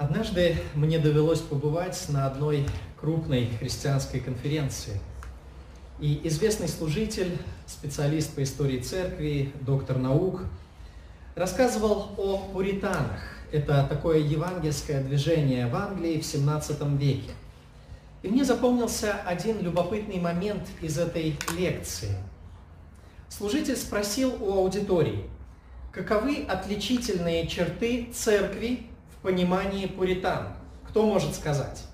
Однажды 0.00 0.56
мне 0.74 0.98
довелось 0.98 1.40
побывать 1.40 2.06
на 2.08 2.24
одной 2.26 2.64
крупной 2.98 3.50
христианской 3.58 4.20
конференции. 4.20 4.98
И 5.98 6.26
известный 6.26 6.68
служитель, 6.68 7.36
специалист 7.66 8.34
по 8.34 8.42
истории 8.42 8.80
церкви, 8.80 9.52
доктор 9.60 9.98
наук, 9.98 10.40
рассказывал 11.34 12.14
о 12.16 12.38
пуританах. 12.50 13.20
Это 13.52 13.86
такое 13.90 14.20
евангельское 14.20 15.04
движение 15.04 15.66
в 15.66 15.76
Англии 15.76 16.18
в 16.18 16.24
17 16.24 16.80
веке. 16.98 17.32
И 18.22 18.28
мне 18.28 18.46
запомнился 18.46 19.12
один 19.26 19.60
любопытный 19.60 20.18
момент 20.18 20.66
из 20.80 20.96
этой 20.96 21.36
лекции. 21.54 22.16
Служитель 23.28 23.76
спросил 23.76 24.34
у 24.40 24.54
аудитории, 24.54 25.24
каковы 25.92 26.46
отличительные 26.48 27.46
черты 27.46 28.08
церкви 28.14 28.86
понимании 29.22 29.86
пуритан? 29.86 30.48
Кто 30.88 31.04
может 31.04 31.34
сказать? 31.34 31.84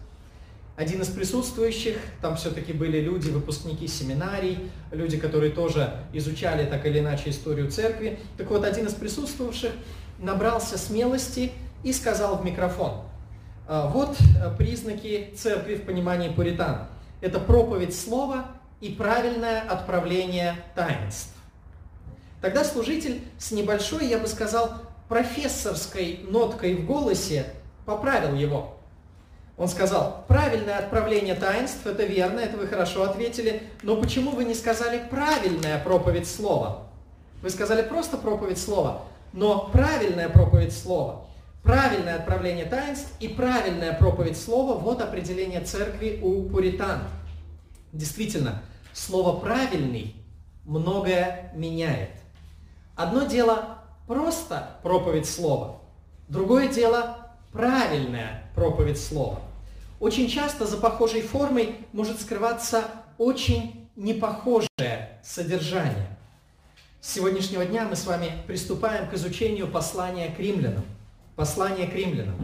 Один 0.77 1.01
из 1.01 1.09
присутствующих, 1.09 1.97
там 2.21 2.37
все-таки 2.37 2.75
были 2.75 3.01
люди, 3.01 3.31
выпускники 3.31 3.89
семинарий, 3.89 4.71
люди, 4.91 5.17
которые 5.17 5.53
тоже 5.53 5.95
изучали 6.13 6.67
так 6.67 6.85
или 6.85 6.99
иначе 6.99 7.31
историю 7.31 7.71
церкви. 7.71 8.19
Так 8.37 8.51
вот, 8.51 8.63
один 8.63 8.87
из 8.87 8.93
присутствовавших 8.93 9.73
набрался 10.19 10.77
смелости 10.77 11.53
и 11.83 11.93
сказал 11.95 12.37
в 12.37 12.45
микрофон, 12.45 13.03
«А, 13.67 13.89
вот 13.89 14.17
признаки 14.59 15.33
церкви 15.37 15.77
в 15.77 15.87
понимании 15.87 16.29
пуритан. 16.29 16.89
Это 17.23 17.41
проповедь 17.41 17.99
слова 17.99 18.47
и 18.83 18.91
правильное 18.91 19.63
отправление 19.63 20.57
таинств. 20.75 21.35
Тогда 22.43 22.65
служитель 22.65 23.23
с 23.39 23.51
небольшой, 23.51 24.07
я 24.07 24.19
бы 24.19 24.27
сказал, 24.27 24.75
профессорской 25.09 26.21
ноткой 26.29 26.75
в 26.75 26.87
голосе 26.87 27.47
поправил 27.85 28.35
его. 28.35 28.77
Он 29.57 29.69
сказал, 29.69 30.25
правильное 30.29 30.79
отправление 30.79 31.35
таинств, 31.35 31.87
это 31.87 32.05
верно, 32.05 32.41
это 32.41 32.59
вы 32.59 32.67
хорошо 32.67 33.05
ответили, 33.05 33.63
но 33.83 33.97
почему 33.97 34.33
вы 34.33 34.45
не 34.45 34.55
сказали 34.55 35.03
правильная 35.09 35.83
проповедь 35.83 36.29
слова? 36.29 36.89
Вы 37.41 37.49
сказали 37.51 37.83
просто 37.83 38.19
проповедь 38.19 38.59
слова, 38.59 39.05
но 39.33 39.71
правильная 39.73 40.29
проповедь 40.29 40.77
слова, 40.77 41.27
правильное 41.63 42.17
отправление 42.17 42.67
таинств 42.67 43.11
и 43.19 43.29
правильная 43.29 43.95
проповедь 43.95 44.39
слова– 44.39 44.75
вот 44.79 45.01
определение 45.01 45.63
церкви 45.63 46.21
у 46.23 46.43
пуритан. 46.51 47.05
Действительно, 47.93 48.63
слово 48.93 49.41
«правильный» 49.41 50.17
многое 50.65 51.53
меняет. 51.55 52.11
Одно 52.95 53.25
дело 53.25 53.76
просто 54.07 54.79
проповедь 54.83 55.29
слова, 55.29 55.81
другое 56.29 56.69
дело 56.69 57.29
правильная 57.53 58.51
проповедь 58.55 59.01
слова. 59.01 59.41
Очень 59.99 60.29
часто 60.29 60.67
за 60.67 60.77
похожей 60.77 61.23
формой 61.23 61.77
может 61.93 62.21
скрываться 62.21 62.85
очень 63.19 63.89
непохожее 63.97 65.19
содержание. 65.23 66.17
С 67.01 67.13
сегодняшнего 67.13 67.65
дня 67.65 67.87
мы 67.89 67.97
с 67.97 68.05
вами 68.05 68.33
приступаем 68.47 69.09
к 69.09 69.15
изучению 69.15 69.69
послания 69.69 70.29
к 70.29 70.39
римлянам. 70.39 70.85
Послание 71.35 71.87
к 71.87 71.95
римлянам. 71.95 72.35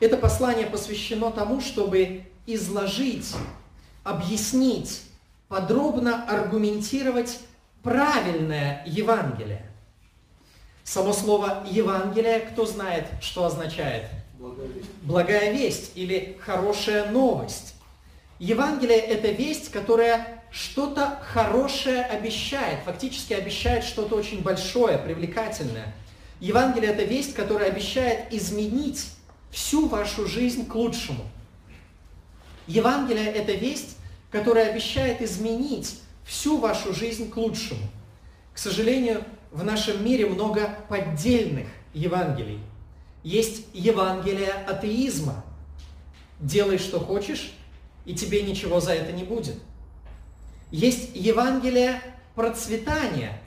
Это 0.00 0.16
послание 0.16 0.66
посвящено 0.66 1.30
тому, 1.30 1.60
чтобы 1.60 2.24
изложить, 2.46 3.34
объяснить, 4.04 5.02
подробно 5.48 6.24
аргументировать 6.24 7.40
правильное 7.82 8.82
Евангелие. 8.86 9.69
Само 10.84 11.12
слово 11.12 11.64
Евангелие, 11.70 12.40
кто 12.40 12.66
знает, 12.66 13.06
что 13.20 13.44
означает? 13.44 14.06
Благая 15.02 15.52
весть. 15.52 15.92
Или 15.94 16.38
хорошая 16.40 17.10
новость. 17.10 17.74
Евангелие– 18.38 18.98
это 18.98 19.28
весть, 19.30 19.70
которая 19.70 20.42
что-то 20.50 21.20
хорошее 21.22 22.02
обещает, 22.02 22.80
фактически 22.84 23.34
обещает 23.34 23.84
что-то 23.84 24.16
очень 24.16 24.42
большое, 24.42 24.98
привлекательное. 24.98 25.94
Евангелие– 26.40 26.90
это 26.92 27.04
весть, 27.04 27.34
которая 27.34 27.68
обещает 27.70 28.32
изменить 28.32 29.10
всю 29.50 29.88
вашу 29.88 30.26
жизнь 30.26 30.66
к 30.66 30.74
лучшему. 30.74 31.24
Евангелие– 32.66 33.26
это 33.26 33.52
весть, 33.52 33.96
которая 34.30 34.70
обещает 34.70 35.20
изменить 35.20 36.00
всю 36.24 36.56
вашу 36.56 36.94
жизнь 36.94 37.30
к 37.30 37.36
лучшему. 37.36 37.82
К 38.54 38.58
сожалению, 38.58 39.22
в 39.50 39.64
нашем 39.64 40.04
мире 40.04 40.26
много 40.26 40.78
поддельных 40.88 41.66
Евангелий. 41.92 42.60
Есть 43.22 43.66
Евангелие 43.72 44.52
атеизма. 44.52 45.44
Делай, 46.38 46.78
что 46.78 47.00
хочешь, 47.00 47.52
и 48.04 48.14
тебе 48.14 48.42
ничего 48.42 48.80
за 48.80 48.92
это 48.92 49.12
не 49.12 49.24
будет. 49.24 49.56
Есть 50.70 51.10
Евангелие 51.14 52.00
процветания. 52.34 53.40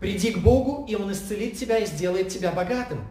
Приди 0.00 0.32
к 0.32 0.38
Богу, 0.38 0.84
и 0.88 0.96
Он 0.96 1.12
исцелит 1.12 1.58
тебя 1.58 1.78
и 1.78 1.86
сделает 1.86 2.28
тебя 2.28 2.50
богатым. 2.50 3.06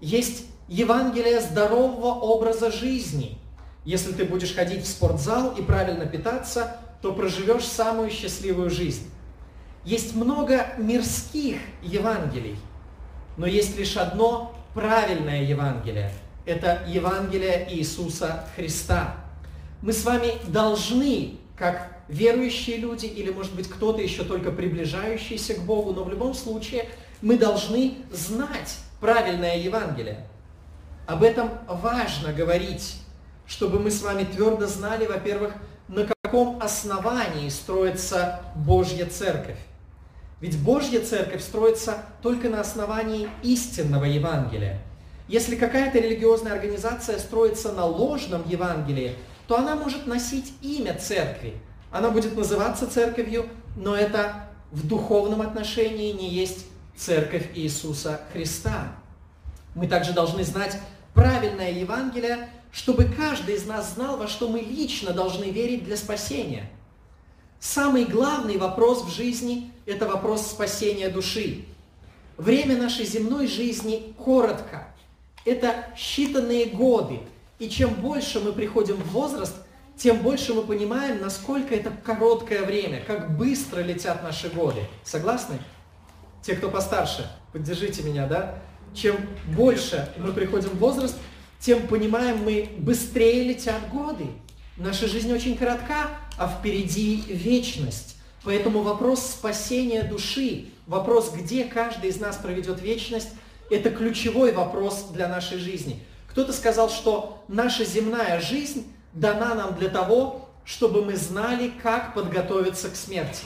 Есть 0.00 0.46
Евангелие 0.68 1.40
здорового 1.40 2.14
образа 2.20 2.70
жизни. 2.70 3.38
Если 3.84 4.12
ты 4.12 4.24
будешь 4.24 4.54
ходить 4.54 4.84
в 4.84 4.88
спортзал 4.88 5.54
и 5.56 5.62
правильно 5.62 6.06
питаться, 6.06 6.76
то 7.02 7.12
проживешь 7.12 7.64
самую 7.64 8.10
счастливую 8.10 8.70
жизнь. 8.70 9.11
Есть 9.84 10.14
много 10.14 10.68
мирских 10.78 11.58
Евангелий, 11.82 12.56
но 13.36 13.46
есть 13.46 13.76
лишь 13.76 13.96
одно 13.96 14.54
правильное 14.74 15.42
Евангелие. 15.42 16.12
Это 16.46 16.82
Евангелие 16.86 17.66
Иисуса 17.74 18.46
Христа. 18.54 19.16
Мы 19.80 19.92
с 19.92 20.04
вами 20.04 20.34
должны, 20.46 21.38
как 21.56 21.90
верующие 22.06 22.76
люди, 22.76 23.06
или, 23.06 23.30
может 23.30 23.54
быть, 23.56 23.68
кто-то 23.68 24.00
еще 24.00 24.22
только 24.22 24.52
приближающийся 24.52 25.54
к 25.54 25.60
Богу, 25.64 25.92
но 25.92 26.04
в 26.04 26.10
любом 26.10 26.34
случае 26.34 26.88
мы 27.20 27.36
должны 27.36 27.94
знать 28.12 28.78
правильное 29.00 29.58
Евангелие. 29.58 30.26
Об 31.08 31.24
этом 31.24 31.50
важно 31.66 32.32
говорить, 32.32 32.98
чтобы 33.46 33.80
мы 33.80 33.90
с 33.90 34.00
вами 34.02 34.22
твердо 34.22 34.68
знали, 34.68 35.06
во-первых, 35.06 35.54
на 35.88 36.06
каком 36.06 36.62
основании 36.62 37.48
строится 37.48 38.40
Божья 38.54 39.06
Церковь. 39.06 39.58
Ведь 40.42 40.58
Божья 40.58 41.00
церковь 41.00 41.40
строится 41.40 41.98
только 42.20 42.48
на 42.48 42.60
основании 42.60 43.28
истинного 43.44 44.06
Евангелия. 44.06 44.82
Если 45.28 45.54
какая-то 45.54 46.00
религиозная 46.00 46.54
организация 46.54 47.20
строится 47.20 47.70
на 47.70 47.86
ложном 47.86 48.42
Евангелии, 48.48 49.14
то 49.46 49.56
она 49.56 49.76
может 49.76 50.08
носить 50.08 50.52
имя 50.60 50.98
церкви. 50.98 51.54
Она 51.92 52.10
будет 52.10 52.36
называться 52.36 52.90
церковью, 52.90 53.48
но 53.76 53.94
это 53.94 54.48
в 54.72 54.84
духовном 54.84 55.42
отношении 55.42 56.10
не 56.10 56.28
есть 56.28 56.66
церковь 56.96 57.50
Иисуса 57.54 58.20
Христа. 58.32 58.96
Мы 59.76 59.86
также 59.86 60.12
должны 60.12 60.42
знать 60.42 60.76
правильное 61.14 61.70
Евангелие, 61.70 62.48
чтобы 62.72 63.04
каждый 63.04 63.54
из 63.54 63.64
нас 63.64 63.94
знал, 63.94 64.16
во 64.16 64.26
что 64.26 64.48
мы 64.48 64.58
лично 64.58 65.12
должны 65.12 65.44
верить 65.50 65.84
для 65.84 65.96
спасения– 65.96 66.68
Самый 67.62 68.06
главный 68.06 68.56
вопрос 68.56 69.04
в 69.04 69.14
жизни– 69.14 69.70
это 69.86 70.08
вопрос 70.08 70.48
спасения 70.48 71.08
души. 71.08 71.64
Время 72.36 72.76
нашей 72.76 73.04
земной 73.04 73.46
жизни 73.46 74.12
коротко. 74.18 74.88
Это 75.44 75.86
считанные 75.96 76.74
годы. 76.74 77.20
И 77.60 77.68
чем 77.68 77.94
больше 77.94 78.40
мы 78.40 78.52
приходим 78.52 78.96
в 78.96 79.12
возраст, 79.12 79.54
тем 79.96 80.18
больше 80.22 80.54
мы 80.54 80.62
понимаем, 80.62 81.20
насколько 81.20 81.72
это 81.72 81.92
короткое 82.04 82.64
время, 82.64 83.00
как 83.06 83.38
быстро 83.38 83.80
летят 83.80 84.24
наши 84.24 84.48
годы. 84.48 84.80
Согласны? 85.04 85.60
Те, 86.42 86.56
кто 86.56 86.68
постарше, 86.68 87.30
поддержите 87.52 88.02
меня, 88.02 88.26
да? 88.26 88.58
Чем 88.92 89.14
больше 89.54 90.12
мы 90.16 90.32
приходим 90.32 90.70
в 90.70 90.78
возраст, 90.78 91.16
тем 91.60 91.86
понимаем 91.86 92.42
мы, 92.42 92.70
быстрее 92.78 93.44
летят 93.44 93.88
годы. 93.88 94.26
Наша 94.76 95.06
жизнь 95.06 95.32
очень 95.32 95.56
коротка, 95.56 96.08
а 96.38 96.48
впереди 96.48 97.16
вечность. 97.28 98.16
Поэтому 98.44 98.82
вопрос 98.82 99.20
спасения 99.20 100.02
души, 100.02 100.66
вопрос, 100.86 101.32
где 101.32 101.64
каждый 101.64 102.10
из 102.10 102.18
нас 102.18 102.36
проведет 102.36 102.80
вечность, 102.80 103.30
это 103.70 103.90
ключевой 103.90 104.52
вопрос 104.52 105.08
для 105.12 105.28
нашей 105.28 105.58
жизни. 105.58 106.02
Кто-то 106.26 106.52
сказал, 106.52 106.90
что 106.90 107.42
наша 107.48 107.84
земная 107.84 108.40
жизнь 108.40 108.92
дана 109.12 109.54
нам 109.54 109.76
для 109.76 109.88
того, 109.88 110.48
чтобы 110.64 111.04
мы 111.04 111.16
знали, 111.16 111.72
как 111.82 112.14
подготовиться 112.14 112.88
к 112.88 112.96
смерти. 112.96 113.44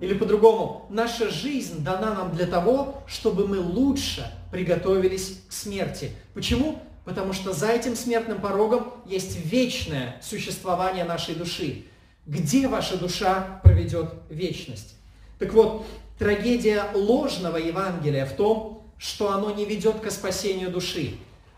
Или 0.00 0.14
по-другому, 0.14 0.86
наша 0.90 1.30
жизнь 1.30 1.84
дана 1.84 2.14
нам 2.14 2.34
для 2.34 2.46
того, 2.46 3.02
чтобы 3.06 3.46
мы 3.46 3.60
лучше 3.60 4.26
приготовились 4.50 5.40
к 5.48 5.52
смерти. 5.52 6.12
Почему? 6.34 6.82
Потому 7.04 7.32
что 7.32 7.52
за 7.52 7.68
этим 7.68 7.96
смертным 7.96 8.40
порогом 8.40 8.92
есть 9.06 9.44
вечное 9.44 10.20
существование 10.22 11.04
нашей 11.04 11.34
души. 11.34 11.86
Где 12.26 12.68
ваша 12.68 12.96
душа 12.96 13.60
проведет 13.64 14.14
вечность? 14.30 14.94
Так 15.38 15.52
вот, 15.52 15.84
трагедия 16.18 16.84
ложного 16.94 17.56
Евангелия 17.56 18.26
в 18.26 18.34
том, 18.34 18.86
что 18.98 19.32
оно 19.32 19.50
не 19.50 19.64
ведет 19.64 20.00
к 20.00 20.10
спасению 20.10 20.70
души. 20.70 21.14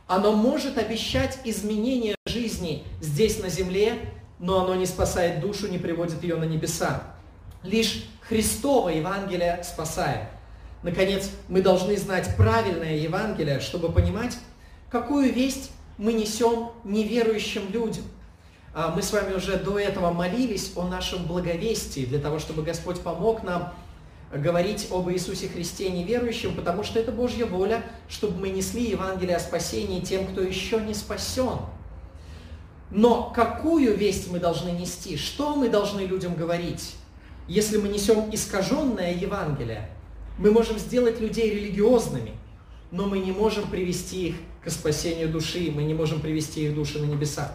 Оно 0.07 0.33
может 0.33 0.79
обещать 0.79 1.39
изменение 1.45 2.15
жизни 2.27 2.85
здесь 3.03 3.39
на 3.43 3.51
земле, 3.51 3.99
но 4.39 4.65
оно 4.65 4.75
не 4.75 4.87
спасает 4.87 5.41
душу, 5.41 5.69
не 5.69 5.79
приводит 5.79 6.23
ее 6.23 6.37
на 6.37 6.45
небеса. 6.45 7.03
Лишь 7.63 8.07
Христово 8.23 8.89
Евангелие 8.89 9.63
спасает. 9.63 10.29
Наконец, 10.83 11.31
мы 11.49 11.63
должны 11.63 11.97
знать 11.97 12.35
правильное 12.37 12.97
Евангелие, 12.97 13.61
чтобы 13.61 13.91
понимать, 13.93 14.37
какую 14.95 15.33
весть 15.33 15.73
мы 15.99 16.13
несем 16.13 16.71
неверующим 16.85 17.69
людям. 17.73 18.05
А, 18.73 18.95
мы 18.95 19.03
с 19.03 19.13
вами 19.13 19.35
уже 19.35 19.57
до 19.57 19.77
этого 19.77 20.13
молились 20.13 20.71
о 20.77 20.87
нашем 20.87 21.25
благовестии, 21.25 22.05
для 22.07 22.21
того, 22.21 22.39
чтобы 22.39 22.63
Господь 22.63 23.01
помог 23.01 23.43
нам 23.43 23.75
говорить 24.33 24.87
об 24.93 25.11
Иисусе 25.11 25.49
Христе 25.49 25.91
неверующим, 25.91 26.55
потому 26.55 26.85
что 26.85 27.01
это 27.01 27.11
Божья 27.11 27.45
воля, 27.45 27.83
чтобы 28.09 28.39
мы 28.39 28.51
несли 28.51 28.89
Евангелие 28.89 29.35
о 29.35 29.41
спасении 29.41 29.99
тем, 29.99 30.29
кто 30.29 30.43
еще 30.43 30.81
не 30.81 30.95
спасен. 30.95 31.59
Но 32.93 33.33
какую 33.35 33.97
весть 33.97 34.31
мы 34.31 34.39
должны 34.39 34.69
нести? 34.69 35.17
Что 35.17 35.57
мы 35.57 35.71
должны 35.71 36.03
людям 36.03 36.37
говорить? 36.37 36.95
Если 37.49 37.79
мы 37.79 37.89
несем 37.89 38.33
искаженное 38.33 39.13
Евангелие, 39.13 39.91
мы 40.39 40.53
можем 40.53 40.79
сделать 40.79 41.19
людей 41.19 41.51
религиозными, 41.51 42.35
но 42.93 43.07
мы 43.07 43.19
не 43.19 43.33
можем 43.33 43.69
привести 43.69 44.29
их 44.29 44.37
к 44.65 44.71
спасению 44.71 45.29
души, 45.29 45.71
мы 45.75 45.83
не 45.85 45.95
можем 45.95 46.21
привести 46.21 46.67
их 46.67 46.75
души 46.75 46.99
на 46.99 47.05
небеса. 47.05 47.53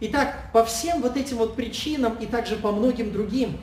Итак, 0.00 0.50
по 0.52 0.64
всем 0.64 1.02
вот 1.02 1.16
этим 1.16 1.38
вот 1.38 1.56
причинам 1.56 2.16
и 2.16 2.26
также 2.26 2.56
по 2.56 2.72
многим 2.72 3.12
другим 3.12 3.58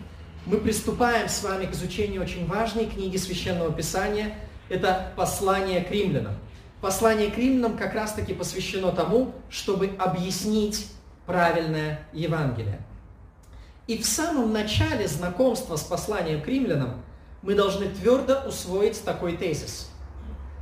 мы 0.46 0.58
приступаем 0.58 1.30
с 1.30 1.44
вами 1.44 1.66
к 1.66 1.72
изучению 1.72 2.22
очень 2.22 2.46
важной 2.48 2.86
книги 2.86 3.18
Священного 3.18 3.72
Писания. 3.72 4.36
Это 4.70 5.14
послание 5.16 5.82
к 5.82 5.92
римлянам. 5.92 6.36
Послание 6.82 7.32
к 7.32 7.38
римлянам 7.38 7.78
как 7.78 7.94
раз-таки 7.94 8.34
посвящено 8.34 8.92
тому, 8.92 9.34
чтобы 9.50 9.92
объяснить 9.98 10.88
правильное 11.26 12.08
Евангелие. 12.12 12.82
И 13.88 13.98
в 13.98 14.06
самом 14.06 14.52
начале 14.52 15.08
знакомства 15.08 15.76
с 15.76 15.84
посланием 15.84 16.42
к 16.42 16.48
римлянам 16.48 17.02
мы 17.42 17.56
должны 17.56 17.88
твердо 17.88 18.44
усвоить 18.48 19.02
такой 19.04 19.38
тезис. 19.38 19.90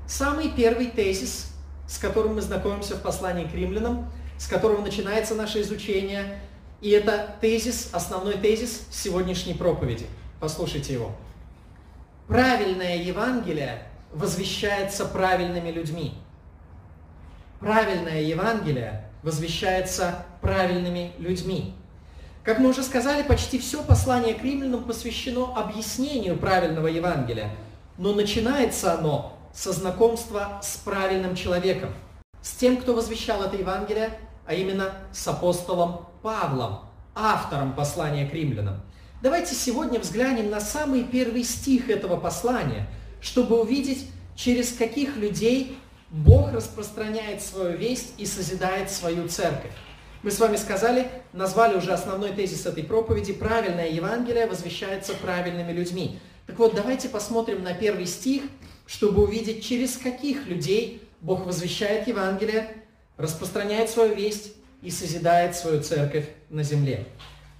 Самый 0.08 0.50
первый 0.50 0.88
тезис, 0.88 1.51
с 1.92 1.98
которым 1.98 2.36
мы 2.36 2.42
знакомимся 2.42 2.96
в 2.96 3.02
послании 3.02 3.44
к 3.44 3.54
римлянам, 3.54 4.10
с 4.38 4.48
которого 4.48 4.82
начинается 4.82 5.36
наше 5.36 5.60
изучение, 5.60 6.40
и 6.80 6.90
это 6.90 7.36
тезис, 7.42 7.90
основной 7.92 8.36
тезис 8.36 8.88
сегодняшней 8.90 9.56
проповеди. 9.56 10.06
Послушайте 10.40 10.94
его. 10.94 11.12
Правильное 12.30 12.96
Евангелие 12.96 13.84
возвещается 14.14 15.04
правильными 15.06 15.70
людьми. 15.70 16.14
Правильное 17.60 18.22
Евангелие 18.22 19.04
возвещается 19.22 20.26
правильными 20.40 21.12
людьми. 21.20 21.74
Как 22.44 22.60
мы 22.60 22.70
уже 22.70 22.84
сказали, 22.84 23.22
почти 23.22 23.60
все 23.60 23.84
послание 23.84 24.34
к 24.34 24.42
римлянам 24.42 24.86
посвящено 24.86 25.54
объяснению 25.58 26.38
правильного 26.38 26.88
Евангелия, 26.88 27.50
но 27.98 28.14
начинается 28.14 28.94
оно 28.94 29.38
со 29.54 29.72
знакомства 29.72 30.60
с 30.62 30.78
правильным 30.78 31.36
человеком, 31.36 31.94
с 32.42 32.52
тем, 32.52 32.78
кто 32.78 32.94
возвещал 32.94 33.44
это 33.44 33.56
Евангелие, 33.58 34.18
а 34.46 34.54
именно 34.54 34.94
с 35.12 35.28
апостолом 35.28 36.08
Павлом, 36.22 36.82
автором 37.16 37.74
послания 37.74 38.28
к 38.28 38.34
римлянам. 38.34 38.82
Давайте 39.22 39.54
сегодня 39.54 40.00
взглянем 40.00 40.50
на 40.50 40.60
самый 40.60 41.04
первый 41.04 41.44
стих 41.44 41.90
этого 41.90 42.18
послания, 42.18 42.88
чтобы 43.22 43.62
увидеть, 43.62 44.08
через 44.36 44.74
каких 44.74 45.18
людей 45.18 45.78
Бог 46.10 46.52
распространяет 46.54 47.42
свою 47.42 47.78
весть 47.78 48.14
и 48.18 48.26
созидает 48.26 48.90
свою 48.90 49.28
церковь. 49.28 49.72
Мы 50.24 50.32
с 50.32 50.40
вами 50.40 50.56
сказали, 50.56 51.10
назвали 51.34 51.78
уже 51.78 51.92
основной 51.94 52.32
тезис 52.32 52.66
этой 52.66 52.84
проповеди, 52.84 53.34
правильное 53.34 53.90
Евангелие 53.90 54.46
возвещается 54.46 55.14
правильными 55.14 55.72
людьми. 55.72 56.20
Так 56.48 56.60
вот, 56.60 56.76
давайте 56.76 57.10
посмотрим 57.10 57.64
на 57.64 57.74
первый 57.74 58.06
стих, 58.06 58.44
чтобы 58.92 59.24
увидеть, 59.24 59.64
через 59.64 59.96
каких 59.96 60.48
людей 60.48 61.02
Бог 61.22 61.46
возвещает 61.46 62.10
Евангелие, 62.10 62.76
распространяет 63.16 63.90
свою 63.90 64.14
весть 64.14 64.52
и 64.82 64.92
созидает 64.92 65.56
свою 65.56 65.82
церковь 65.82 66.28
на 66.50 66.62
земле. 66.64 67.08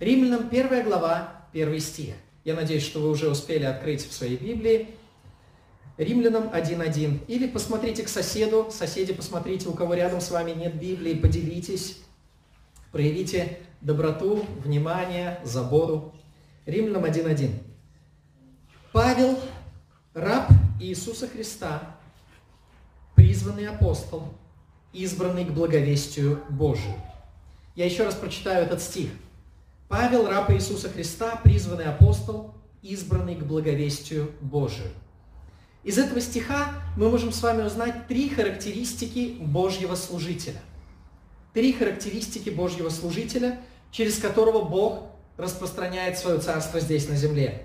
Римлянам 0.02 0.50
1 0.52 0.84
глава, 0.84 1.46
1 1.54 1.80
стих. 1.80 2.16
Я 2.44 2.54
надеюсь, 2.54 2.84
что 2.84 3.00
вы 3.00 3.10
уже 3.10 3.30
успели 3.30 3.64
открыть 3.64 4.06
в 4.06 4.12
своей 4.12 4.36
Библии. 4.36 4.90
Римлянам 5.98 6.50
1.1. 6.50 7.20
Или 7.28 7.48
посмотрите 7.48 8.04
к 8.04 8.10
соседу, 8.10 8.68
соседи, 8.70 9.14
посмотрите, 9.14 9.70
у 9.70 9.74
кого 9.74 9.94
рядом 9.94 10.20
с 10.20 10.32
вами 10.32 10.52
нет 10.52 10.76
Библии, 10.76 11.14
поделитесь 11.14 12.00
Проявите 12.92 13.60
доброту, 13.80 14.46
внимание, 14.66 15.40
заботу. 15.46 16.14
Римлянам 16.66 17.06
1.1. 17.06 17.52
Павел, 18.92 19.40
раб 20.14 20.52
Иисуса 20.82 21.28
Христа, 21.28 21.96
призванный 23.16 23.68
апостол, 23.68 24.34
избранный 24.94 25.46
к 25.46 25.52
благовестию 25.52 26.42
Божию. 26.50 26.96
Я 27.76 27.86
еще 27.86 28.04
раз 28.04 28.16
прочитаю 28.16 28.66
этот 28.66 28.82
стих. 28.82 29.10
Павел, 29.88 30.28
раб 30.28 30.52
Иисуса 30.52 30.90
Христа, 30.90 31.40
призванный 31.44 31.86
апостол, 31.86 32.54
избранный 32.82 33.36
к 33.36 33.44
благовестию 33.44 34.32
Божию. 34.42 34.90
Из 35.84 35.98
этого 35.98 36.20
стиха 36.22 36.74
мы 36.98 37.10
можем 37.10 37.32
с 37.32 37.42
вами 37.42 37.64
узнать 37.64 38.08
три 38.08 38.30
характеристики 38.30 39.38
Божьего 39.40 39.96
служителя 39.96 40.62
три 41.54 41.74
характеристики 41.74 42.50
Божьего 42.50 42.90
служителя, 42.90 43.60
через 43.92 44.18
которого 44.20 44.64
Бог 44.64 45.04
распространяет 45.38 46.18
свое 46.18 46.40
царство 46.40 46.80
здесь 46.80 47.10
на 47.10 47.16
земле. 47.16 47.64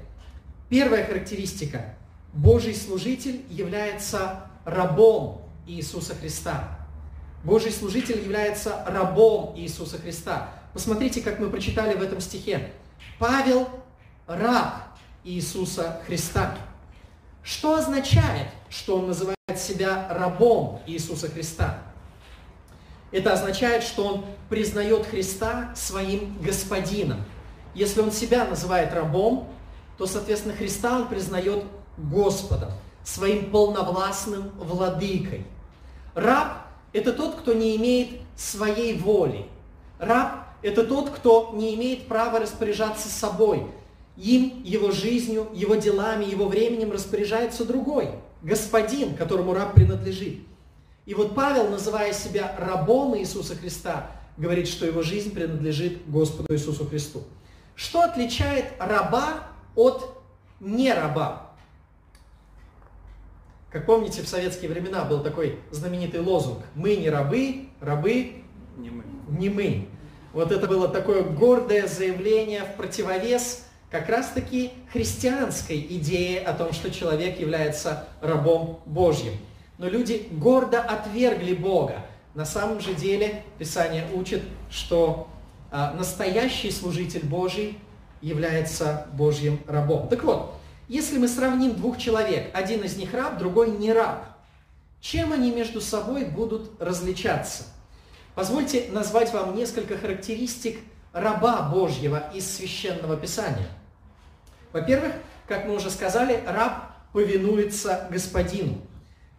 Первая 0.68 1.04
характеристика. 1.04 1.94
Божий 2.36 2.74
служитель 2.74 3.42
является 3.48 4.42
рабом 4.66 5.40
Иисуса 5.66 6.14
Христа. 6.14 6.68
Божий 7.42 7.72
служитель 7.72 8.22
является 8.22 8.84
рабом 8.86 9.56
Иисуса 9.56 9.96
Христа. 9.96 10.50
Посмотрите, 10.74 11.22
как 11.22 11.38
мы 11.38 11.48
прочитали 11.48 11.96
в 11.96 12.02
этом 12.02 12.20
стихе. 12.20 12.72
Павел– 13.18 13.70
раб 14.26 14.82
Иисуса 15.24 16.02
Христа. 16.06 16.54
Что 17.42 17.76
означает, 17.76 18.48
что 18.68 18.98
он 18.98 19.06
называет 19.06 19.36
себя 19.56 20.06
рабом 20.10 20.82
Иисуса 20.86 21.28
Христа? 21.28 21.78
Это 23.12 23.32
означает, 23.32 23.82
что 23.82 24.04
он 24.04 24.24
признает 24.50 25.06
Христа 25.06 25.72
своим 25.74 26.36
господином. 26.42 27.24
Если 27.74 28.00
он 28.00 28.12
себя 28.12 28.44
называет 28.44 28.92
рабом, 28.92 29.48
то, 29.96 30.06
соответственно, 30.06 30.54
Христа 30.54 30.98
он 30.98 31.08
признает 31.08 31.64
Господом, 31.96 32.70
своим 33.04 33.50
полновластным 33.50 34.50
владыкой. 34.58 35.44
Раб– 36.14 36.66
это 36.92 37.12
тот, 37.12 37.36
кто 37.36 37.52
не 37.52 37.76
имеет 37.76 38.20
своей 38.36 38.98
воли. 38.98 39.46
Раб– 39.98 40.46
это 40.62 40.84
тот, 40.84 41.10
кто 41.10 41.52
не 41.54 41.74
имеет 41.74 42.08
права 42.08 42.40
распоряжаться 42.40 43.08
собой. 43.08 43.66
Им, 44.16 44.62
его 44.64 44.90
жизнью, 44.90 45.48
его 45.52 45.74
делами, 45.74 46.24
его 46.24 46.48
временем 46.48 46.90
распоряжается 46.90 47.64
другой, 47.64 48.10
господин, 48.42 49.14
которому 49.14 49.52
раб 49.52 49.74
принадлежит. 49.74 50.40
И 51.04 51.14
вот 51.14 51.34
Павел, 51.34 51.68
называя 51.68 52.12
себя 52.12 52.54
рабом 52.58 53.16
Иисуса 53.16 53.54
Христа, 53.54 54.10
говорит, 54.36 54.68
что 54.68 54.86
его 54.86 55.02
жизнь 55.02 55.32
принадлежит 55.32 56.10
Господу 56.10 56.52
Иисусу 56.52 56.86
Христу. 56.86 57.22
Что 57.74 58.02
отличает 58.02 58.72
раба 58.78 59.44
от 59.74 60.18
нераба? 60.60 61.45
Как 63.76 63.84
помните, 63.84 64.22
в 64.22 64.26
советские 64.26 64.70
времена 64.70 65.04
был 65.04 65.22
такой 65.22 65.58
знаменитый 65.70 66.20
лозунг 66.20 66.64
«Мы 66.74 66.96
не 66.96 67.10
рабы, 67.10 67.68
рабы 67.82 68.42
не 68.78 68.88
мы». 68.88 69.04
Не 69.28 69.50
мы. 69.50 69.88
Вот 70.32 70.50
это 70.50 70.66
было 70.66 70.88
такое 70.88 71.22
гордое 71.22 71.86
заявление 71.86 72.64
в 72.64 72.74
противовес 72.78 73.66
как 73.90 74.08
раз-таки 74.08 74.70
христианской 74.90 75.78
идее 75.78 76.40
о 76.40 76.54
том, 76.54 76.72
что 76.72 76.90
человек 76.90 77.38
является 77.38 78.08
рабом 78.22 78.80
Божьим. 78.86 79.34
Но 79.76 79.90
люди 79.90 80.26
гордо 80.30 80.80
отвергли 80.80 81.52
Бога. 81.52 81.96
На 82.34 82.46
самом 82.46 82.80
же 82.80 82.94
деле 82.94 83.42
Писание 83.58 84.06
учит, 84.14 84.40
что 84.70 85.28
а, 85.70 85.92
настоящий 85.92 86.70
служитель 86.70 87.26
Божий 87.26 87.78
является 88.22 89.06
Божьим 89.12 89.60
рабом. 89.66 90.08
Так 90.08 90.24
вот, 90.24 90.54
если 90.88 91.18
мы 91.18 91.28
сравним 91.28 91.74
двух 91.74 91.98
человек, 91.98 92.50
один 92.54 92.82
из 92.84 92.96
них 92.96 93.12
раб, 93.12 93.38
другой 93.38 93.70
не 93.70 93.92
раб, 93.92 94.24
чем 95.00 95.32
они 95.32 95.50
между 95.50 95.80
собой 95.80 96.24
будут 96.24 96.70
различаться? 96.80 97.64
Позвольте 98.34 98.88
назвать 98.90 99.32
вам 99.32 99.56
несколько 99.56 99.96
характеристик 99.96 100.78
раба 101.12 101.62
Божьего 101.62 102.30
из 102.34 102.50
Священного 102.54 103.16
Писания. 103.16 103.68
Во-первых, 104.72 105.12
как 105.48 105.66
мы 105.66 105.74
уже 105.74 105.90
сказали, 105.90 106.42
раб 106.46 106.92
повинуется 107.12 108.06
господину. 108.10 108.78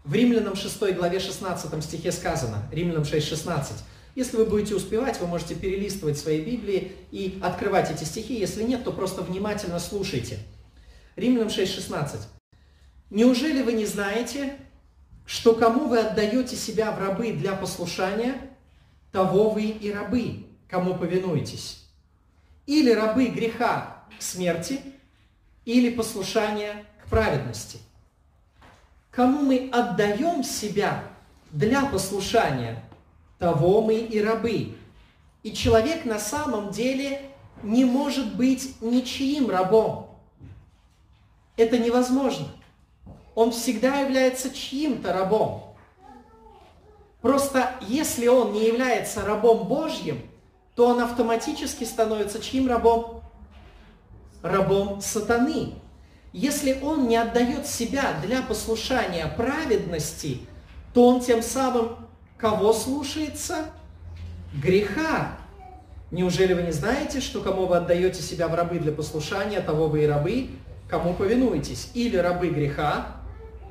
В 0.04 0.14
Римлянам 0.14 0.56
6 0.56 0.96
главе 0.96 1.20
16 1.20 1.84
стихе 1.84 2.12
сказано, 2.12 2.64
Римлянам 2.72 3.06
6, 3.06 3.28
16. 3.28 3.74
Если 4.16 4.38
вы 4.38 4.46
будете 4.46 4.74
успевать, 4.74 5.20
вы 5.20 5.28
можете 5.28 5.54
перелистывать 5.54 6.18
свои 6.18 6.42
Библии 6.42 6.94
и 7.12 7.40
открывать 7.44 7.92
эти 7.92 8.04
стихи. 8.04 8.40
Если 8.40 8.64
нет, 8.64 8.84
то 8.84 8.92
просто 8.92 9.22
внимательно 9.22 9.80
слушайте. 9.80 10.40
Римлянам 11.18 11.50
6, 11.50 11.74
16. 11.74 12.22
«Неужели 13.10 13.64
вы 13.64 13.74
не 13.74 13.86
знаете, 13.86 14.56
что 15.26 15.56
кому 15.56 15.88
вы 15.88 16.00
отдаете 16.00 16.56
себя 16.56 16.92
в 16.92 17.00
рабы 17.00 17.32
для 17.32 17.54
послушания, 17.54 18.36
того 19.12 19.50
вы 19.50 19.64
и 19.64 19.92
рабы, 19.92 20.46
кому 20.70 20.96
повинуетесь? 20.96 21.84
Или 22.68 22.92
рабы 22.92 23.28
греха 23.28 24.04
к 24.18 24.22
смерти, 24.22 24.80
или 25.66 25.90
послушания 25.90 26.86
к 27.04 27.10
праведности?» 27.10 27.80
Кому 29.10 29.42
мы 29.42 29.72
отдаем 29.74 30.44
себя 30.44 31.04
для 31.52 31.88
послушания, 31.88 32.84
того 33.40 33.82
мы 33.82 33.96
и 33.96 34.22
рабы. 34.22 34.76
И 35.42 35.54
человек 35.54 36.06
на 36.06 36.20
самом 36.20 36.70
деле 36.70 37.22
не 37.64 37.84
может 37.84 38.36
быть 38.36 38.80
ничьим 38.80 39.50
рабом. 39.50 40.07
Это 41.58 41.78
невозможно. 41.80 42.48
Он 43.36 43.52
всегда 43.52 44.00
является 44.00 44.52
чьим-то 44.52 45.12
рабом. 45.12 45.76
Просто 47.22 47.72
если 47.82 48.28
он 48.28 48.54
не 48.54 48.66
является 48.68 49.24
рабом 49.26 49.68
Божьим, 49.68 50.22
то 50.76 50.88
он 50.88 51.02
автоматически 51.02 51.84
становится 51.84 52.40
чьим 52.40 52.70
рабом? 52.70 53.22
Рабом 54.44 55.02
сатаны. 55.02 55.74
Если 56.32 56.80
он 56.82 57.08
не 57.08 57.18
отдает 57.18 57.66
себя 57.66 58.14
для 58.24 58.44
послушания 58.44 59.26
праведности, 59.36 60.42
то 60.94 61.08
он 61.08 61.20
тем 61.20 61.42
самым 61.42 61.98
кого 62.38 62.74
слушается? 62.74 63.66
Греха. 64.54 65.32
Неужели 66.12 66.54
вы 66.54 66.62
не 66.62 66.72
знаете, 66.72 67.20
что 67.20 67.42
кому 67.42 67.66
вы 67.66 67.78
отдаете 67.78 68.22
себя 68.22 68.48
в 68.48 68.54
рабы 68.54 68.80
для 68.80 68.92
послушания, 68.92 69.60
того 69.60 69.88
вы 69.88 70.04
и 70.04 70.08
рабы, 70.08 70.50
кому 70.90 71.14
повинуетесь? 71.14 71.90
Или 71.94 72.18
рабы 72.18 72.50
греха, 72.50 73.08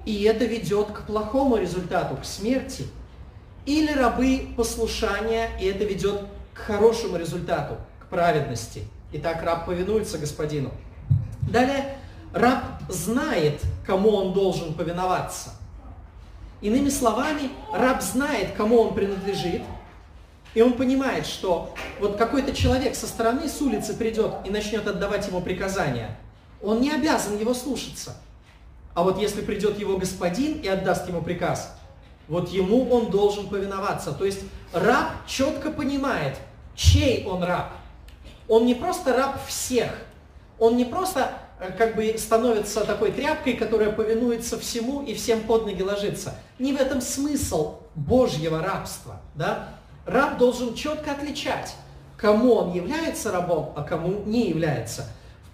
и 0.05 0.23
это 0.23 0.45
ведет 0.45 0.89
к 0.89 1.03
плохому 1.03 1.57
результату, 1.57 2.17
к 2.17 2.25
смерти. 2.25 2.87
Или 3.65 3.93
рабы 3.93 4.49
послушания, 4.57 5.51
и 5.61 5.67
это 5.67 5.85
ведет 5.85 6.23
к 6.55 6.59
хорошему 6.59 7.17
результату, 7.17 7.77
к 7.99 8.07
праведности. 8.07 8.85
Итак, 9.13 9.43
раб 9.43 9.67
повинуется 9.67 10.19
господину. 10.19 10.73
Далее, 11.43 11.97
раб 12.33 12.65
знает, 12.89 13.61
кому 13.85 14.11
он 14.11 14.33
должен 14.33 14.75
повиноваться. 14.75 15.51
Иными 16.61 16.89
словами, 16.89 17.51
раб 17.73 18.03
знает, 18.03 18.53
кому 18.57 18.81
он 18.81 18.95
принадлежит, 18.95 19.63
и 20.55 20.63
он 20.63 20.73
понимает, 20.73 21.27
что 21.27 21.75
вот 22.01 22.17
какой-то 22.17 22.55
человек 22.55 22.95
со 22.95 23.07
стороны, 23.07 23.49
с 23.49 23.61
улицы 23.61 23.95
придет 23.95 24.37
и 24.45 24.51
начнет 24.51 24.87
отдавать 24.87 25.27
ему 25.29 25.43
приказания. 25.43 26.17
Он 26.63 26.81
не 26.81 26.91
обязан 26.91 27.39
его 27.39 27.55
слушаться. 27.55 28.17
А 28.95 29.03
вот 29.03 29.19
если 29.19 29.43
придет 29.43 29.79
его 29.79 29.99
господин 29.99 30.61
и 30.61 30.69
отдаст 30.69 31.09
ему 31.09 31.23
приказ, 31.23 31.77
вот 32.29 32.49
ему 32.49 32.89
он 32.91 33.11
должен 33.11 33.49
повиноваться. 33.49 34.13
То 34.13 34.25
есть 34.25 34.41
раб 34.73 35.13
четко 35.27 35.71
понимает, 35.71 36.37
чей 36.75 37.27
он 37.27 37.43
раб. 37.43 37.73
Он 38.49 38.65
не 38.65 38.75
просто 38.75 39.15
раб 39.15 39.39
всех. 39.47 39.91
Он 40.59 40.77
не 40.77 40.85
просто 40.85 41.31
Э, 41.59 41.73
как 41.73 41.97
бы 41.97 42.15
становится 42.19 42.85
такой 42.85 43.13
тряпкой, 43.13 43.55
которая 43.55 43.91
повинуется 43.91 44.59
всему 44.59 45.03
и 45.03 45.15
всем 45.15 45.41
под 45.43 45.67
ноги 45.67 45.83
ложится. 45.83 46.35
Не 46.59 46.73
в 46.73 46.81
этом 46.81 47.01
смысл 47.01 47.77
Божьего 47.95 48.61
рабства. 48.61 49.21
Да? 49.35 49.71
Раб 50.05 50.39
должен 50.39 50.75
четко 50.75 51.13
отличать, 51.13 51.75
кому 52.17 52.55
он 52.55 52.73
является 52.73 53.33
рабом, 53.33 53.73
а 53.77 53.83
кому 53.83 54.23
не 54.25 54.49
является. 54.49 55.07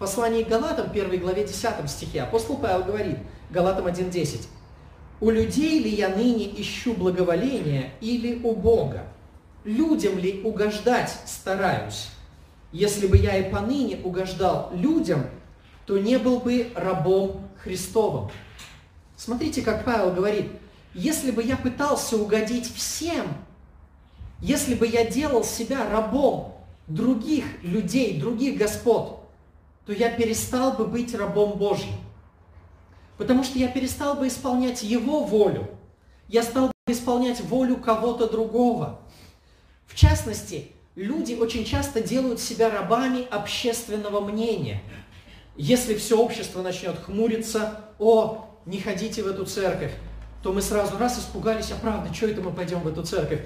Послании 0.03 0.43
к 0.43 0.49
Галатам, 0.49 0.91
1 0.91 1.21
главе 1.21 1.47
10 1.47 1.89
стихе, 1.89 2.23
апостол 2.23 2.57
Павел 2.57 2.83
говорит, 2.83 3.19
Галатам 3.51 3.87
1.10, 3.87 4.49
«У 5.21 5.31
людей 5.31 5.79
ли 5.79 5.91
я 5.91 6.09
ныне 6.09 6.61
ищу 6.61 6.95
благоволения 6.95 7.91
или 8.01 8.41
у 8.43 8.57
Бога? 8.57 9.05
Людям 9.63 10.19
ли 10.19 10.43
угождать 10.43 11.17
стараюсь? 11.25 12.09
Если 12.73 13.07
бы 13.07 13.17
я 13.17 13.37
и 13.37 13.49
поныне 13.49 14.01
угождал 14.03 14.73
людям, 14.75 15.25
то 15.87 15.97
не 15.99 16.19
был 16.19 16.41
бы 16.41 16.73
рабом 16.75 17.49
Христовым. 17.63 18.29
Смотрите, 19.17 19.63
как 19.63 19.85
Павел 19.85 20.13
говорит, 20.13 20.47
если 20.95 21.31
бы 21.31 21.45
я 21.45 21.57
пытался 21.57 22.17
угодить 22.17 22.69
всем, 22.75 23.27
если 24.41 24.75
бы 24.75 24.85
я 24.85 25.05
делал 25.05 25.45
себя 25.45 25.89
рабом 25.89 26.57
других 26.89 27.45
людей, 27.63 28.19
других 28.19 28.59
господ, 28.59 29.22
то 29.87 29.93
я 29.93 30.11
перестал 30.11 30.73
бы 30.73 30.87
быть 30.87 31.15
рабом 31.15 31.59
Божьим. 31.59 31.95
Потому 33.19 33.45
что 33.45 33.59
я 33.59 33.69
перестал 33.69 34.15
бы 34.15 34.29
исполнять 34.29 34.83
Его 34.83 35.25
волю. 35.25 35.69
Я 36.29 36.43
стал 36.43 36.69
бы 36.87 36.93
исполнять 36.93 37.41
волю 37.41 37.77
кого-то 37.77 38.29
другого. 38.29 39.01
В 39.87 39.95
частности, 39.95 40.73
люди 40.95 41.35
очень 41.35 41.65
часто 41.65 42.01
делают 42.01 42.41
себя 42.41 42.71
рабами 42.71 43.27
общественного 43.31 44.21
мнения– 44.21 44.83
если 45.57 45.95
все 45.95 46.19
общество 46.19 46.63
начнет 46.63 46.99
хмуриться, 46.99 47.81
о, 47.99 48.49
не 48.65 48.81
ходите 48.81 49.23
в 49.23 49.27
эту 49.27 49.45
церковь, 49.45 49.93
то 50.43 50.53
мы 50.53 50.63
сразу 50.63 50.97
раз 50.97 51.19
испугались, 51.19 51.71
а 51.71 51.75
правда, 51.75 52.13
что 52.13 52.27
это 52.27 52.41
мы 52.41 52.53
пойдем 52.53 52.81
в 52.81 52.89
эту 52.89 53.03
церковь? 53.05 53.41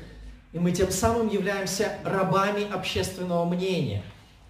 И 0.53 0.59
мы 0.59 0.71
тем 0.71 0.91
самым 0.91 1.29
являемся 1.29 1.99
рабами 2.05 2.71
общественного 2.73 3.45
мнения. 3.45 4.05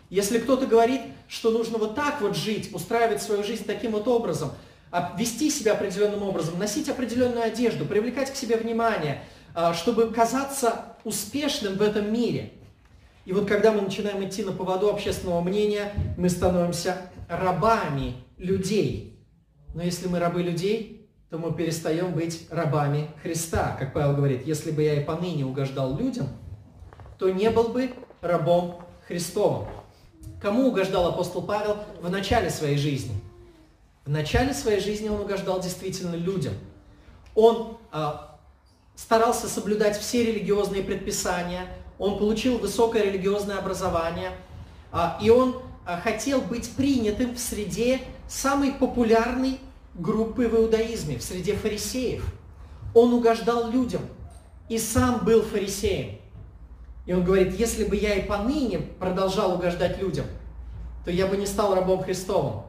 Если 0.09 0.39
кто-то 0.39 0.67
говорит, 0.67 1.01
что 1.29 1.51
нужно 1.51 1.79
вот 1.79 1.95
так 1.95 2.21
вот 2.21 2.37
жить, 2.37 2.73
устраивать 2.73 3.23
свою 3.23 3.43
жизнь 3.43 3.65
таким 3.65 3.93
вот 3.93 4.07
образом, 4.07 4.53
а 4.91 5.15
вести 5.19 5.51
себя 5.51 5.73
определенным 5.73 6.23
образом, 6.23 6.59
носить 6.59 6.89
определенную 6.89 7.43
одежду, 7.43 7.85
привлекать 7.85 8.33
к 8.33 8.37
себе 8.37 8.57
внимание, 8.57 9.23
а, 9.55 9.75
чтобы 9.75 10.11
казаться 10.13 10.97
успешным 11.05 11.75
в 11.75 11.83
этом 11.83 12.13
мире. 12.13 12.53
И 13.25 13.33
вот 13.33 13.49
когда 13.49 13.73
мы 13.73 13.81
начинаем 13.81 14.25
идти 14.25 14.45
на 14.45 14.53
поводу 14.53 14.89
общественного 14.89 15.41
мнения, 15.41 15.93
мы 16.17 16.31
становимся 16.31 16.99
рабами 17.29 18.15
людей. 18.37 19.19
Но 19.75 19.83
если 19.83 20.07
мы 20.07 20.21
рабы 20.21 20.43
людей, 20.43 21.11
то 21.29 21.39
мы 21.39 21.53
перестаем 21.53 22.13
быть 22.13 22.47
рабами 22.51 23.11
Христа. 23.23 23.77
Как 23.79 23.93
Павел 23.93 24.15
говорит, 24.15 24.47
если 24.47 24.71
бы 24.71 24.85
я 24.85 24.95
и 24.95 25.05
поныне 25.05 25.45
угождал 25.45 25.99
людям, 25.99 26.29
то 27.19 27.29
не 27.31 27.51
был 27.51 27.69
бы 27.69 27.91
рабом 28.21 28.81
Христовым. 29.09 29.67
Кому 30.40 30.68
угождал 30.68 31.06
апостол 31.06 31.42
Павел 31.42 31.78
в 32.00 32.11
начале 32.11 32.50
своей 32.50 32.76
жизни? 32.76 33.14
В 34.04 34.11
начале 34.11 34.54
своей 34.54 34.80
жизни 34.80 35.09
он 35.09 35.21
угождал 35.21 35.61
действительно 35.61 36.14
людям. 36.14 36.54
Он 37.35 37.78
а, 37.90 38.38
старался 38.95 39.49
соблюдать 39.49 39.99
все 39.99 40.25
религиозные 40.25 40.83
предписания, 40.83 41.66
он 41.99 42.18
получил 42.18 42.59
высокое 42.59 43.02
религиозное 43.02 43.59
образование, 43.59 44.33
а, 44.92 45.18
и 45.21 45.30
он 45.30 45.62
а, 45.85 46.00
хотел 46.00 46.40
быть 46.40 46.71
принятым 46.73 47.35
в 47.35 47.38
среде 47.38 48.00
самой 48.28 48.73
популярной 48.73 49.59
группы 49.95 50.49
в 50.49 50.54
иудаизме, 50.54 51.18
в 51.18 51.23
среде 51.23 51.54
фарисеев. 51.54 52.25
Он 52.95 53.12
угождал 53.12 53.71
людям 53.71 54.02
и 54.68 54.78
сам 54.78 55.25
был 55.25 55.42
фарисеем. 55.42 56.18
И 57.07 57.13
он 57.13 57.25
говорит, 57.25 57.59
если 57.59 57.85
бы 57.85 57.97
я 57.97 58.15
и 58.15 58.27
поныне 58.27 58.79
продолжал 58.79 59.55
угождать 59.55 60.01
людям, 60.01 60.27
то 61.05 61.11
я 61.11 61.27
бы 61.27 61.37
не 61.37 61.47
стал 61.47 61.75
рабом 61.75 62.03
Христовым. 62.03 62.63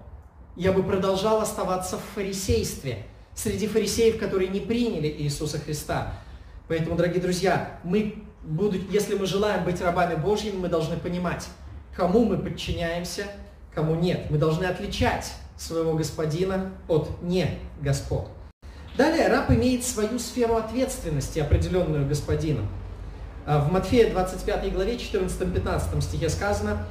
Я 0.56 0.72
бы 0.72 0.84
продолжал 0.84 1.42
оставаться 1.42 1.98
в 1.98 2.04
фарисействе, 2.16 3.06
среди 3.38 3.68
фарисеев, 3.68 4.20
которые 4.20 4.50
не 4.50 4.60
приняли 4.60 5.08
Иисуса 5.08 5.60
Христа. 5.60 6.14
Поэтому, 6.68 6.96
дорогие 6.98 7.22
друзья, 7.22 7.80
мы, 7.84 8.24
будут, 8.44 8.92
если 8.92 9.16
мы 9.16 9.26
желаем 9.26 9.64
быть 9.64 9.82
рабами 9.82 10.16
Божьими, 10.16 10.58
мы 10.58 10.68
должны 10.68 10.98
понимать, 10.98 11.48
кому 11.96 12.26
мы 12.26 12.38
подчиняемся, 12.38 13.26
кому 13.74 13.96
нет. 13.96 14.30
Мы 14.30 14.38
должны 14.38 14.66
отличать 14.66 15.32
своего 15.56 15.94
господина 15.94 16.72
от 16.88 17.22
не 17.22 17.60
господ. 17.82 18.28
Далее 18.98 19.28
раб 19.28 19.52
имеет 19.52 19.84
свою 19.84 20.18
сферу 20.18 20.56
ответственности, 20.56 21.40
определенную 21.40 22.08
господином. 22.08 22.68
А, 23.48 23.60
в 23.60 23.72
Матфея 23.72 24.12
25 24.12 24.74
главе 24.74 24.98
14-15 24.98 26.02
стихе 26.02 26.30
сказано, 26.30 26.86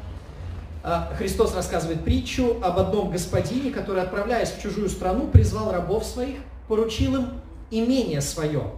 а, 0.82 1.12
Христос 1.18 1.54
рассказывает 1.54 2.02
притчу 2.02 2.56
об 2.62 2.78
одном 2.78 3.10
господине, 3.10 3.70
который, 3.70 4.02
отправляясь 4.02 4.52
в 4.52 4.62
чужую 4.62 4.88
страну, 4.88 5.28
призвал 5.28 5.70
рабов 5.70 6.06
своих, 6.06 6.38
поручил 6.66 7.16
им 7.16 7.28
имение 7.70 8.22
свое. 8.22 8.72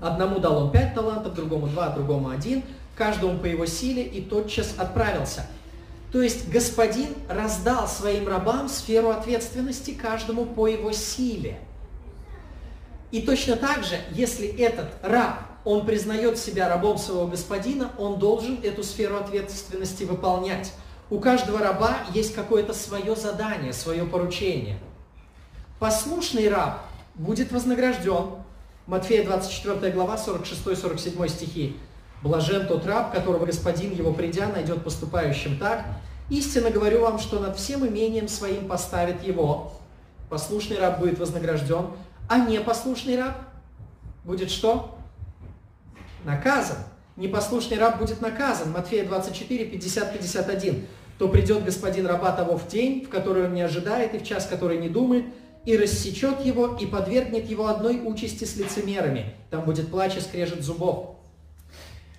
Одному 0.00 0.38
дал 0.38 0.64
он 0.64 0.72
пять 0.72 0.94
талантов, 0.94 1.34
другому 1.34 1.66
два, 1.66 1.90
другому 1.90 2.30
один– 2.30 2.62
каждому 2.96 3.38
по 3.38 3.46
его 3.46 3.66
силе, 3.66 4.02
и 4.02 4.20
тотчас 4.20 4.74
отправился. 4.78 5.46
То 6.12 6.20
есть 6.20 6.50
господин 6.50 7.08
раздал 7.28 7.88
своим 7.88 8.28
рабам 8.28 8.68
сферу 8.68 9.10
ответственности 9.10 9.92
каждому 9.92 10.44
по 10.44 10.66
его 10.66 10.92
силе. 10.92 11.58
И 13.10 13.22
точно 13.22 13.56
так 13.56 13.84
же, 13.84 13.96
если 14.12 14.46
этот 14.46 14.88
раб, 15.02 15.51
он 15.64 15.86
признает 15.86 16.38
себя 16.38 16.68
рабом 16.68 16.98
своего 16.98 17.26
господина, 17.26 17.90
он 17.98 18.18
должен 18.18 18.60
эту 18.62 18.82
сферу 18.82 19.16
ответственности 19.16 20.04
выполнять. 20.04 20.72
У 21.10 21.20
каждого 21.20 21.58
раба 21.58 21.98
есть 22.12 22.34
какое-то 22.34 22.72
свое 22.72 23.14
задание, 23.14 23.72
свое 23.72 24.04
поручение. 24.04 24.78
Послушный 25.78 26.48
раб 26.48 26.80
будет 27.14 27.52
вознагражден. 27.52 28.42
Матфея 28.86 29.24
24 29.24 29.92
глава, 29.92 30.16
46-47 30.16 31.28
стихи. 31.28 31.76
Блажен 32.22 32.66
тот 32.66 32.86
раб, 32.86 33.12
которого 33.12 33.46
господин 33.46 33.92
его 33.92 34.12
придя 34.12 34.48
найдет 34.48 34.82
поступающим 34.82 35.58
так. 35.58 35.84
Истинно 36.30 36.70
говорю 36.70 37.00
вам, 37.00 37.18
что 37.18 37.40
над 37.40 37.56
всем 37.56 37.86
имением 37.86 38.28
своим 38.28 38.66
поставит 38.66 39.22
его. 39.22 39.72
Послушный 40.30 40.78
раб 40.78 40.98
будет 40.98 41.18
вознагражден, 41.18 41.88
а 42.28 42.38
непослушный 42.38 43.16
раб 43.16 43.36
будет 44.24 44.50
что? 44.50 44.96
Наказан. 46.24 46.78
Непослушный 47.16 47.78
раб 47.78 47.98
будет 47.98 48.20
наказан. 48.20 48.70
Матфея 48.70 49.04
24, 49.04 49.66
50, 49.66 50.12
51. 50.12 50.86
То 51.18 51.28
придет 51.28 51.64
господин 51.64 52.06
раба 52.06 52.32
того 52.32 52.56
в 52.56 52.68
день, 52.68 53.04
в 53.04 53.08
который 53.08 53.44
он 53.46 53.54
не 53.54 53.62
ожидает 53.62 54.14
и 54.14 54.18
в 54.18 54.24
час, 54.24 54.46
который 54.46 54.78
не 54.78 54.88
думает, 54.88 55.24
и 55.64 55.76
рассечет 55.76 56.44
его, 56.44 56.76
и 56.76 56.86
подвергнет 56.86 57.48
его 57.48 57.66
одной 57.66 58.00
участи 58.02 58.44
с 58.44 58.56
лицемерами. 58.56 59.34
Там 59.50 59.64
будет 59.64 59.90
плач 59.90 60.16
и 60.16 60.20
скрежет 60.20 60.62
зубов. 60.62 61.16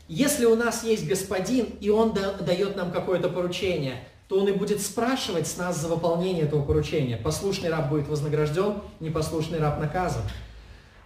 Если 0.07 0.45
у 0.45 0.55
нас 0.55 0.83
есть 0.83 1.07
господин, 1.07 1.65
и 1.81 1.89
он 1.89 2.13
дает 2.13 2.75
нам 2.75 2.91
какое-то 2.91 3.29
поручение, 3.29 3.95
то 4.27 4.39
он 4.39 4.47
и 4.47 4.51
будет 4.51 4.81
спрашивать 4.81 5.47
с 5.47 5.57
нас 5.57 5.79
за 5.79 5.87
выполнение 5.87 6.43
этого 6.43 6.63
поручения. 6.63 7.17
Послушный 7.17 7.69
раб 7.69 7.89
будет 7.89 8.07
вознагражден, 8.07 8.75
непослушный 8.99 9.59
раб 9.59 9.79
наказан. 9.79 10.21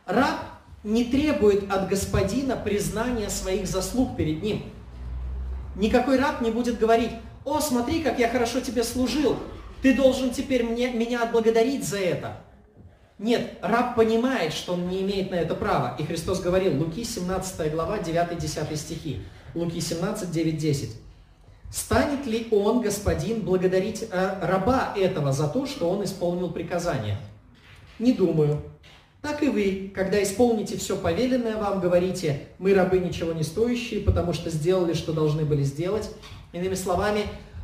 Раб 0.05 0.39
не 0.83 1.05
требует 1.05 1.71
от 1.71 1.89
господина 1.89 2.55
признания 2.55 3.29
своих 3.29 3.67
заслуг 3.67 4.15
перед 4.15 4.41
ним. 4.41 4.63
Никакой 5.75 6.17
раб 6.17 6.41
не 6.41 6.51
будет 6.51 6.79
говорить, 6.79 7.11
о, 7.45 7.59
смотри, 7.59 8.01
как 8.01 8.19
я 8.19 8.29
хорошо 8.29 8.59
тебе 8.59 8.83
служил, 8.83 9.37
ты 9.81 9.95
должен 9.95 10.31
теперь 10.31 10.63
мне, 10.63 10.91
меня 10.91 11.23
отблагодарить 11.23 11.87
за 11.87 11.99
это. 11.99 12.37
Нет, 13.19 13.57
раб 13.61 13.95
понимает, 13.95 14.53
что 14.53 14.73
он 14.73 14.89
не 14.89 15.01
имеет 15.01 15.31
на 15.31 15.35
это 15.35 15.55
права. 15.55 15.95
И 15.97 16.03
Христос 16.03 16.39
говорил, 16.39 16.77
Луки 16.77 17.03
17 17.03 17.71
глава, 17.71 17.97
9-10 17.97 18.75
стихи. 18.75 19.21
Луки 19.55 19.79
17, 19.79 20.29
9, 20.29 20.57
10. 20.57 20.89
Станет 21.71 22.25
ли 22.25 22.47
он, 22.51 22.81
господин, 22.81 23.41
благодарить 23.41 24.07
э, 24.09 24.39
раба 24.41 24.93
этого 24.95 25.33
за 25.33 25.47
то, 25.47 25.65
что 25.65 25.89
он 25.89 26.03
исполнил 26.03 26.51
приказание? 26.51 27.17
Не 27.99 28.13
думаю. 28.13 28.61
Так 29.27 29.43
и 29.43 29.49
вы, 29.49 29.91
когда 29.93 30.23
исполните 30.23 30.77
все 30.77 30.95
повеленное 30.95 31.57
вам, 31.57 31.81
говорите, 31.81 32.43
мы 32.59 32.73
рабы 32.73 32.99
ничего 32.99 33.33
не 33.33 33.43
стоящие, 33.43 33.99
потому 33.99 34.31
что 34.31 34.49
сделали, 34.49 34.93
что 34.93 35.11
должны 35.11 35.43
были 35.43 35.63
сделать. 35.63 36.09
Иными 36.53 36.75
словами, 36.75 37.23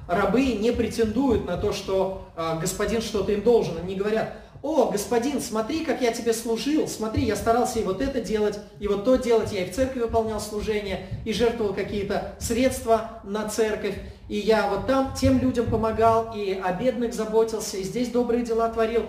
рабы 0.10 0.44
не 0.44 0.74
претендуют 0.74 1.46
на 1.46 1.56
то, 1.56 1.72
что 1.72 2.28
э, 2.36 2.60
господин 2.60 3.02
что-то 3.02 3.32
им 3.32 3.44
должен. 3.44 3.78
Они 3.78 3.96
говорят, 3.96 4.34
о, 4.62 4.92
господин, 4.92 5.40
смотри, 5.40 5.86
как 5.86 6.02
я 6.02 6.12
тебе 6.12 6.34
служил, 6.34 6.90
смотри, 6.90 7.24
я 7.24 7.38
старался 7.38 7.80
и 7.80 7.84
вот 7.84 8.02
это 8.02 8.20
делать, 8.20 8.60
и 8.82 8.90
вот 8.90 9.06
то 9.06 9.16
делать, 9.16 9.54
я 9.54 9.64
и 9.64 9.72
в 9.72 9.74
церкви 9.74 10.02
выполнял 10.02 10.42
служение, 10.42 11.08
и 11.24 11.32
жертвовал 11.32 11.74
какие-то 11.74 12.36
средства 12.40 13.22
на 13.24 13.48
церковь, 13.48 13.96
и 14.28 14.38
я 14.38 14.70
вот 14.70 14.86
там 14.86 15.14
тем 15.14 15.40
людям 15.40 15.68
помогал, 15.68 16.34
и 16.36 16.60
о 16.62 16.74
бедных 16.74 17.14
заботился, 17.14 17.78
и 17.78 17.84
здесь 17.84 18.10
добрые 18.10 18.44
дела 18.44 18.68
творил. 18.68 19.04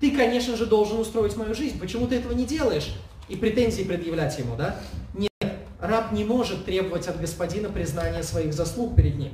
Ты, 0.00 0.10
конечно 0.10 0.56
же, 0.56 0.66
должен 0.66 0.98
устроить 0.98 1.36
мою 1.36 1.54
жизнь, 1.54 1.78
почему 1.78 2.06
ты 2.06 2.16
этого 2.16 2.32
не 2.32 2.44
делаешь? 2.44 2.94
И 3.28 3.36
претензии 3.36 3.82
предъявлять 3.82 4.38
ему, 4.38 4.56
да? 4.56 4.78
Нет, 5.14 5.30
раб 5.80 6.12
не 6.12 6.24
может 6.24 6.64
требовать 6.64 7.08
от 7.08 7.20
господина 7.20 7.70
признания 7.70 8.22
своих 8.22 8.52
заслуг 8.52 8.94
перед 8.94 9.16
ним. 9.16 9.32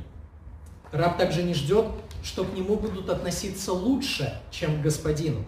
Раб 0.92 1.18
также 1.18 1.42
не 1.42 1.54
ждет, 1.54 1.86
что 2.22 2.44
к 2.44 2.54
нему 2.54 2.76
будут 2.76 3.10
относиться 3.10 3.72
лучше, 3.72 4.38
чем 4.50 4.78
к 4.78 4.82
господину. 4.82 5.44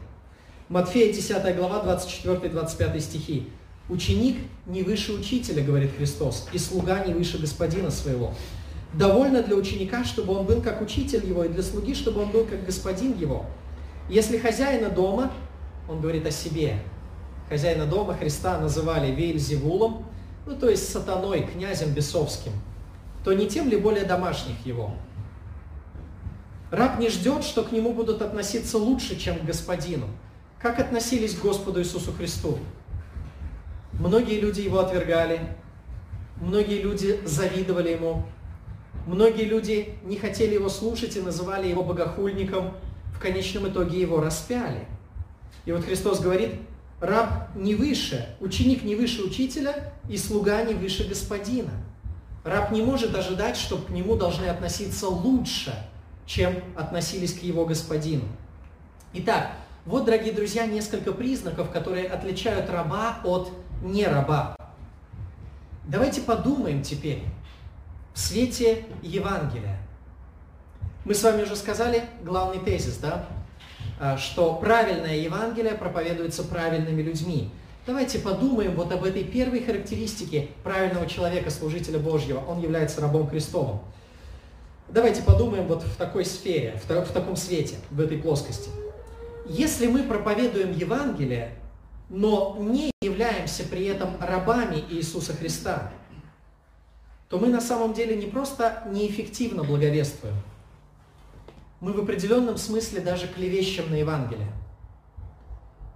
Матфея 0.68 1.12
10 1.12 1.56
глава, 1.56 1.84
24-25 1.84 3.00
стихи. 3.00 3.48
«Ученик 3.90 4.38
не 4.66 4.82
выше 4.82 5.12
учителя, 5.12 5.62
говорит 5.62 5.90
Христос, 5.96 6.48
и 6.54 6.58
слуга 6.58 7.04
не 7.04 7.12
выше 7.12 7.36
господина 7.36 7.90
своего. 7.90 8.32
Довольно 8.94 9.42
для 9.42 9.56
ученика, 9.56 10.04
чтобы 10.04 10.32
он 10.32 10.46
был 10.46 10.62
как 10.62 10.80
учитель 10.80 11.26
его, 11.26 11.44
и 11.44 11.48
для 11.48 11.62
слуги, 11.62 11.94
чтобы 11.94 12.22
он 12.22 12.30
был 12.30 12.46
как 12.46 12.64
господин 12.64 13.18
его. 13.18 13.44
Если 14.08 14.38
хозяина 14.38 14.90
дома, 14.90 15.32
он 15.88 16.00
говорит 16.00 16.26
о 16.26 16.30
себе, 16.30 16.78
хозяина 17.48 17.86
дома 17.86 18.14
Христа 18.14 18.58
называли 18.58 19.10
Вейльзевулом, 19.10 20.04
ну 20.46 20.56
то 20.56 20.68
есть 20.68 20.90
сатаной, 20.90 21.46
князем 21.46 21.92
бесовским, 21.92 22.52
то 23.24 23.32
не 23.32 23.48
тем 23.48 23.68
ли 23.68 23.76
более 23.76 24.04
домашних 24.04 24.64
его. 24.66 24.92
Раб 26.70 26.98
не 26.98 27.08
ждет, 27.08 27.44
что 27.44 27.62
к 27.62 27.72
нему 27.72 27.92
будут 27.92 28.20
относиться 28.20 28.78
лучше, 28.78 29.18
чем 29.18 29.38
к 29.38 29.44
господину– 29.44 30.06
как 30.64 30.78
относились 30.78 31.34
к 31.34 31.42
Господу 31.42 31.80
Иисусу 31.80 32.10
Христу? 32.10 32.58
Многие 33.92 34.40
люди 34.40 34.62
его 34.62 34.78
отвергали, 34.78 35.40
многие 36.40 36.80
люди 36.80 37.20
завидовали 37.26 37.90
ему, 37.90 38.22
многие 39.06 39.44
люди 39.44 39.94
не 40.04 40.16
хотели 40.16 40.54
его 40.54 40.70
слушать 40.70 41.16
и 41.16 41.20
называли 41.20 41.68
его 41.68 41.82
богохульником, 41.82 42.72
в 43.14 43.20
конечном 43.20 43.68
итоге 43.68 44.00
его 44.00 44.20
распяли. 44.20 44.86
И 45.64 45.72
вот 45.72 45.84
Христос 45.84 46.20
говорит, 46.20 46.54
раб 47.00 47.54
не 47.54 47.74
выше, 47.74 48.28
ученик 48.40 48.82
не 48.84 48.96
выше 48.96 49.22
учителя 49.22 49.92
и 50.08 50.16
слуга 50.16 50.62
не 50.62 50.74
выше 50.74 51.08
господина. 51.08 51.72
Раб 52.44 52.72
не 52.72 52.82
может 52.82 53.14
ожидать, 53.14 53.56
что 53.56 53.78
к 53.78 53.88
нему 53.88 54.16
должны 54.16 54.46
относиться 54.46 55.08
лучше, 55.08 55.74
чем 56.26 56.54
относились 56.76 57.32
к 57.32 57.42
его 57.42 57.64
господину. 57.64 58.24
Итак, 59.14 59.52
вот, 59.86 60.04
дорогие 60.04 60.32
друзья, 60.32 60.66
несколько 60.66 61.12
признаков, 61.12 61.70
которые 61.70 62.08
отличают 62.08 62.68
раба 62.68 63.18
от 63.24 63.50
нераба. 63.82 64.56
Давайте 65.86 66.22
подумаем 66.22 66.82
теперь 66.82 67.22
в 68.14 68.18
свете 68.18 68.84
Евангелия. 69.02 69.78
Мы 71.04 71.14
с 71.14 71.22
вами 71.22 71.42
уже 71.42 71.56
сказали 71.56 72.02
главный 72.22 72.60
тезис, 72.60 72.96
да? 72.96 73.26
А, 74.00 74.16
что 74.16 74.54
правильное 74.54 75.16
Евангелие 75.16 75.74
проповедуется 75.74 76.44
правильными 76.44 77.02
людьми. 77.02 77.50
Давайте 77.86 78.18
подумаем 78.18 78.74
вот 78.74 78.90
об 78.92 79.04
этой 79.04 79.24
первой 79.24 79.62
характеристике 79.62 80.48
правильного 80.62 81.06
человека, 81.06 81.50
служителя 81.50 81.98
Божьего. 81.98 82.38
Он 82.48 82.60
является 82.60 83.00
рабом 83.00 83.28
Христовым. 83.28 83.80
Давайте 84.88 85.22
подумаем 85.22 85.66
вот 85.66 85.82
в 85.82 85.96
такой 85.96 86.24
сфере, 86.24 86.80
в, 86.82 86.90
в 86.90 87.12
таком 87.12 87.36
свете, 87.36 87.76
в 87.90 88.00
этой 88.00 88.18
плоскости– 88.18 88.70
если 89.46 89.86
мы 89.86 90.04
проповедуем 90.04 90.72
Евангелие, 90.72 91.52
но 92.08 92.56
не 92.58 92.90
являемся 93.02 93.64
при 93.64 93.84
этом 93.84 94.16
рабами 94.20 94.82
Иисуса 94.90 95.34
Христа, 95.34 95.92
то 97.28 97.38
мы 97.38 97.48
на 97.48 97.60
самом 97.60 97.92
деле 97.92 98.16
не 98.16 98.26
просто 98.26 98.82
неэффективно 98.90 99.62
благовествуем, 99.64 100.36
мы 101.84 101.92
в 101.92 102.00
определенном 102.00 102.56
смысле 102.56 103.00
даже 103.00 103.28
клевещем 103.28 103.90
на 103.90 103.94
Евангелие. 103.94 104.50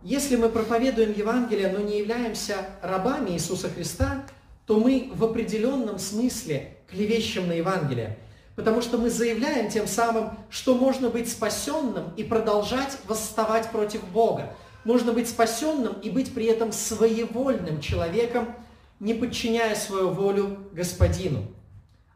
Если 0.05 0.37
мы 0.37 0.49
проповедуем 0.49 1.13
Евангелие, 1.13 1.69
но 1.71 1.81
не 1.81 1.99
являемся 1.99 2.55
рабами 2.83 3.31
Иисуса 3.31 3.69
Христа, 3.69 4.25
то 4.67 4.79
мы 4.79 5.11
в 5.13 5.25
определенном 5.25 5.99
смысле 5.99 6.77
клевещем 6.89 7.49
на 7.49 7.55
Евангелие– 7.55 8.17
Потому 8.59 8.83
что 8.83 8.99
мы 8.99 9.09
заявляем 9.09 9.71
тем 9.71 9.87
самым, 9.87 10.31
что 10.51 10.75
можно 10.75 11.11
быть 11.11 11.31
спасенным 11.31 12.13
и 12.17 12.25
продолжать 12.25 12.99
восставать 13.07 13.71
против 13.71 14.03
Бога. 14.09 14.53
Можно 14.83 15.13
быть 15.13 15.29
спасенным 15.29 15.93
и 16.03 16.11
быть 16.11 16.35
при 16.35 16.47
этом 16.47 16.73
своевольным 16.73 17.81
человеком, 17.81 18.53
не 18.99 19.15
подчиняя 19.15 19.77
свою 19.77 20.09
волю 20.09 20.59
Господину. 20.73 21.45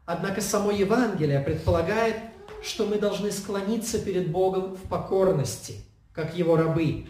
Однако 0.05 0.41
само 0.41 0.71
Евангелие 0.71 1.39
предполагает, 1.39 2.17
что 2.63 2.85
мы 2.85 2.97
должны 2.97 3.31
склониться 3.31 3.99
перед 3.99 4.31
Богом 4.31 4.75
в 4.75 4.81
покорности, 4.89 5.83
как 6.13 6.35
Его 6.35 6.55
рабы. 6.55 7.07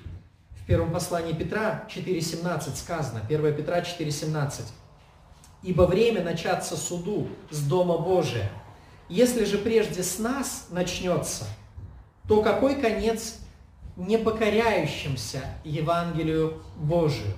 В 0.62 0.66
первом 0.66 0.92
послании 0.92 1.34
Петра 1.34 1.88
4.17 1.90 2.76
сказано, 2.76 3.22
1 3.28 3.56
Петра 3.56 3.80
4.17. 3.80 4.62
«Ибо 5.62 5.84
время 5.84 6.24
начаться 6.24 6.76
суду 6.76 7.28
с 7.50 7.62
Дома 7.68 7.98
Божия– 7.98 8.50
если 9.10 9.44
же 9.44 9.58
прежде 9.58 10.02
с 10.02 10.18
нас 10.18 10.68
начнется, 10.72 11.46
то 12.28 12.42
какой 12.42 12.76
конец 12.76 13.40
непокоряющимся 13.98 15.42
Евангелию 15.64 16.64
Божию? 16.78 17.36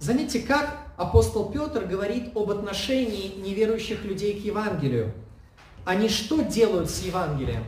Заметьте, 0.00 0.40
как 0.40 0.88
апостол 0.96 1.52
Петр 1.52 1.84
говорит 1.84 2.36
об 2.36 2.50
отношении 2.50 3.40
неверующих 3.40 4.04
людей 4.04 4.40
к 4.40 4.44
Евангелию. 4.44 5.14
Они 5.84 6.08
что 6.08 6.42
делают 6.42 6.90
с 6.90 7.02
Евангелием? 7.02 7.64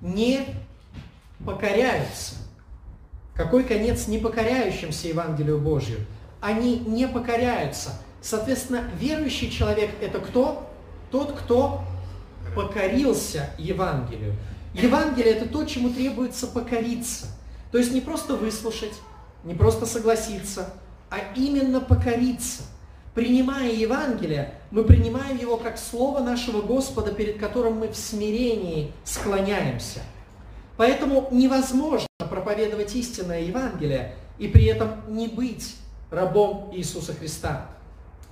Не 0.00 0.46
покоряются. 1.44 2.34
Какой 3.34 3.64
конец 3.64 4.08
непокоряющимся 4.08 5.08
Евангелию 5.08 5.58
Божию? 5.58 6.00
Они 6.40 6.78
не 6.78 7.08
покоряются. 7.08 7.92
Соответственно, 8.20 8.84
верующий 9.00 9.50
человек– 9.50 9.90
это 10.00 10.20
кто? 10.20 10.70
Тот, 11.10 11.32
кто 11.32 11.82
покорился 12.54 13.50
Евангелию. 13.58 14.34
Евангелие– 14.74 15.34
это 15.34 15.48
то, 15.48 15.64
чему 15.64 15.90
требуется 15.90 16.46
покориться. 16.46 17.26
То 17.70 17.78
есть 17.78 17.92
не 17.92 18.00
просто 18.00 18.34
выслушать, 18.36 18.92
не 19.44 19.54
просто 19.54 19.86
согласиться, 19.86 20.74
а 21.10 21.18
именно 21.34 21.80
покориться. 21.80 22.62
Принимая 23.14 23.70
Евангелие, 23.70 24.54
мы 24.70 24.84
принимаем 24.84 25.36
его 25.36 25.58
как 25.58 25.78
Слово 25.78 26.20
нашего 26.20 26.62
Господа, 26.62 27.12
перед 27.12 27.38
которым 27.38 27.78
мы 27.78 27.88
в 27.88 27.96
смирении 27.96 28.92
склоняемся. 29.04 30.00
Поэтому 30.78 31.28
невозможно 31.30 32.06
проповедовать 32.18 32.94
истинное 32.94 33.42
Евангелие 33.42 34.14
и 34.38 34.48
при 34.48 34.64
этом 34.64 35.14
не 35.14 35.28
быть 35.28 35.76
рабом 36.10 36.70
Иисуса 36.72 37.12
Христа. 37.12 37.68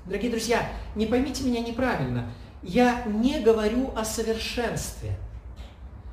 Дорогие 0.06 0.30
друзья, 0.30 0.66
не 0.94 1.04
поймите 1.04 1.44
меня 1.44 1.60
неправильно. 1.60 2.32
Я 2.62 3.04
не 3.04 3.40
говорю 3.40 3.92
о 3.94 4.04
совершенстве. 4.06 5.12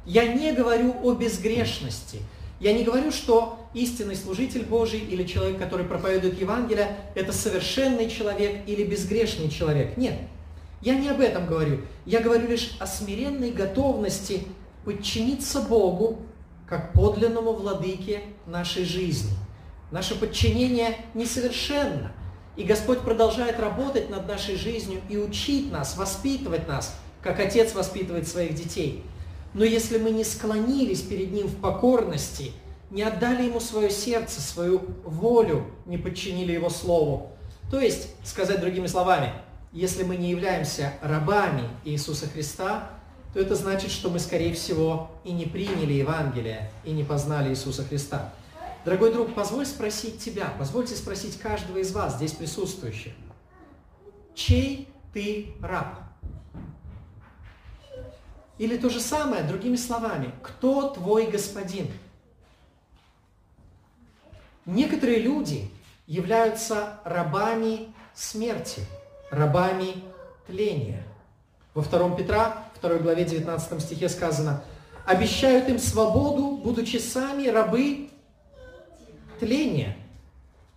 Я 0.05 0.33
не 0.33 0.51
говорю 0.51 0.93
о 1.03 1.13
безгрешности. 1.13 2.19
Я 2.59 2.73
не 2.73 2.83
говорю, 2.83 3.11
что 3.11 3.59
истинный 3.73 4.15
служитель 4.15 4.63
Божий 4.63 4.99
или 4.99 5.23
человек, 5.25 5.59
который 5.59 5.85
проповедует 5.85 6.39
Евангелие, 6.39 6.97
это 7.13 7.31
совершенный 7.31 8.09
человек 8.09 8.61
или 8.65 8.83
безгрешный 8.83 9.49
человек. 9.49 9.95
Нет, 9.95 10.15
я 10.81 10.95
не 10.95 11.09
об 11.09 11.21
этом 11.21 11.45
говорю. 11.45 11.81
Я 12.05 12.21
говорю 12.21 12.47
лишь 12.47 12.75
о 12.79 12.87
смиренной 12.87 13.51
готовности 13.51 14.43
подчиниться 14.85 15.61
Богу 15.61 16.19
как 16.67 16.93
подлинному 16.93 17.53
владыке 17.53 18.21
нашей 18.47 18.85
жизни. 18.85 19.31
Наше 19.91 20.15
подчинение 20.15 20.97
несовершенно. 21.13 22.11
И 22.55 22.63
Господь 22.63 23.01
продолжает 23.01 23.59
работать 23.59 24.09
над 24.09 24.27
нашей 24.27 24.55
жизнью 24.55 24.99
и 25.09 25.17
учить 25.17 25.71
нас, 25.71 25.95
воспитывать 25.95 26.67
нас, 26.67 26.97
как 27.21 27.39
Отец 27.39 27.75
воспитывает 27.75 28.27
своих 28.27 28.55
детей– 28.55 29.03
но 29.57 29.65
если 29.65 29.97
мы 29.97 30.11
не 30.11 30.23
склонились 30.23 31.01
перед 31.01 31.31
Ним 31.31 31.47
в 31.47 31.55
покорности, 31.59 32.51
не 32.91 33.01
отдали 33.01 33.45
Ему 33.45 33.59
свое 33.59 33.89
сердце, 33.89 34.39
свою 34.39 34.83
волю, 35.03 35.65
не 35.87 35.97
подчинили 35.97 36.51
Его 36.51 36.69
Слову, 36.69 37.31
то 37.71 37.79
есть, 37.79 38.09
сказать 38.23 38.61
другими 38.61 38.85
словами, 38.85 39.33
если 39.73 40.03
мы 40.03 40.15
не 40.15 40.29
являемся 40.29 40.93
рабами 41.01 41.63
Иисуса 41.85 42.27
Христа, 42.27 42.91
то 43.33 43.39
это 43.39 43.55
значит, 43.55 43.89
что 43.89 44.11
мы, 44.11 44.19
скорее 44.19 44.53
всего, 44.53 45.09
и 45.23 45.31
не 45.31 45.45
приняли 45.45 45.93
Евангелие, 45.93 46.71
и 46.85 46.91
не 46.91 47.03
познали 47.03 47.49
Иисуса 47.49 47.83
Христа. 47.83 48.31
Дорогой 48.85 49.11
друг, 49.11 49.33
позволь 49.33 49.65
спросить 49.65 50.19
тебя, 50.19 50.53
позвольте 50.59 50.95
спросить 50.95 51.39
каждого 51.39 51.79
из 51.79 51.91
вас, 51.93 52.17
здесь 52.17 52.33
присутствующих, 52.33 53.13
чей 54.35 54.87
ты 55.13 55.55
раб? 55.59 56.06
Или 58.57 58.77
то 58.77 58.89
же 58.89 58.99
самое, 58.99 59.43
другими 59.43 59.75
словами, 59.75 60.31
кто 60.41 60.89
твой 60.89 61.27
господин? 61.27 61.87
Некоторые 64.65 65.19
люди 65.19 65.69
являются 66.07 66.99
рабами 67.03 67.93
смерти, 68.13 68.81
рабами 69.29 70.03
тления. 70.47 71.03
Во 71.73 71.83
2 71.83 72.15
Петра, 72.15 72.65
2 72.81 72.97
главе 72.97 73.25
19 73.25 73.81
стихе 73.81 74.09
сказано, 74.09 74.63
обещают 75.05 75.69
им 75.69 75.77
свободу, 75.77 76.57
будучи 76.57 76.97
сами 76.97 77.47
рабы 77.47 78.09
тления. 79.39 79.95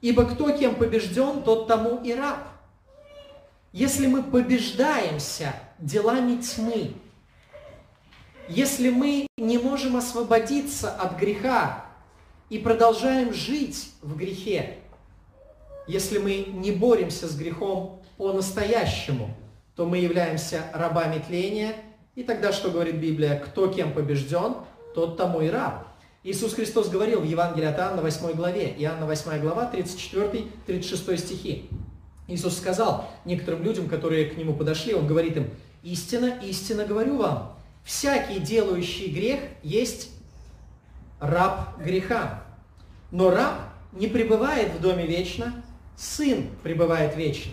Ибо 0.02 0.24
кто 0.24 0.50
кем 0.56 0.74
побежден, 0.74 1.42
тот 1.42 1.66
тому 1.66 2.02
и 2.02 2.14
раб. 2.14 2.46
Если 3.72 4.06
мы 4.06 4.22
побеждаемся 4.22 5.54
делами 5.78 6.40
тьмы, 6.40 6.94
если 8.50 8.90
мы 8.90 9.28
не 9.36 9.58
можем 9.58 9.96
освободиться 9.96 10.90
от 10.90 11.16
греха 11.16 11.84
и 12.48 12.58
продолжаем 12.58 13.32
жить 13.32 13.92
в 14.02 14.16
грехе, 14.16 14.78
если 15.86 16.18
мы 16.18 16.44
не 16.48 16.72
боремся 16.72 17.28
с 17.28 17.36
грехом 17.36 18.02
по-настоящему, 18.16 19.36
то 19.76 19.86
мы 19.86 19.98
являемся 19.98 20.64
рабами 20.74 21.22
тления. 21.24 21.76
И 22.16 22.24
тогда 22.24 22.52
что 22.52 22.70
говорит 22.70 22.96
Библия? 22.96 23.38
Кто 23.38 23.68
кем 23.68 23.92
побежден, 23.92 24.56
тот 24.96 25.16
тому 25.16 25.42
и 25.42 25.48
раб. 25.48 25.86
Иисус 26.24 26.52
Христос 26.52 26.88
говорил 26.88 27.20
в 27.20 27.24
Евангелии 27.24 27.66
от 27.66 27.78
Иоанна 27.78 28.02
8 28.02 28.32
главе, 28.32 28.74
Иоанна 28.78 29.06
8 29.06 29.40
глава, 29.40 29.70
34-36 29.72 31.16
стихи. 31.16 31.70
Иисус 32.26 32.56
сказал 32.56 33.08
некоторым 33.24 33.62
людям, 33.62 33.88
которые 33.88 34.26
к 34.26 34.36
Нему 34.36 34.54
подошли, 34.54 34.92
Он 34.94 35.06
говорит 35.06 35.36
им, 35.36 35.50
«Истина, 35.82 36.38
истинно 36.42 36.84
говорю 36.84 37.16
вам, 37.16 37.56
всякий 37.84 38.40
делающий 38.40 39.08
грех 39.08 39.40
есть 39.62 40.10
раб 41.18 41.78
греха. 41.78 42.42
Но 43.10 43.30
раб 43.30 43.56
не 43.92 44.06
пребывает 44.06 44.72
в 44.72 44.80
доме 44.80 45.06
вечно, 45.06 45.62
сын 45.96 46.48
пребывает 46.62 47.16
вечно. 47.16 47.52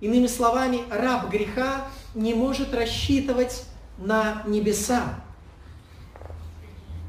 Иными 0.00 0.26
словами, 0.26 0.80
раб 0.90 1.30
греха 1.30 1.86
не 2.14 2.34
может 2.34 2.74
рассчитывать 2.74 3.64
на 3.98 4.42
небеса. 4.46 5.20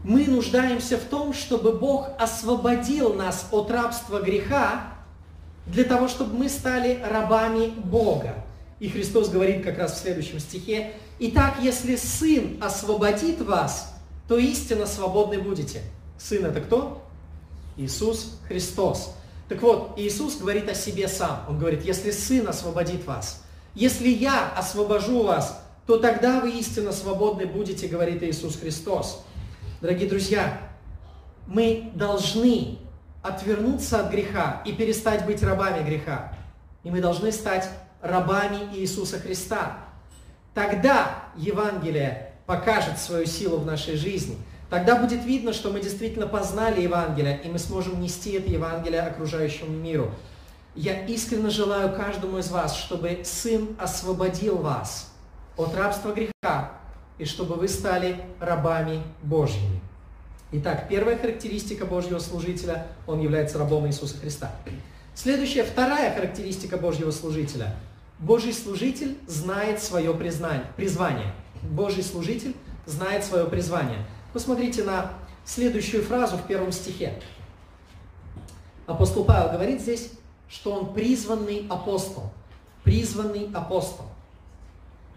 Мы 0.03 0.27
нуждаемся 0.27 0.97
в 0.97 1.03
том, 1.03 1.33
чтобы 1.33 1.73
Бог 1.73 2.09
освободил 2.19 3.13
нас 3.13 3.47
от 3.51 3.71
рабства 3.71 4.21
греха, 4.21 4.93
для 5.65 5.83
того, 5.83 6.07
чтобы 6.07 6.37
мы 6.37 6.49
стали 6.49 7.01
рабами 7.03 7.67
Бога. 7.67 8.35
И 8.79 8.87
Христос 8.87 9.29
говорит 9.29 9.63
как 9.63 9.79
раз 9.79 9.93
в 9.93 9.97
следующем 9.97 10.39
стихе, 10.39 10.93
Итак, 11.19 11.55
если 11.61 11.95
Сын 11.95 12.61
освободит 12.61 13.41
вас, 13.41 13.93
то 14.27 14.37
истинно 14.37 14.85
свободны 14.85 15.39
будете. 15.39 15.81
Сын 16.17 16.45
это 16.45 16.61
кто? 16.61 17.03
Иисус 17.77 18.39
Христос. 18.47 19.15
Так 19.47 19.61
вот, 19.61 19.93
Иисус 19.97 20.37
говорит 20.37 20.67
о 20.69 20.73
себе 20.73 21.07
сам. 21.07 21.45
Он 21.47 21.59
говорит, 21.59 21.83
если 21.85 22.11
Сын 22.11 22.47
освободит 22.47 23.05
вас, 23.05 23.43
если 23.75 24.09
я 24.09 24.49
освобожу 24.55 25.23
вас, 25.23 25.61
то 25.85 25.97
тогда 25.97 26.39
вы 26.39 26.51
истинно 26.51 26.91
свободны 26.91 27.45
будете, 27.45 27.87
говорит 27.87 28.23
Иисус 28.23 28.57
Христос. 28.57 29.23
Дорогие 29.81 30.09
друзья, 30.09 30.59
мы 31.45 31.91
должны 31.93 32.79
отвернуться 33.21 33.99
от 33.99 34.11
греха 34.11 34.63
и 34.65 34.73
перестать 34.73 35.25
быть 35.25 35.43
рабами 35.43 35.83
греха. 35.87 36.33
И 36.83 36.89
мы 36.89 37.01
должны 37.01 37.31
стать 37.31 37.69
рабами 38.01 38.75
Иисуса 38.75 39.19
Христа. 39.19 39.84
Тогда 40.55 41.25
Евангелие 41.35 42.31
покажет 42.45 42.97
свою 42.97 43.25
силу 43.25 43.57
в 43.57 43.65
нашей 43.65 43.97
жизни. 43.97 44.37
Тогда 44.69 44.95
будет 44.95 45.23
видно, 45.25 45.51
что 45.51 45.69
мы 45.69 45.81
действительно 45.81 46.27
познали 46.27 46.81
Евангелие, 46.81 47.41
и 47.43 47.49
мы 47.49 47.59
сможем 47.59 47.99
нести 47.99 48.31
это 48.31 48.49
Евангелие 48.49 49.01
окружающему 49.01 49.71
миру. 49.75 50.11
Я 50.73 51.05
искренне 51.05 51.49
желаю 51.49 51.93
каждому 51.93 52.37
из 52.37 52.49
вас, 52.51 52.75
чтобы 52.75 53.19
Сын 53.25 53.75
освободил 53.77 54.57
вас 54.57 55.11
от 55.57 55.75
рабства 55.75 56.13
греха, 56.13 56.71
и 57.17 57.25
чтобы 57.25 57.55
вы 57.55 57.67
стали 57.67 58.21
рабами 58.39 59.03
Божьими. 59.23 59.81
Итак, 60.53 60.87
первая 60.87 61.17
характеристика 61.17 61.85
Божьего 61.85 62.19
служителя, 62.19 62.87
он 63.07 63.19
является 63.19 63.57
рабом 63.57 63.87
Иисуса 63.87 64.17
Христа. 64.17 64.51
Следующая, 65.15 65.63
вторая 65.63 66.15
характеристика 66.15 66.77
Божьего 66.77 67.11
служителя– 67.11 67.75
Божий 68.19 68.53
служитель 68.53 69.17
знает 69.27 69.81
свое 69.81 70.13
признание, 70.13 70.67
призвание. 70.77 71.33
Божий 71.63 72.03
служитель 72.03 72.55
знает 72.85 73.23
свое 73.23 73.45
призвание. 73.45 74.05
Посмотрите 74.33 74.83
на 74.83 75.13
следующую 75.43 76.03
фразу 76.03 76.37
в 76.37 76.47
первом 76.47 76.71
стихе. 76.71 77.21
Апостол 78.87 79.25
Павел 79.25 79.51
говорит 79.51 79.81
здесь, 79.81 80.11
что 80.47 80.71
он 80.71 80.93
призванный 80.93 81.65
апостол. 81.69 82.31
Призванный 82.83 83.49
апостол. 83.53 84.05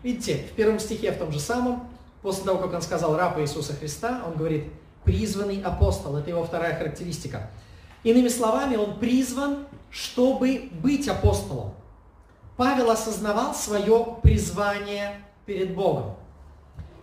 Видите, 0.03 0.47
в 0.51 0.55
первом 0.55 0.79
стихе, 0.79 1.13
в 1.13 1.19
том 1.19 1.33
же 1.33 1.39
самом, 1.39 1.89
после 2.23 2.45
того, 2.45 2.59
как 2.59 2.73
он 2.73 2.83
сказал 2.83 3.17
раб 3.17 3.39
Иисуса 3.39 3.75
Христа, 3.75 4.23
он 4.27 4.35
говорит 4.35 4.65
призванный 5.05 5.61
апостол. 5.63 6.17
Это 6.17 6.31
его 6.31 6.45
вторая 6.45 6.77
характеристика. 6.77 7.51
Иными 8.05 8.29
словами, 8.29 8.77
он 8.77 8.99
призван, 8.99 9.67
чтобы 9.91 10.71
быть 10.73 11.09
апостолом. 11.09 11.75
Павел 12.59 12.91
осознавал 12.91 13.55
свое 13.55 14.17
призвание 14.21 15.23
перед 15.47 15.77
Богом. 15.77 16.17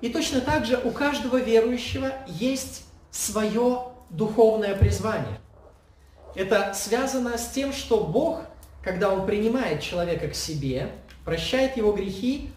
И 0.01 0.09
точно 0.09 0.41
так 0.41 0.65
же 0.65 0.77
у 0.83 0.91
каждого 0.91 1.37
верующего 1.37 2.11
есть 2.27 2.83
свое 3.09 3.83
духовное 4.09 4.75
призвание. 4.75 5.39
Это 6.35 6.73
связано 6.73 7.37
с 7.37 7.51
тем, 7.51 7.71
что 7.71 8.03
Бог, 8.03 8.41
когда 8.83 9.13
Он 9.13 9.25
принимает 9.25 9.81
человека 9.81 10.27
к 10.27 10.35
себе, 10.35 10.91
прощает 11.23 11.77
его 11.77 11.93
грехи, 11.93 12.49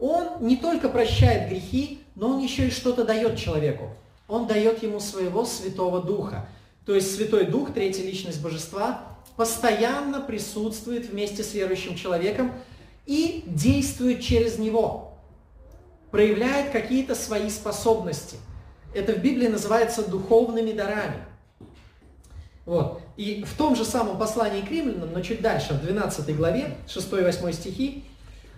Он 0.00 0.44
не 0.44 0.56
только 0.56 0.88
прощает 0.88 1.50
грехи, 1.50 2.00
но 2.16 2.30
Он 2.30 2.40
еще 2.40 2.66
и 2.66 2.70
что-то 2.72 3.04
дает 3.04 3.38
человеку. 3.38 3.94
Он 4.26 4.48
дает 4.48 4.82
ему 4.82 4.98
своего 4.98 5.44
Святого 5.44 6.02
Духа. 6.02 6.48
То 6.84 6.96
есть 6.96 7.14
Святой 7.14 7.44
Дух, 7.44 7.72
третья 7.72 8.02
личность 8.02 8.42
Божества, 8.42 9.02
постоянно 9.40 10.20
присутствует 10.20 11.06
вместе 11.06 11.42
с 11.42 11.54
верующим 11.54 11.96
человеком 11.96 12.52
и 13.06 13.42
действует 13.46 14.20
через 14.20 14.58
него, 14.58 15.14
проявляет 16.10 16.72
какие-то 16.72 17.14
свои 17.14 17.48
способности. 17.48 18.36
Это 18.94 19.14
в 19.14 19.22
Библии 19.22 19.46
называется 19.46 20.06
духовными 20.06 20.72
дарами. 20.72 21.24
Вот. 22.66 23.00
И 23.16 23.42
в 23.44 23.56
том 23.56 23.76
же 23.76 23.86
самом 23.86 24.18
послании 24.18 24.60
к 24.60 24.70
римлянам, 24.70 25.10
но 25.10 25.22
чуть 25.22 25.40
дальше, 25.40 25.72
в 25.72 25.80
12 25.86 26.36
главе, 26.36 26.76
6-8 26.86 27.52
стихи, 27.54 28.04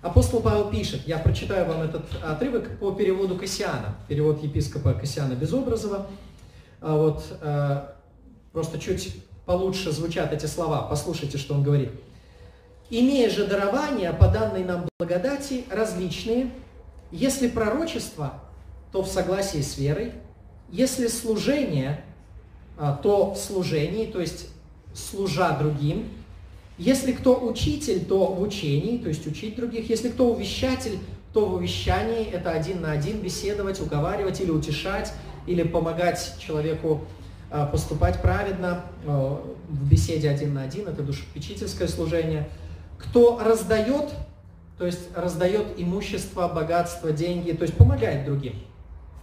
апостол 0.02 0.40
Павел 0.40 0.68
пишет, 0.68 1.06
я 1.06 1.20
прочитаю 1.20 1.68
вам 1.68 1.82
этот 1.82 2.02
отрывок 2.24 2.80
по 2.80 2.90
переводу 2.90 3.36
Кассиана, 3.36 3.94
перевод 4.08 4.42
епископа 4.42 4.94
Кассиана 4.94 5.34
Безобразова. 5.34 6.08
А 6.80 6.96
вот, 6.96 7.22
э, 7.40 7.82
просто 8.50 8.80
чуть 8.80 9.14
получше 9.46 9.92
звучат 9.92 10.32
эти 10.32 10.46
слова, 10.46 10.82
послушайте, 10.82 11.38
что 11.38 11.54
он 11.54 11.62
говорит. 11.62 11.90
«Имея 12.90 13.30
же 13.30 13.46
дарования 13.46 14.12
по 14.12 14.28
данной 14.28 14.64
нам 14.64 14.86
благодати 14.98 15.64
различные, 15.70 16.50
если 17.10 17.48
пророчество, 17.48 18.40
то 18.92 19.02
в 19.02 19.08
согласии 19.08 19.62
с 19.62 19.78
верой, 19.78 20.12
если 20.70 21.06
служение, 21.06 22.04
а, 22.78 22.94
то 22.94 23.34
в 23.34 23.38
служении, 23.38 24.06
то 24.06 24.20
есть 24.20 24.48
служа 24.94 25.56
другим. 25.58 26.08
Если 26.78 27.12
кто 27.12 27.38
учитель, 27.38 28.04
то 28.04 28.26
в 28.26 28.40
учении, 28.40 28.98
то 28.98 29.08
есть 29.08 29.26
учить 29.26 29.56
других. 29.56 29.88
Если 29.88 30.08
кто 30.08 30.32
увещатель, 30.32 30.98
то 31.32 31.46
в 31.46 31.54
увещании, 31.54 32.26
это 32.26 32.50
один 32.50 32.82
на 32.82 32.92
один 32.92 33.20
беседовать, 33.20 33.80
уговаривать 33.80 34.40
или 34.40 34.50
утешать, 34.50 35.12
или 35.46 35.62
помогать 35.62 36.36
человеку 36.38 37.02
поступать 37.70 38.20
праведно 38.22 38.82
а, 39.06 39.42
в 39.68 39.88
беседе 39.88 40.30
один 40.30 40.54
на 40.54 40.62
один, 40.62 40.88
это 40.88 41.02
душепечительское 41.02 41.88
служение. 41.88 42.48
Кто 42.98 43.38
раздает, 43.38 44.10
то 44.78 44.86
есть 44.86 45.14
раздает 45.14 45.66
имущество, 45.76 46.48
богатство, 46.48 47.12
деньги, 47.12 47.52
то 47.52 47.62
есть 47.62 47.76
помогает 47.76 48.24
другим 48.24 48.54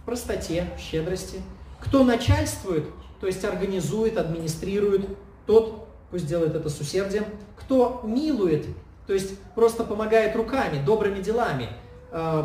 в 0.02 0.06
простоте, 0.06 0.66
в 0.76 0.80
щедрости. 0.80 1.40
Кто 1.80 2.04
начальствует, 2.04 2.84
то 3.20 3.26
есть 3.26 3.44
организует, 3.44 4.16
администрирует, 4.16 5.06
тот 5.46 5.88
пусть 6.10 6.26
делает 6.26 6.54
это 6.54 6.68
с 6.68 6.80
усердием. 6.80 7.24
Кто 7.56 8.02
милует, 8.04 8.66
то 9.06 9.12
есть 9.12 9.38
просто 9.54 9.84
помогает 9.84 10.36
руками, 10.36 10.84
добрыми 10.84 11.20
делами, 11.20 11.68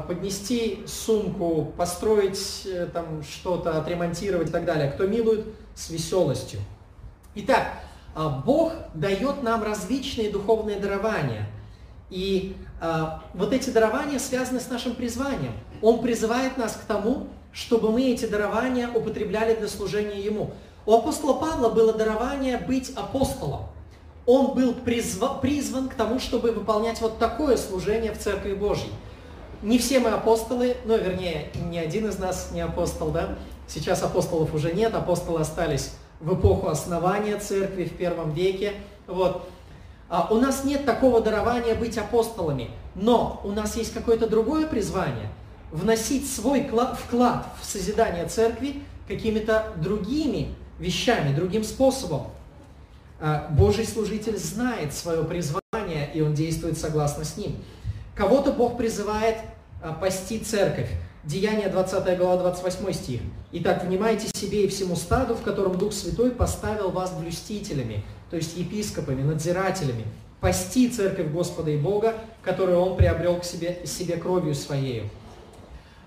поднести 0.08 0.84
сумку, 0.88 1.74
построить 1.78 2.64
э, 2.66 2.88
там 2.94 3.24
что-то, 3.24 3.78
отремонтировать 3.80 4.50
и 4.50 4.52
так 4.52 4.66
далее. 4.66 4.92
Кто 4.92 5.08
милует 5.08 5.46
с 5.74 5.90
веселостью. 5.90 6.60
Итак, 7.36 7.68
э, 8.16 8.30
Бог 8.46 8.74
дает 8.94 9.44
нам 9.44 9.64
различные 9.64 10.30
духовные 10.30 10.80
дарования. 10.80 11.48
И 12.10 12.56
вот 13.34 13.52
эти 13.52 13.72
дарования 13.72 14.20
связаны 14.20 14.60
с 14.60 14.70
нашим 14.70 14.94
призванием. 14.94 15.54
Он 15.82 16.02
призывает 16.02 16.56
нас 16.56 16.74
к 16.74 16.86
тому, 16.86 17.28
чтобы 17.52 17.92
мы 17.92 18.12
эти 18.12 18.26
дарования 18.26 18.90
употребляли 18.90 19.56
для 19.56 19.68
служения 19.68 20.20
Ему. 20.20 20.52
У 20.86 20.94
апостола 20.94 21.34
Павла 21.34 21.70
было 21.70 21.94
дарование 21.94 22.58
быть 22.58 22.92
апостолом. 22.96 23.64
Он 24.26 24.54
был 24.54 24.74
призва, 24.74 25.40
призван 25.42 25.88
к 25.88 25.96
тому, 25.96 26.20
чтобы 26.20 26.52
выполнять 26.52 27.00
вот 27.00 27.18
такое 27.18 27.58
служение 27.58 28.12
в 28.12 28.20
Церкви 28.20 28.54
Божьей. 28.54 28.92
Не 29.66 29.80
все 29.80 30.00
мы 30.00 30.12
апостолы, 30.12 30.78
ну, 30.86 30.96
вернее, 30.96 31.50
ни 31.72 31.80
один 31.80 32.08
из 32.08 32.20
нас 32.20 32.52
не 32.52 32.62
апостол, 32.62 33.10
да? 33.10 33.36
Сейчас 33.68 34.04
апостолов 34.04 34.54
уже 34.54 34.72
нет, 34.72 34.94
апостолы 34.94 35.42
остались 35.42 35.94
в 36.20 36.36
эпоху 36.36 36.68
основания 36.68 37.36
церкви 37.40 37.86
в 37.86 37.98
первом 37.98 38.32
веке. 38.32 38.74
Вот. 39.08 39.50
А 40.08 40.28
у 40.30 40.36
нас 40.36 40.66
нет 40.66 40.86
такого 40.86 41.20
дарования 41.20 41.74
быть 41.74 41.98
апостолами, 41.98 42.70
но 42.94 43.42
у 43.44 43.54
нас 43.54 43.76
есть 43.76 43.92
какое-то 43.92 44.30
другое 44.30 44.68
призвание– 44.68 45.30
вносить 45.72 46.32
свой 46.32 46.70
вклад 47.04 47.48
в 47.60 47.66
созидание 47.66 48.28
церкви 48.28 48.84
какими-то 49.08 49.74
другими 49.78 50.54
вещами, 50.78 51.36
другим 51.36 51.64
способом. 51.64 52.28
А, 53.20 53.48
Божий 53.50 53.88
служитель 53.88 54.38
знает 54.38 54.94
свое 54.94 55.24
призвание, 55.24 56.12
и 56.14 56.22
он 56.22 56.36
действует 56.36 56.78
согласно 56.78 57.26
с 57.26 57.36
ним. 57.36 57.56
Кого-то 58.14 58.52
Бог 58.52 58.78
призывает 58.78 59.38
пасти 59.94 60.40
церковь. 60.40 60.90
Деяние 61.24 61.70
20 61.70 62.18
глава 62.18 62.38
28 62.38 62.94
стих. 62.94 63.22
«Итак, 63.52 63.84
внимайте 63.84 64.28
себе 64.28 64.66
и 64.66 64.68
всему 64.68 64.96
стаду, 64.96 65.34
в 65.34 65.42
котором 65.42 65.78
Дух 65.78 65.94
Святой 65.94 66.32
поставил 66.32 66.92
вас 66.92 67.12
блюстителями, 67.14 68.04
то 68.30 68.36
есть 68.36 68.56
епископами, 68.56 69.24
надзирателями, 69.24 70.06
пасти 70.40 70.90
церковь 70.90 71.32
Господа 71.32 71.72
и 71.72 71.78
Бога, 71.78 72.16
которую 72.44 72.80
Он 72.80 72.96
приобрел 72.96 73.38
к 73.38 73.44
себе, 73.44 73.80
себе 73.86 74.18
кровью 74.18 74.54
Своею». 74.54 75.10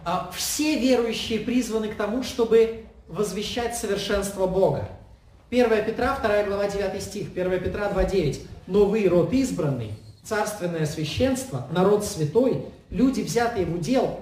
А 0.05 0.31
все 0.33 0.79
верующие 0.79 1.41
призваны 1.41 1.89
к 1.89 1.97
тому, 1.97 2.23
чтобы 2.23 2.85
возвещать 3.09 3.77
совершенство 3.77 4.47
Бога. 4.47 4.89
1 5.51 5.85
Петра, 5.85 6.19
2 6.23 6.45
глава, 6.45 6.69
9 6.69 7.03
стих, 7.03 7.29
1 7.35 7.61
Петра 7.61 7.89
2.9. 7.91 8.41
«Но 8.67 8.85
вы, 8.85 9.09
род 9.09 9.33
избранный, 9.33 9.93
царственное 10.23 10.87
священство, 10.87 11.67
народ 11.73 12.05
святой, 12.05 12.67
люди, 12.91 13.21
взятые 13.21 13.67
в 13.67 13.75
удел». 13.75 14.21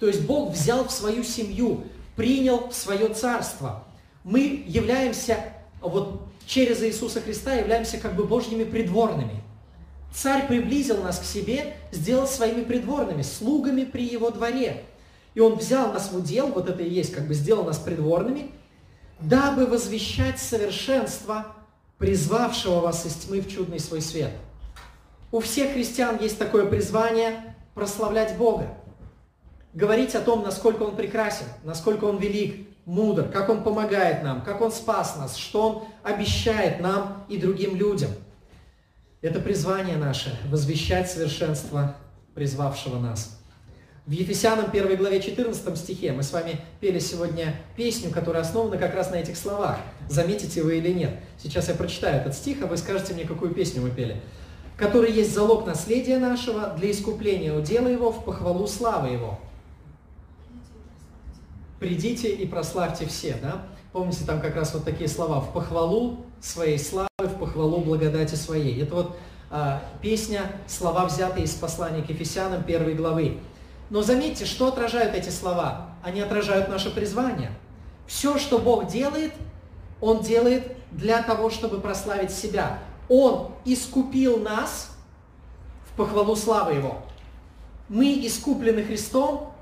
То 0.00 0.06
есть 0.06 0.22
Бог 0.22 0.52
взял 0.52 0.84
в 0.86 0.92
свою 0.92 1.24
семью, 1.24 1.84
принял 2.16 2.68
в 2.68 2.74
свое 2.74 3.08
царство. 3.08 3.84
Мы 4.24 4.64
являемся, 4.66 5.38
вот 5.80 6.22
через 6.46 6.82
Иисуса 6.82 7.20
Христа, 7.20 7.54
являемся 7.54 7.98
как 7.98 8.14
бы 8.14 8.24
Божьими 8.24 8.64
придворными. 8.64 9.42
Царь 10.14 10.46
приблизил 10.46 11.02
нас 11.02 11.18
к 11.18 11.24
себе, 11.24 11.76
сделал 11.92 12.26
своими 12.26 12.62
придворными, 12.62 13.22
слугами 13.22 13.84
при 13.84 14.04
его 14.04 14.30
дворе. 14.30 14.84
И 15.34 15.40
он 15.40 15.56
взял 15.56 15.92
нас 15.92 16.10
в 16.10 16.16
удел, 16.16 16.48
вот 16.48 16.68
это 16.68 16.82
и 16.82 16.88
есть, 16.88 17.12
как 17.12 17.28
бы 17.28 17.34
сделал 17.34 17.64
нас 17.64 17.78
придворными, 17.78 18.50
дабы 19.20 19.66
возвещать 19.66 20.38
совершенство 20.38 21.46
призвавшего 21.98 22.80
вас 22.80 23.04
из 23.04 23.14
тьмы 23.14 23.40
в 23.40 23.48
чудный 23.48 23.80
свой 23.80 24.00
свет. 24.00 24.32
У 25.30 25.40
всех 25.40 25.72
христиан 25.74 26.18
есть 26.20 26.38
такое 26.38 26.64
призвание 26.64 27.47
прославлять 27.78 28.36
Бога, 28.36 28.74
говорить 29.72 30.14
о 30.14 30.20
том, 30.20 30.42
насколько 30.42 30.82
Он 30.82 30.96
прекрасен, 30.96 31.46
насколько 31.64 32.04
Он 32.04 32.18
велик, 32.18 32.68
мудр, 32.84 33.28
как 33.28 33.48
Он 33.48 33.62
помогает 33.62 34.22
нам, 34.22 34.42
как 34.42 34.60
Он 34.60 34.70
спас 34.70 35.16
нас, 35.16 35.36
что 35.36 35.68
Он 35.68 35.84
обещает 36.02 36.80
нам 36.80 37.24
и 37.28 37.38
другим 37.38 37.76
людям. 37.76 38.10
Это 39.22 39.40
призвание 39.40 39.96
наше– 39.96 40.38
возвещать 40.50 41.10
совершенство 41.10 41.96
призвавшего 42.34 42.98
нас– 42.98 43.38
в 44.08 44.10
Ефесянам 44.10 44.70
1 44.72 44.96
главе 44.96 45.20
14 45.20 45.76
стихе 45.76 46.12
мы 46.12 46.22
с 46.22 46.32
вами 46.32 46.58
пели 46.80 46.98
сегодня 46.98 47.54
песню, 47.76 48.10
которая 48.10 48.40
основана 48.40 48.78
как 48.78 48.94
раз 48.94 49.10
на 49.10 49.16
этих 49.16 49.36
словах. 49.36 49.80
Заметите 50.08 50.62
вы 50.62 50.78
или 50.78 50.90
нет. 50.94 51.10
Сейчас 51.36 51.68
я 51.68 51.74
прочитаю 51.74 52.18
этот 52.18 52.32
стих, 52.34 52.62
а 52.62 52.66
вы 52.66 52.78
скажете 52.78 53.12
мне, 53.12 53.24
какую 53.24 53.52
песню 53.52 53.82
мы 53.82 53.90
пели. 53.90 54.22
«Который 54.78 55.12
есть 55.12 55.34
залог 55.34 55.66
наследия 55.66 56.18
нашего 56.18 56.68
для 56.68 56.90
искупления 56.90 57.52
удела 57.52 57.88
его 57.88 58.10
в 58.10 58.24
похвалу 58.24 58.66
славы 58.66 59.08
его». 59.08 59.38
«Придите 61.80 62.30
и 62.30 62.46
прославьте 62.46 63.06
все», 63.06 63.36
да? 63.42 63.66
Помните, 63.92 64.24
там 64.24 64.40
как 64.40 64.54
раз 64.56 64.72
вот 64.74 64.84
такие 64.84 65.08
слова 65.08 65.40
«в 65.40 65.52
похвалу 65.52 66.24
своей 66.40 66.78
славы, 66.78 67.08
в 67.18 67.38
похвалу 67.38 67.78
благодати 67.78 68.34
своей». 68.34 68.80
Это 68.82 68.94
вот 68.94 69.16
а, 69.50 69.82
песня, 70.02 70.52
слова, 70.66 71.06
взятые 71.06 71.44
из 71.44 71.52
послания 71.54 72.02
к 72.02 72.10
Ефесянам 72.10 72.62
1 72.66 72.96
главы. 72.96 73.38
Но 73.90 74.02
заметьте, 74.02 74.44
что 74.44 74.68
отражают 74.68 75.14
эти 75.14 75.30
слова? 75.30 75.88
Они 76.02 76.20
отражают 76.20 76.68
наше 76.68 76.94
призвание. 76.94 77.50
Все, 78.06 78.38
что 78.38 78.58
Бог 78.58 78.86
делает, 78.86 79.32
Он 80.00 80.20
делает 80.20 80.76
для 80.92 81.22
того, 81.22 81.50
чтобы 81.50 81.80
прославить 81.80 82.30
себя. 82.30 82.78
Он 83.08 83.52
искупил 83.64 84.38
нас 84.38 84.90
в 85.86 85.96
похвалу 85.96 86.36
славы 86.36 86.74
Его. 86.74 87.02
Мы 87.88 88.26
искуплены 88.26 88.84
Христом, 88.84 89.54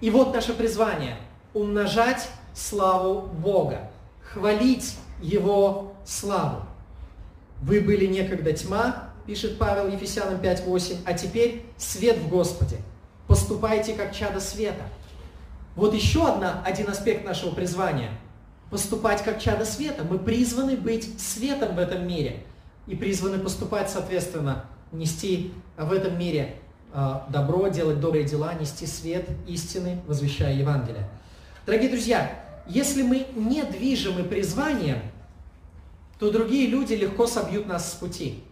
и 0.00 0.10
вот 0.10 0.32
наше 0.32 0.54
призвание– 0.54 1.16
умножать 1.54 2.28
славу 2.54 3.22
Бога, 3.22 3.90
хвалить 4.22 4.96
Его 5.20 5.92
славу. 6.04 6.62
Вы 7.60 7.80
были 7.80 8.06
некогда 8.06 8.52
тьма, 8.52 9.10
пишет 9.26 9.58
Павел 9.58 9.88
Ефесянам 9.88 10.40
5.8, 10.40 10.98
а 11.04 11.12
теперь 11.12 11.66
свет 11.76 12.18
в 12.18 12.28
Господе– 12.28 12.78
поступайте 13.26 13.92
как 13.92 14.14
чадо 14.14 14.40
света. 14.40 14.84
Вот 15.76 15.94
еще 15.94 16.26
одна, 16.26 16.62
один 16.64 16.88
аспект 16.88 17.24
нашего 17.24 17.54
призвания– 17.54 18.10
поступать 18.70 19.22
как 19.22 19.40
чадо 19.40 19.64
света. 19.64 20.04
Мы 20.04 20.18
призваны 20.18 20.76
быть 20.76 21.20
светом 21.20 21.74
в 21.74 21.78
этом 21.78 22.06
мире 22.06 22.44
и 22.88 22.96
призваны 22.96 23.38
поступать, 23.38 23.90
соответственно, 23.90 24.64
нести 24.90 25.52
в 25.76 25.92
этом 25.92 26.18
мире 26.18 26.56
а, 26.92 27.26
добро, 27.28 27.68
делать 27.68 28.00
добрые 28.00 28.24
дела, 28.24 28.54
нести 28.54 28.86
свет 28.86 29.28
истины, 29.46 30.00
возвещая 30.06 30.54
Евангелие. 30.54 31.08
Дорогие 31.66 31.90
друзья, 31.90 32.44
если 32.66 33.02
мы 33.02 33.26
не 33.36 33.62
движимы 33.62 34.24
призванием, 34.24 35.00
то 36.18 36.30
другие 36.30 36.66
люди 36.66 36.94
легко 36.94 37.26
собьют 37.26 37.66
нас 37.66 37.92
с 37.92 37.94
пути. 37.94 38.42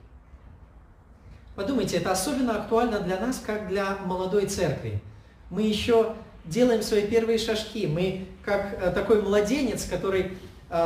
Подумайте, 1.54 1.96
это 1.96 2.12
особенно 2.12 2.56
актуально 2.56 3.00
для 3.00 3.18
нас, 3.18 3.42
как 3.44 3.68
для 3.68 3.96
молодой 4.04 4.46
церкви. 4.46 5.00
Мы 5.48 5.62
еще 5.62 6.14
делаем 6.44 6.82
свои 6.82 7.06
первые 7.06 7.38
шажки. 7.38 7.86
Мы 7.86 8.26
как 8.44 8.76
э, 8.80 8.90
такой 8.92 9.22
младенец, 9.22 9.86
который 9.86 10.36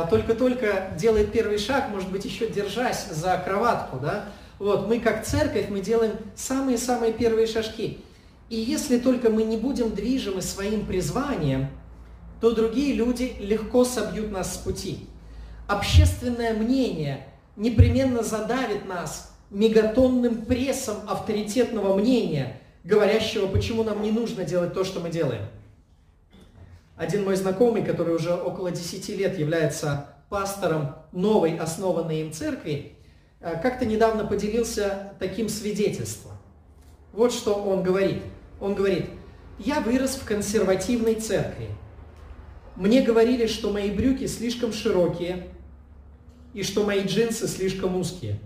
только-только 0.09 0.91
делает 0.97 1.31
первый 1.31 1.57
шаг, 1.57 1.89
может 1.89 2.11
быть, 2.11 2.25
еще 2.25 2.47
держась 2.47 3.07
за 3.07 3.37
кроватку, 3.37 3.97
да? 3.97 4.25
Вот, 4.59 4.87
мы 4.87 4.99
как 4.99 5.25
церковь, 5.25 5.69
мы 5.69 5.81
делаем 5.81 6.13
самые-самые 6.35 7.13
первые 7.13 7.47
шажки. 7.47 7.99
И 8.49 8.57
если 8.57 8.99
только 8.99 9.29
мы 9.29 9.43
не 9.43 9.57
будем 9.57 9.95
движимы 9.95 10.41
своим 10.41 10.85
призванием, 10.85 11.69
то 12.41 12.51
другие 12.51 12.93
люди 12.93 13.35
легко 13.39 13.85
собьют 13.85 14.31
нас 14.31 14.55
с 14.55 14.57
пути. 14.57 15.07
Общественное 15.67 16.53
мнение 16.53 17.27
непременно 17.55 18.23
задавит 18.23 18.87
нас 18.87 19.33
мегатонным 19.49 20.45
прессом 20.45 20.97
авторитетного 21.07 21.95
мнения, 21.95 22.61
говорящего, 22.83 23.47
почему 23.47 23.83
нам 23.83 24.01
не 24.01 24.11
нужно 24.11 24.43
делать 24.43 24.73
то, 24.73 24.83
что 24.83 24.99
мы 24.99 25.09
делаем. 25.09 25.43
Один 27.01 27.23
мой 27.23 27.35
знакомый, 27.35 27.83
который 27.83 28.13
уже 28.13 28.31
около 28.31 28.69
10 28.69 29.09
лет 29.17 29.39
является 29.39 30.13
пастором 30.29 30.97
новой 31.11 31.57
основанной 31.57 32.21
им 32.21 32.31
церкви, 32.31 32.93
э, 33.39 33.59
как-то 33.59 33.87
недавно 33.87 34.23
поделился 34.23 35.11
таким 35.17 35.49
свидетельством. 35.49 36.33
Вот 37.11 37.33
что 37.33 37.55
он 37.55 37.81
говорит. 37.81 38.21
Он 38.59 38.75
говорит, 38.75 39.07
я 39.57 39.79
вырос 39.79 40.11
в 40.11 40.25
консервативной 40.25 41.15
церкви. 41.15 41.69
Мне 42.75 43.01
говорили, 43.01 43.47
что 43.47 43.71
мои 43.71 43.89
брюки 43.89 44.27
слишком 44.27 44.71
широкие 44.71 45.47
и 46.53 46.61
что 46.61 46.83
мои 46.83 47.01
джинсы 47.01 47.47
слишком 47.47 47.95
узкие. 47.95 48.39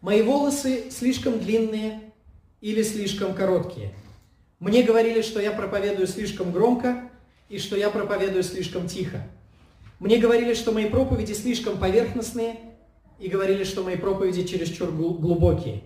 Мои 0.00 0.22
волосы 0.22 0.90
слишком 0.90 1.38
длинные 1.38 2.00
или 2.62 2.82
слишком 2.82 3.34
короткие. 3.34 3.92
Мне 4.62 4.84
говорили, 4.84 5.22
что 5.22 5.40
я 5.40 5.50
проповедую 5.50 6.06
слишком 6.06 6.52
громко 6.52 7.10
и 7.48 7.58
что 7.58 7.74
я 7.74 7.90
проповедую 7.90 8.44
слишком 8.44 8.86
тихо. 8.86 9.26
Мне 9.98 10.18
говорили, 10.18 10.54
что 10.54 10.70
мои 10.70 10.88
проповеди 10.88 11.32
слишком 11.32 11.78
поверхностные 11.78 12.60
и 13.18 13.26
говорили, 13.26 13.64
что 13.64 13.82
мои 13.82 13.96
проповеди 13.96 14.44
чересчур 14.44 14.92
глубокие. 14.92 15.82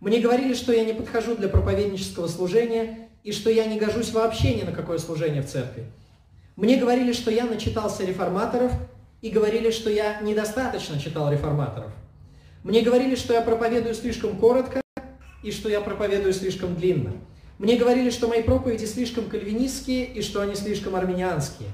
Мне 0.00 0.18
говорили, 0.18 0.54
что 0.54 0.72
я 0.72 0.84
не 0.84 0.92
подхожу 0.92 1.36
для 1.36 1.48
проповеднического 1.48 2.26
служения 2.26 3.10
и 3.22 3.30
что 3.30 3.48
я 3.48 3.64
не 3.64 3.78
гожусь 3.78 4.10
вообще 4.10 4.54
ни 4.54 4.62
на 4.62 4.72
какое 4.72 4.98
служение 4.98 5.42
в 5.42 5.46
церкви. 5.46 5.84
Мне 6.56 6.78
говорили, 6.78 7.12
что 7.12 7.30
я 7.30 7.44
начитался 7.44 8.04
реформаторов, 8.04 8.72
и 9.22 9.30
говорили, 9.30 9.70
что 9.70 9.88
я 9.88 10.20
недостаточно 10.20 10.98
читал 10.98 11.30
реформаторов. 11.30 11.92
Мне 12.64 12.82
говорили, 12.82 13.14
что 13.14 13.34
я 13.34 13.40
проповедую 13.40 13.94
слишком 13.94 14.36
коротко, 14.36 14.80
и 15.44 15.52
что 15.52 15.68
я 15.68 15.80
проповедую 15.80 16.34
слишком 16.34 16.74
длинно. 16.74 17.12
Мне 17.58 17.76
говорили, 17.76 18.10
что 18.10 18.28
мои 18.28 18.42
проповеди 18.42 18.84
слишком 18.84 19.28
кальвинистские, 19.28 20.04
и 20.04 20.22
что 20.22 20.40
они 20.42 20.54
слишком 20.54 20.94
армянианские. 20.94 21.70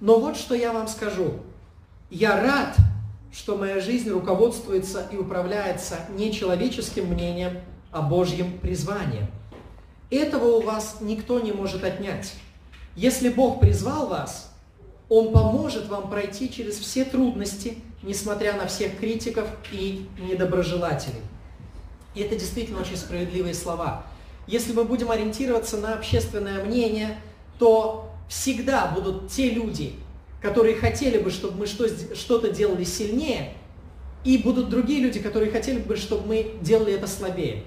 Но 0.00 0.20
вот 0.20 0.36
что 0.36 0.54
я 0.54 0.72
вам 0.72 0.86
скажу. 0.88 1.40
Я 2.10 2.40
рад, 2.40 2.76
что 3.32 3.56
моя 3.56 3.80
жизнь 3.80 4.08
руководствуется 4.10 5.06
и 5.10 5.16
управляется 5.16 6.00
не 6.10 6.32
человеческим 6.32 7.06
мнением, 7.06 7.58
а 7.90 8.02
Божьим 8.02 8.58
призванием. 8.58 9.26
Этого 10.10 10.58
у 10.58 10.60
вас 10.62 10.98
никто 11.00 11.40
не 11.40 11.52
может 11.52 11.82
отнять. 11.82 12.34
Если 12.94 13.28
Бог 13.28 13.58
призвал 13.58 14.06
вас, 14.06 14.52
Он 15.08 15.32
поможет 15.32 15.88
вам 15.88 16.08
пройти 16.08 16.50
через 16.50 16.76
все 16.78 17.04
трудности, 17.04 17.78
несмотря 18.02 18.56
на 18.56 18.68
всех 18.68 18.98
критиков 18.98 19.48
и 19.72 20.08
недоброжелателей. 20.18 21.22
И 22.14 22.20
это 22.20 22.36
действительно 22.36 22.80
очень 22.80 22.96
справедливые 22.96 23.54
слова. 23.54 24.06
Если 24.46 24.72
мы 24.72 24.84
будем 24.84 25.10
ориентироваться 25.10 25.76
на 25.76 25.94
общественное 25.94 26.62
мнение, 26.64 27.18
то 27.58 28.10
всегда 28.28 28.86
будут 28.86 29.28
те 29.30 29.50
люди, 29.50 29.94
которые 30.40 30.76
хотели 30.76 31.18
бы, 31.18 31.30
чтобы 31.30 31.58
мы 31.58 31.66
что-то 31.66 32.50
делали 32.50 32.84
сильнее, 32.84 33.54
и 34.24 34.38
будут 34.38 34.68
другие 34.68 35.00
люди, 35.00 35.20
которые 35.20 35.50
хотели 35.50 35.78
бы, 35.78 35.96
чтобы 35.96 36.26
мы 36.26 36.52
делали 36.60 36.94
это 36.94 37.06
слабее. 37.06 37.62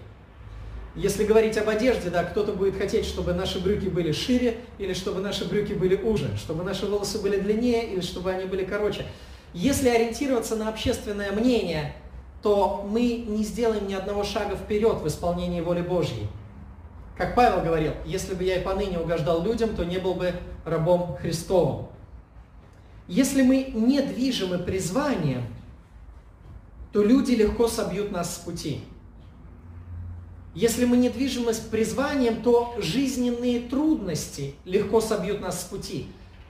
Если 0.96 1.24
говорить 1.24 1.58
об 1.58 1.70
одежде, 1.70 2.10
да, 2.10 2.24
кто-то 2.24 2.52
будет 2.54 2.78
хотеть, 2.78 3.06
чтобы 3.06 3.34
наши 3.34 3.60
брюки 3.60 3.88
были 3.88 4.12
шире, 4.12 4.58
или 4.78 4.94
чтобы 4.94 5.22
наши 5.22 5.48
брюки 5.48 5.74
были 5.74 5.96
уже, 5.96 6.36
чтобы 6.38 6.64
наши 6.64 6.86
волосы 6.86 7.22
были 7.22 7.40
длиннее, 7.40 7.94
или 7.94 8.02
чтобы 8.02 8.32
они 8.32 8.46
были 8.46 8.66
короче. 8.66 9.06
Если 9.54 9.88
ориентироваться 9.88 10.56
на 10.56 10.68
общественное 10.68 11.32
мнение, 11.32 11.96
то 12.42 12.86
мы 12.90 13.24
не 13.28 13.44
сделаем 13.44 13.88
ни 13.88 13.94
одного 13.94 14.24
шага 14.24 14.56
вперед 14.56 15.02
в 15.02 15.08
исполнении 15.08 15.62
воли 15.62 15.82
Божьей. 15.82 16.28
Как 17.20 17.36
Павел 17.36 17.62
говорил, 17.62 17.96
если 18.06 18.34
бы 18.34 18.46
я 18.46 18.62
и 18.62 18.64
поныне 18.64 18.98
угождал 18.98 19.44
людям, 19.44 19.76
то 19.76 19.84
не 19.84 19.98
был 19.98 20.14
бы 20.14 20.34
рабом 20.64 21.18
Христовым. 21.18 21.88
Если 23.10 23.42
мы 23.42 23.72
не 23.74 24.02
движимы 24.02 24.58
призванием, 24.58 25.44
то 26.94 27.04
люди 27.04 27.34
легко 27.34 27.68
собьют 27.68 28.10
нас 28.14 28.36
с 28.36 28.38
пути. 28.38 28.86
Если 30.56 30.86
мы 30.86 30.96
не 30.96 31.10
движимы 31.10 31.52
призванием, 31.70 32.42
то 32.42 32.74
жизненные 32.78 33.68
трудности 33.68 34.56
легко 34.64 35.02
собьют 35.02 35.42
нас 35.42 35.60
с 35.60 35.66
пути. 35.66 36.08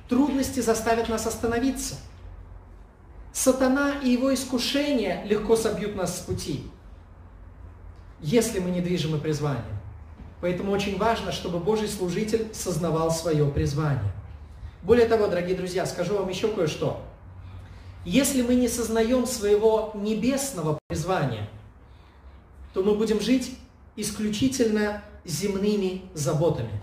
Трудности 0.08 0.60
заставят 0.60 1.10
нас 1.10 1.26
остановиться. 1.26 1.96
Сатана 3.34 4.02
и 4.04 4.10
его 4.10 4.32
искушения 4.32 5.26
легко 5.26 5.56
собьют 5.56 5.96
нас 5.96 6.20
с 6.20 6.22
пути, 6.22 6.64
если 8.22 8.60
мы 8.60 8.70
не 8.70 8.82
движимы 8.82 9.18
призванием. 9.18 9.79
Поэтому 10.42 10.72
очень 10.72 10.98
важно, 10.98 11.32
чтобы 11.32 11.60
Божий 11.60 11.88
служитель 11.88 12.48
сознавал 12.54 13.12
свое 13.12 13.46
призвание. 13.46 14.12
Более 14.84 15.08
того, 15.08 15.28
дорогие 15.28 15.58
друзья, 15.58 15.86
скажу 15.86 16.16
вам 16.18 16.30
еще 16.30 16.48
кое-что. 16.48 17.02
Если 18.06 18.42
мы 18.42 18.56
не 18.56 18.70
сознаем 18.70 19.26
своего 19.26 19.92
небесного 19.94 20.80
призвания, 20.88 21.50
то 22.74 22.82
мы 22.82 22.96
будем 22.96 23.20
жить 23.20 23.58
исключительно 23.98 25.04
земными 25.26 26.04
заботами. 26.14 26.82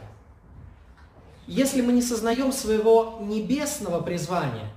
Если 1.47 1.81
мы 1.81 1.93
не 1.93 2.03
сознаем 2.03 2.53
своего 2.53 3.19
небесного 3.23 4.03
призвания, 4.03 4.71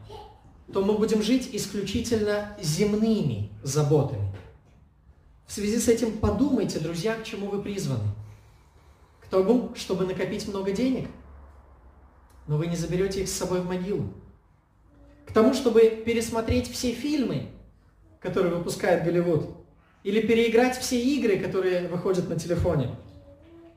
то 0.71 0.83
мы 0.83 0.93
будем 0.93 1.21
жить 1.21 1.49
исключительно 1.51 2.55
земными 2.61 3.49
заботами. 3.63 4.33
В 5.47 5.51
связи 5.51 5.79
с 5.79 5.87
этим 5.87 6.19
подумайте, 6.19 6.79
друзья, 6.79 7.15
к 7.15 7.23
чему 7.23 7.47
вы 7.47 7.61
призваны. 7.61 8.03
К 9.29 9.31
тому, 9.31 9.75
чтобы 9.75 10.07
накопить 10.07 10.47
много 10.47 10.71
денег, 10.71 11.07
но 12.47 12.57
вы 12.57 12.65
не 12.65 12.75
заберете 12.75 13.21
их 13.21 13.29
с 13.29 13.33
собой 13.33 13.61
в 13.61 13.67
могилу. 13.67 14.11
К 15.27 15.31
тому, 15.31 15.53
чтобы 15.53 16.01
пересмотреть 16.03 16.67
все 16.67 16.93
фильмы, 16.93 17.49
которые 18.21 18.55
выпускает 18.55 19.03
Голливуд, 19.03 19.55
или 20.03 20.21
переиграть 20.21 20.79
все 20.79 20.99
игры, 20.99 21.37
которые 21.37 21.89
выходят 21.89 22.27
на 22.27 22.39
телефоне. 22.39 22.95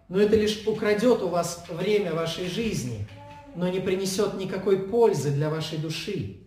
Но 0.09 0.19
это 0.19 0.37
лишь 0.37 0.67
украдет 0.67 1.21
у 1.21 1.29
вас 1.29 1.63
время 1.69 2.15
вашей 2.15 2.49
жизни, 2.49 3.07
но 3.55 3.69
не 3.69 3.81
принесет 3.81 4.33
никакой 4.39 4.79
пользы 4.79 5.33
для 5.33 5.51
вашей 5.51 5.77
души. 5.77 6.39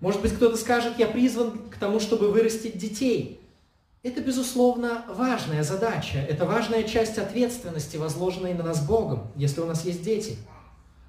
Может 0.00 0.22
быть, 0.22 0.32
кто-то 0.32 0.56
скажет, 0.56 0.98
я 0.98 1.08
призван 1.08 1.68
к 1.68 1.76
тому, 1.76 2.00
чтобы 2.00 2.30
вырастить 2.30 2.78
детей. 2.78 3.42
Это, 4.04 4.20
безусловно, 4.20 5.04
важная 5.08 5.64
задача. 5.64 6.18
Это 6.18 6.46
важная 6.46 6.84
часть 6.84 7.18
ответственности, 7.18 7.96
возложенной 7.96 8.54
на 8.54 8.62
нас 8.62 8.86
Богом, 8.86 9.32
если 9.34 9.60
у 9.60 9.66
нас 9.66 9.84
есть 9.84 10.02
дети. 10.02 10.36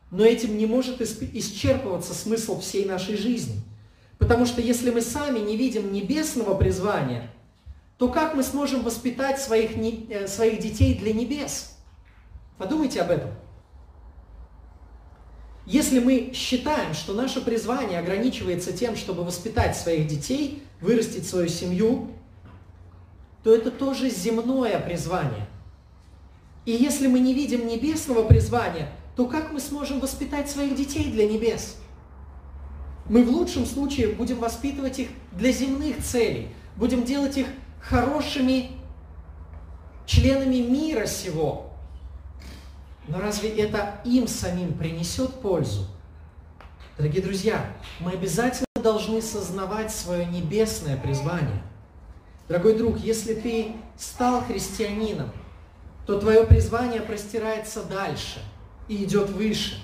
Но 0.10 0.26
этим 0.26 0.58
не 0.58 0.66
может 0.66 1.00
исчерпываться 1.02 2.16
смысл 2.16 2.60
всей 2.60 2.86
нашей 2.86 3.16
жизни– 3.16 3.62
Потому 4.18 4.46
что 4.46 4.62
если 4.62 4.92
мы 4.92 5.02
сами 5.02 5.40
не 5.40 5.58
видим 5.58 5.92
небесного 5.92 6.56
призвания, 6.56 7.30
то 7.98 8.10
как 8.10 8.34
мы 8.34 8.44
сможем 8.44 8.84
воспитать 8.84 9.40
своих, 9.40 9.72
э, 10.10 10.28
своих 10.28 10.60
детей 10.60 10.96
для 10.96 11.14
небес? 11.14 11.78
Подумайте 12.58 13.02
об 13.02 13.12
этом. 13.12 13.32
Если 15.66 16.00
мы 16.00 16.32
считаем, 16.34 16.94
что 16.94 17.14
наше 17.14 17.42
призвание 17.42 18.00
ограничивается 18.00 18.72
тем, 18.72 18.96
чтобы 18.96 19.24
воспитать 19.24 19.76
своих 19.76 20.08
детей, 20.08 20.64
вырастить 20.80 21.28
свою 21.28 21.48
семью, 21.48 22.12
то 23.46 23.54
это 23.54 23.70
тоже 23.70 24.10
земное 24.10 24.80
призвание. 24.80 25.46
И 26.66 26.72
если 26.72 27.06
мы 27.06 27.20
не 27.20 27.36
видим 27.36 27.68
небесного 27.68 28.24
призвания, 28.24 28.90
то 29.16 29.28
как 29.28 29.52
мы 29.52 29.60
сможем 29.60 30.00
воспитать 30.00 30.50
своих 30.50 30.76
детей 30.76 31.12
для 31.12 31.28
небес? 31.28 31.78
Мы 33.08 33.24
в 33.24 33.30
лучшем 33.30 33.68
случае 33.68 34.08
будем 34.08 34.40
воспитывать 34.40 34.98
их 34.98 35.10
для 35.32 35.52
земных 35.52 36.04
целей, 36.04 36.50
будем 36.76 37.04
делать 37.04 37.38
их 37.38 37.46
хорошими 37.80 38.72
членами 40.08 40.68
мира 40.68 41.06
сего. 41.06 41.72
Но 43.08 43.20
разве 43.20 43.50
это 43.50 44.02
им 44.06 44.28
самим 44.28 44.74
принесет 44.74 45.32
пользу? 45.36 45.86
Дорогие 46.98 47.22
друзья, 47.22 47.64
мы 48.00 48.14
обязательно 48.14 48.66
должны 48.82 49.22
сознавать 49.22 49.92
свое 49.92 50.26
небесное 50.26 50.98
призвание. 50.98 51.62
Дорогой 52.48 52.76
друг, 52.76 53.00
если 53.00 53.34
ты 53.34 53.74
стал 53.98 54.42
христианином, 54.42 55.32
то 56.06 56.20
твое 56.20 56.46
призвание 56.46 57.02
простирается 57.02 57.84
дальше 57.84 58.40
и 58.88 59.04
идет 59.04 59.30
выше. 59.30 59.82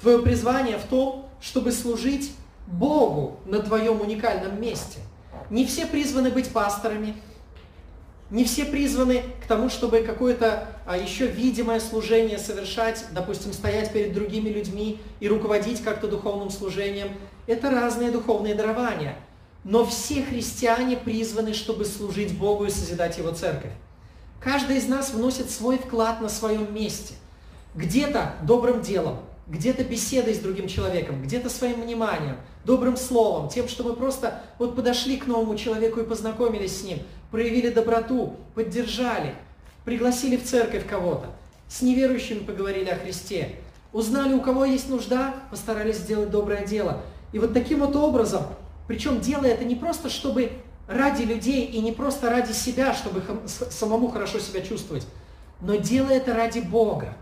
Твое 0.00 0.20
призвание 0.20 0.78
в 0.78 0.84
том, 0.84 1.28
чтобы 1.40 1.72
служить 1.72 2.32
Богу 2.68 3.40
на 3.46 3.60
твоем 3.60 4.00
уникальном 4.00 4.60
месте. 4.60 5.00
Не 5.50 5.66
все 5.66 5.86
призваны 5.86 6.30
быть 6.30 6.50
пасторами, 6.50 7.16
не 8.30 8.44
все 8.44 8.66
призваны 8.66 9.24
к 9.42 9.46
тому, 9.46 9.70
чтобы 9.70 10.00
какое-то 10.00 10.68
а, 10.86 10.98
еще 10.98 11.26
видимое 11.26 11.80
служение 11.80 12.38
совершать, 12.38 13.06
допустим, 13.12 13.54
стоять 13.54 13.90
перед 13.90 14.12
другими 14.12 14.50
людьми 14.50 15.00
и 15.18 15.28
руководить 15.28 15.82
как-то 15.82 16.08
духовным 16.08 16.50
служением. 16.50 17.08
Это 17.46 17.70
разные 17.70 18.10
духовные 18.10 18.54
дарования. 18.54 19.16
Но 19.68 19.84
все 19.84 20.22
христиане 20.22 20.96
призваны, 20.96 21.52
чтобы 21.52 21.84
служить 21.84 22.38
Богу 22.38 22.64
и 22.64 22.70
созидать 22.70 23.18
Его 23.18 23.32
церковь. 23.32 23.72
Каждый 24.40 24.78
из 24.78 24.88
нас 24.88 25.12
вносит 25.12 25.50
свой 25.50 25.76
вклад 25.76 26.22
на 26.22 26.30
своем 26.30 26.74
месте. 26.74 27.12
Где-то 27.74 28.36
добрым 28.44 28.80
делом, 28.80 29.18
где-то 29.46 29.84
беседой 29.84 30.32
с 30.32 30.38
другим 30.38 30.68
человеком, 30.68 31.22
где-то 31.22 31.50
своим 31.50 31.82
вниманием, 31.82 32.38
добрым 32.64 32.96
словом, 32.96 33.50
тем, 33.50 33.68
что 33.68 33.84
мы 33.84 33.92
просто 33.92 34.40
вот 34.58 34.74
подошли 34.74 35.18
к 35.18 35.26
новому 35.26 35.54
человеку 35.54 36.00
и 36.00 36.06
познакомились 36.06 36.80
с 36.80 36.84
ним, 36.84 37.00
проявили 37.30 37.68
доброту, 37.68 38.36
поддержали, 38.54 39.34
пригласили 39.84 40.38
в 40.38 40.44
церковь 40.44 40.88
кого-то, 40.88 41.26
с 41.68 41.82
неверующими 41.82 42.38
поговорили 42.38 42.88
о 42.88 42.96
Христе, 42.96 43.56
узнали, 43.92 44.32
у 44.32 44.40
кого 44.40 44.64
есть 44.64 44.88
нужда, 44.88 45.34
постарались 45.50 45.96
сделать 45.96 46.30
доброе 46.30 46.66
дело. 46.66 47.02
И 47.34 47.38
вот 47.38 47.52
таким 47.52 47.80
вот 47.80 47.94
образом, 47.96 48.44
причем 48.88 49.20
делая 49.20 49.52
это 49.52 49.64
не 49.64 49.76
просто, 49.76 50.10
чтобы 50.10 50.50
ради 50.88 51.22
людей 51.22 51.66
и 51.66 51.80
не 51.80 51.92
просто 51.92 52.30
ради 52.30 52.52
себя, 52.52 52.94
чтобы 52.94 53.22
самому 53.46 54.08
хорошо 54.08 54.40
себя 54.40 54.62
чувствовать, 54.62 55.06
но 55.60 55.76
делая 55.76 56.16
это 56.16 56.34
ради 56.34 56.58
Бога 56.58 57.14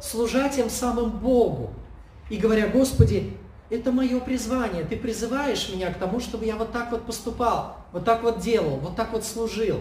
служа 0.00 0.48
тем 0.48 0.70
самым 0.70 1.10
Богу 1.10 1.70
и 2.28 2.36
говоря, 2.36 2.68
Господи, 2.68 3.36
это 3.70 3.90
мое 3.90 4.20
призвание, 4.20 4.84
Ты 4.84 4.96
призываешь 4.96 5.70
меня 5.72 5.92
к 5.92 5.98
тому, 5.98 6.20
чтобы 6.20 6.44
я 6.44 6.56
вот 6.56 6.72
так 6.72 6.90
вот 6.90 7.04
поступал, 7.04 7.78
вот 7.92 8.04
так 8.04 8.22
вот 8.22 8.40
делал, 8.40 8.76
вот 8.76 8.96
так 8.96 9.12
вот 9.12 9.24
служил. 9.24 9.80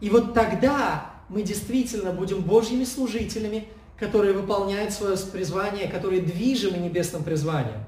И 0.00 0.10
вот 0.10 0.34
тогда 0.34 1.10
мы 1.28 1.42
действительно 1.42 2.12
будем 2.12 2.42
Божьими 2.42 2.84
служителями, 2.84 3.68
которые 3.98 4.32
выполняют 4.32 4.92
свое 4.92 5.16
призвание, 5.16 5.88
которые 5.88 6.20
движимы 6.20 6.78
небесным 6.78 7.22
призванием. 7.22 7.84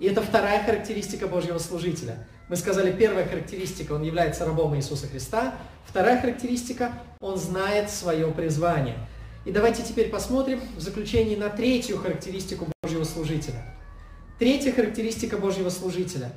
И 0.00 0.06
это 0.06 0.22
вторая 0.22 0.64
характеристика 0.64 1.28
Божьего 1.28 1.58
служителя. 1.58 2.26
Мы 2.48 2.56
сказали, 2.56 2.90
первая 2.90 3.28
характеристика, 3.28 3.92
он 3.92 4.02
является 4.02 4.46
рабом 4.46 4.74
Иисуса 4.74 5.06
Христа. 5.06 5.54
Вторая 5.86 6.20
характеристика, 6.20 6.92
он 7.20 7.36
знает 7.36 7.90
свое 7.90 8.26
призвание. 8.32 8.96
И 9.44 9.52
давайте 9.52 9.82
теперь 9.82 10.08
посмотрим 10.08 10.60
в 10.76 10.80
заключении 10.80 11.36
на 11.36 11.50
третью 11.50 11.98
характеристику 11.98 12.66
Божьего 12.82 13.04
служителя. 13.04 13.62
Третья 14.38 14.72
характеристика 14.72 15.36
Божьего 15.36 15.68
служителя. 15.68 16.32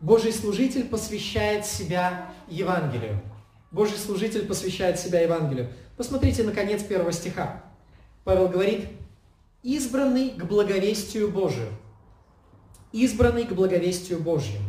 Божий 0.00 0.32
служитель 0.32 0.84
посвящает 0.84 1.66
себя 1.66 2.30
Евангелию. 2.48 3.20
Божий 3.70 3.98
служитель 3.98 4.46
посвящает 4.46 4.98
себя 4.98 5.20
Евангелию. 5.20 5.70
Посмотрите 5.98 6.44
на 6.44 6.52
конец 6.52 6.82
первого 6.82 7.12
стиха. 7.12 7.62
Павел 8.24 8.48
говорит, 8.48 8.88
избранный 9.62 10.30
к 10.30 10.44
благовестию 10.44 11.30
Божию. 11.30 11.68
Избранный 12.92 13.44
к 13.44 13.52
благовестию 13.52 14.20
Божию. 14.20 14.60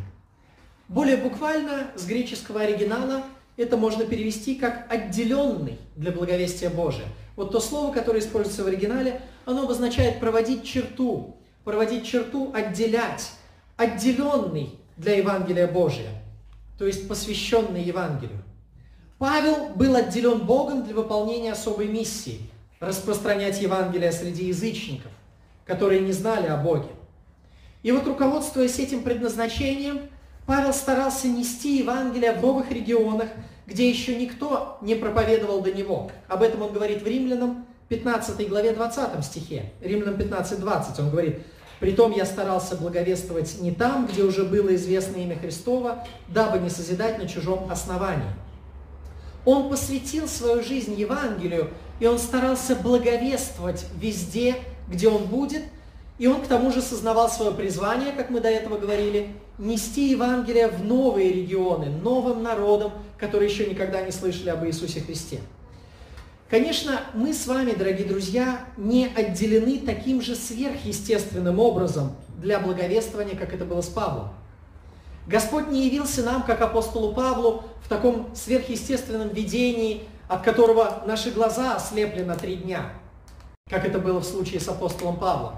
Более 0.88 1.18
буквально 1.18 1.92
с 1.96 2.06
греческого 2.06 2.62
оригинала 2.62 3.24
это 3.58 3.78
можно 3.78 4.06
перевести 4.06 4.56
как 4.56 4.92
отделенный 4.92 5.78
для 5.96 6.12
благовестия 6.12 6.70
Божия. 6.70 7.06
Вот 7.36 7.52
то 7.52 7.60
слово, 7.60 7.94
которое 7.94 8.20
используется 8.20 8.64
в 8.64 8.68
оригинале, 8.68 9.22
оно 9.46 9.64
обозначает 9.64 10.20
проводить 10.20 10.64
черту, 10.64 11.38
проводить 11.64 12.06
черту, 12.06 12.52
отделять, 12.54 13.32
отделенный 13.78 14.78
для 14.98 15.18
Евангелия 15.18 15.68
Божия, 15.68 16.10
то 16.78 16.86
есть 16.86 17.08
посвященный 17.08 17.84
Евангелию. 17.84 18.44
Павел 19.18 19.70
был 19.76 19.96
отделен 19.96 20.40
Богом 20.40 20.84
для 20.84 20.96
выполнения 20.96 21.52
особой 21.52 21.88
миссии– 21.88 22.40
распространять 22.84 23.62
Евангелие 23.62 24.12
среди 24.12 24.48
язычников, 24.48 25.12
которые 25.66 26.02
не 26.02 26.12
знали 26.12 26.48
о 26.48 26.58
Боге. 26.58 26.90
И 27.84 27.92
вот 27.92 28.08
руководствуясь 28.08 28.80
этим 28.80 29.04
предназначением, 29.04 30.02
Павел 30.46 30.74
старался 30.74 31.28
нести 31.28 31.78
Евангелие 31.78 32.34
в 32.34 32.42
новых 32.42 32.72
регионах, 32.72 33.30
где 33.68 33.90
еще 33.90 34.16
никто 34.16 34.78
не 34.82 34.96
проповедовал 34.96 35.62
до 35.62 35.72
него. 35.72 36.12
Об 36.28 36.42
этом 36.42 36.64
он 36.64 36.74
говорит 36.74 37.02
в 37.02 37.08
Римлянам 37.08 37.66
15 37.90 38.50
главе 38.50 38.74
20 38.74 39.24
стихе. 39.24 39.72
Римлянам 39.82 40.18
15, 40.18 40.60
20 40.60 41.00
он 41.00 41.10
говорит, 41.10 41.40
«Притом 41.80 42.12
я 42.12 42.26
старался 42.26 42.76
благовествовать 42.76 43.60
не 43.62 43.72
там, 43.72 44.08
где 44.08 44.24
уже 44.24 44.44
было 44.44 44.74
известно 44.76 45.18
имя 45.18 45.38
Христова, 45.38 46.06
дабы 46.30 46.60
не 46.60 46.70
созидать 46.70 47.20
на 47.20 47.28
чужом 47.28 47.70
основании». 47.70 48.30
Он 49.46 49.70
посвятил 49.70 50.28
свою 50.30 50.64
жизнь 50.64 50.94
Евангелию, 50.94 51.70
и 52.00 52.08
он 52.08 52.18
старался 52.18 52.76
благовествовать 52.76 53.86
везде, 54.00 54.56
где 54.88 55.10
он 55.10 55.26
будет, 55.26 55.64
и 56.20 56.28
он 56.28 56.42
к 56.42 56.48
тому 56.48 56.72
же 56.72 56.82
сознавал 56.82 57.30
свое 57.30 57.52
призвание, 57.52 58.12
как 58.12 58.30
мы 58.30 58.40
до 58.40 58.50
этого 58.50 58.78
говорили, 58.78 59.30
нести 59.58 60.10
Евангелие 60.10 60.68
в 60.68 60.84
новые 60.84 61.32
регионы, 61.32 61.90
новым 61.90 62.44
народам, 62.44 62.92
которые 63.18 63.50
еще 63.50 63.66
никогда 63.66 64.02
не 64.02 64.12
слышали 64.12 64.50
об 64.50 64.66
Иисусе 64.66 65.02
Христе. 65.02 65.40
Конечно, 66.50 67.02
мы 67.16 67.34
с 67.34 67.48
вами, 67.48 67.72
дорогие 67.72 68.08
друзья, 68.08 68.66
не 68.78 69.08
отделены 69.08 69.80
таким 69.80 70.22
же 70.22 70.36
сверхъестественным 70.36 71.60
образом 71.60 72.16
для 72.38 72.60
благовествования, 72.60 73.36
как 73.36 73.54
это 73.54 73.66
было 73.66 73.82
с 73.82 73.88
Павлом. 73.88 74.30
Господь 75.26 75.70
не 75.70 75.88
явился 75.88 76.22
нам, 76.22 76.44
как 76.44 76.62
апостолу 76.62 77.14
Павлу, 77.14 77.64
в 77.84 77.90
таком 77.90 78.30
сверхъестественном 78.36 79.30
видении, 79.30 80.04
от 80.28 80.44
которого 80.44 81.04
наши 81.08 81.32
глаза 81.32 81.76
ослепли 81.76 82.22
на 82.22 82.36
три 82.36 82.58
дня, 82.58 82.92
как 83.70 83.86
это 83.86 84.00
было 84.00 84.20
в 84.20 84.26
случае 84.26 84.60
с 84.60 84.68
апостолом 84.68 85.18
Павлом. 85.18 85.56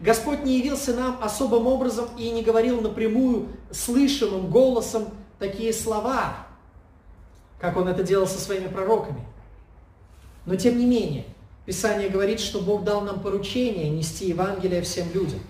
Господь 0.00 0.44
не 0.44 0.58
явился 0.58 0.94
нам 0.94 1.18
особым 1.22 1.66
образом 1.66 2.08
и 2.16 2.30
не 2.30 2.42
говорил 2.42 2.80
напрямую 2.80 3.48
слышимым 3.70 4.48
голосом 4.48 5.08
такие 5.38 5.72
слова, 5.72 6.46
как 7.60 7.76
Он 7.76 7.88
это 7.88 8.04
делал 8.04 8.26
со 8.26 8.38
своими 8.38 8.68
пророками. 8.68 9.24
Но 10.46 10.54
тем 10.56 10.78
не 10.78 10.86
менее, 10.86 11.24
Писание 11.66 12.08
говорит, 12.08 12.40
что 12.40 12.60
Бог 12.60 12.84
дал 12.84 13.02
нам 13.02 13.20
поручение 13.20 13.90
нести 13.90 14.28
Евангелие 14.28 14.80
всем 14.82 15.12
людям. 15.12 15.40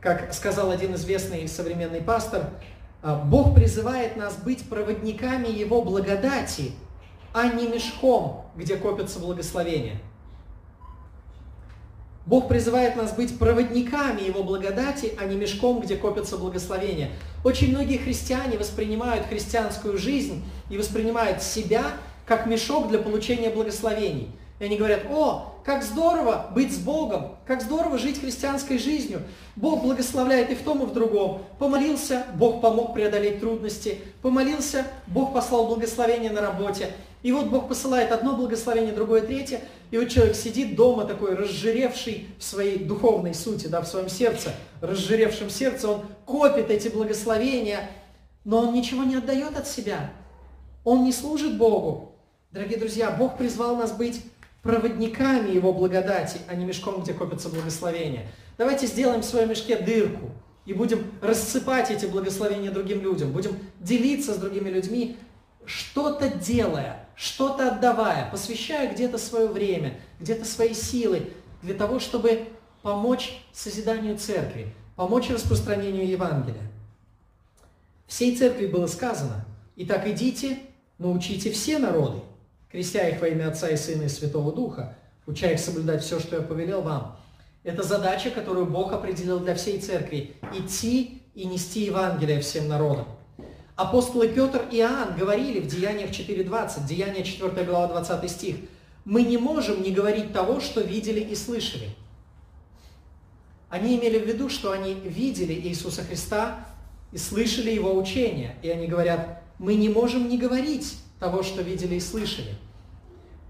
Как 0.00 0.32
сказал 0.32 0.70
один 0.70 0.94
известный 0.94 1.46
современный 1.46 2.00
пастор, 2.00 2.50
«А, 3.02 3.16
Бог 3.16 3.54
призывает 3.54 4.16
нас 4.16 4.34
быть 4.36 4.68
проводниками 4.68 5.46
Его 5.46 5.82
благодати, 5.82 6.72
а 7.32 7.48
не 7.48 7.68
мешком, 7.68 8.46
где 8.56 8.76
копятся 8.76 9.20
благословения. 9.20 10.00
Бог 12.26 12.48
призывает 12.48 12.96
нас 12.96 13.12
быть 13.12 13.38
проводниками 13.38 14.20
Его 14.22 14.42
благодати, 14.42 15.12
а 15.16 15.26
не 15.26 15.36
мешком, 15.36 15.80
где 15.80 15.96
копятся 15.96 16.36
благословения. 16.36 17.10
Очень 17.44 17.70
многие 17.70 17.98
христиане 17.98 18.58
воспринимают 18.58 19.26
христианскую 19.26 19.96
жизнь 19.96 20.44
и 20.68 20.76
воспринимают 20.76 21.40
себя 21.40 21.84
как 22.26 22.46
мешок 22.46 22.88
для 22.88 22.98
получения 22.98 23.50
благословений. 23.50 24.30
И 24.58 24.64
они 24.64 24.76
говорят, 24.76 25.02
о, 25.10 25.60
как 25.64 25.82
здорово 25.82 26.50
быть 26.54 26.72
с 26.72 26.78
Богом, 26.78 27.36
как 27.46 27.60
здорово 27.60 27.98
жить 27.98 28.20
христианской 28.20 28.78
жизнью. 28.78 29.22
Бог 29.54 29.82
благословляет 29.82 30.50
и 30.50 30.54
в 30.54 30.62
том, 30.62 30.82
и 30.82 30.86
в 30.86 30.92
другом. 30.92 31.42
Помолился, 31.58 32.24
Бог 32.36 32.62
помог 32.62 32.94
преодолеть 32.94 33.40
трудности. 33.40 34.00
Помолился, 34.22 34.86
Бог 35.06 35.34
послал 35.34 35.66
благословение 35.66 36.30
на 36.30 36.40
работе. 36.40 36.90
И 37.22 37.32
вот 37.32 37.46
Бог 37.46 37.68
посылает 37.68 38.12
одно 38.12 38.36
благословение, 38.36 38.92
другое, 38.92 39.20
третье, 39.20 39.60
и 39.90 39.98
вот 39.98 40.08
человек 40.08 40.36
сидит 40.36 40.76
дома 40.76 41.04
такой, 41.04 41.34
разжиревший 41.34 42.28
в 42.38 42.44
своей 42.44 42.78
духовной 42.78 43.34
сути, 43.34 43.66
да, 43.66 43.80
в 43.80 43.88
своем 43.88 44.08
сердце, 44.08 44.54
разжиревшем 44.80 45.50
сердце, 45.50 45.88
он 45.88 46.02
копит 46.24 46.70
эти 46.70 46.86
благословения, 46.86 47.90
но 48.44 48.60
он 48.60 48.74
ничего 48.74 49.02
не 49.02 49.16
отдает 49.16 49.56
от 49.58 49.66
себя. 49.66 50.12
Он 50.84 51.02
не 51.02 51.12
служит 51.12 51.58
Богу. 51.58 52.12
Дорогие 52.52 52.78
друзья, 52.78 53.10
Бог 53.10 53.36
призвал 53.36 53.74
нас 53.74 53.90
быть 53.90 54.22
проводниками 54.66 55.50
Его 55.50 55.72
благодати, 55.72 56.38
а 56.48 56.54
не 56.54 56.64
мешком, 56.64 57.02
где 57.02 57.14
копятся 57.14 57.48
благословения. 57.48 58.26
Давайте 58.58 58.86
сделаем 58.86 59.22
в 59.22 59.24
своем 59.24 59.50
мешке 59.50 59.76
дырку 59.76 60.32
и 60.64 60.72
будем 60.72 61.06
рассыпать 61.22 61.90
эти 61.90 62.06
благословения 62.06 62.70
другим 62.70 63.00
людям, 63.00 63.32
будем 63.32 63.56
делиться 63.80 64.34
с 64.34 64.38
другими 64.38 64.68
людьми, 64.68 65.16
что-то 65.64 66.28
делая, 66.28 67.08
что-то 67.14 67.72
отдавая, 67.72 68.30
посвящая 68.30 68.92
где-то 68.92 69.18
свое 69.18 69.46
время, 69.46 69.98
где-то 70.20 70.44
свои 70.44 70.74
силы 70.74 71.30
для 71.62 71.74
того, 71.74 71.98
чтобы 72.00 72.48
помочь 72.82 73.40
созиданию 73.52 74.18
церкви, 74.18 74.72
помочь 74.96 75.30
распространению 75.30 76.08
Евангелия. 76.08 76.70
Всей 78.06 78.36
церкви 78.36 78.66
было 78.66 78.86
сказано, 78.86 79.44
«Итак 79.76 80.06
идите, 80.06 80.58
научите 80.98 81.50
все 81.50 81.78
народы, 81.78 82.20
крестя 82.70 83.08
их 83.08 83.20
во 83.20 83.28
имя 83.28 83.48
Отца 83.48 83.68
и 83.68 83.76
Сына 83.76 84.04
и 84.04 84.08
Святого 84.08 84.52
Духа, 84.52 84.96
уча 85.26 85.50
их 85.50 85.60
соблюдать 85.60 86.02
все, 86.02 86.20
что 86.20 86.36
я 86.36 86.42
повелел 86.42 86.82
вам». 86.82 87.16
Это 87.66 87.82
задача, 87.82 88.30
которую 88.30 88.66
Бог 88.66 88.92
определил 88.92 89.40
для 89.40 89.56
всей 89.56 89.80
церкви– 89.80 90.36
идти 90.54 91.22
и 91.34 91.46
нести 91.46 91.80
Евангелие 91.80 92.40
всем 92.40 92.68
народам. 92.68 93.06
Апостолы 93.74 94.28
Петр 94.28 94.68
и 94.70 94.76
Иоанн 94.76 95.16
говорили 95.16 95.60
в 95.60 95.66
Деяниях 95.66 96.10
4.20, 96.10 96.86
Деяния 96.86 97.24
4 97.24 97.64
глава 97.64 97.88
20 97.88 98.30
стих, 98.30 98.56
«Мы 99.04 99.22
не 99.22 99.36
можем 99.36 99.82
не 99.82 99.90
говорить 99.90 100.32
того, 100.32 100.60
что 100.60 100.80
видели 100.80 101.20
и 101.20 101.34
слышали». 101.34 101.90
Они 103.68 103.98
имели 103.98 104.18
в 104.18 104.26
виду, 104.26 104.48
что 104.48 104.70
они 104.70 104.94
видели 104.94 105.52
Иисуса 105.52 106.04
Христа 106.04 106.64
и 107.10 107.18
слышали 107.18 107.70
Его 107.70 107.94
учения. 107.96 108.54
И 108.62 108.70
они 108.70 108.86
говорят, 108.86 109.42
мы 109.58 109.74
не 109.74 109.88
можем 109.88 110.28
не 110.28 110.38
говорить 110.38 110.98
того, 111.18 111.42
что 111.42 111.62
видели 111.62 111.96
и 111.96 112.00
слышали. 112.00 112.54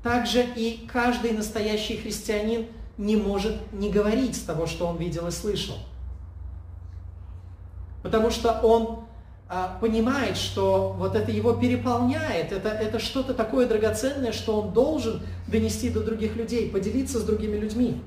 Также 0.03 0.45
и 0.55 0.87
каждый 0.93 1.33
настоящий 1.33 1.97
христианин 1.97 2.67
не 2.97 3.17
может 3.17 3.57
не 3.73 3.91
говорить 3.91 4.47
того, 4.47 4.67
что 4.67 4.87
он 4.87 4.97
видел 4.99 5.27
и 5.27 5.31
слышал. 5.31 5.77
Потому 8.03 8.31
что 8.31 8.61
он 8.63 9.07
а, 9.49 9.79
понимает, 9.81 10.37
что 10.37 10.95
вот 10.99 11.15
это 11.15 11.31
его 11.31 11.53
переполняет, 11.55 12.53
это, 12.53 12.69
это 12.69 12.99
что-то 12.99 13.35
такое 13.35 13.67
драгоценное, 13.67 14.33
что 14.33 14.61
он 14.61 14.73
должен 14.73 15.23
донести 15.47 15.91
до 15.91 16.01
других 16.01 16.37
людей, 16.37 16.71
поделиться 16.71 17.19
с 17.19 17.23
другими 17.23 17.57
людьми. 17.57 18.01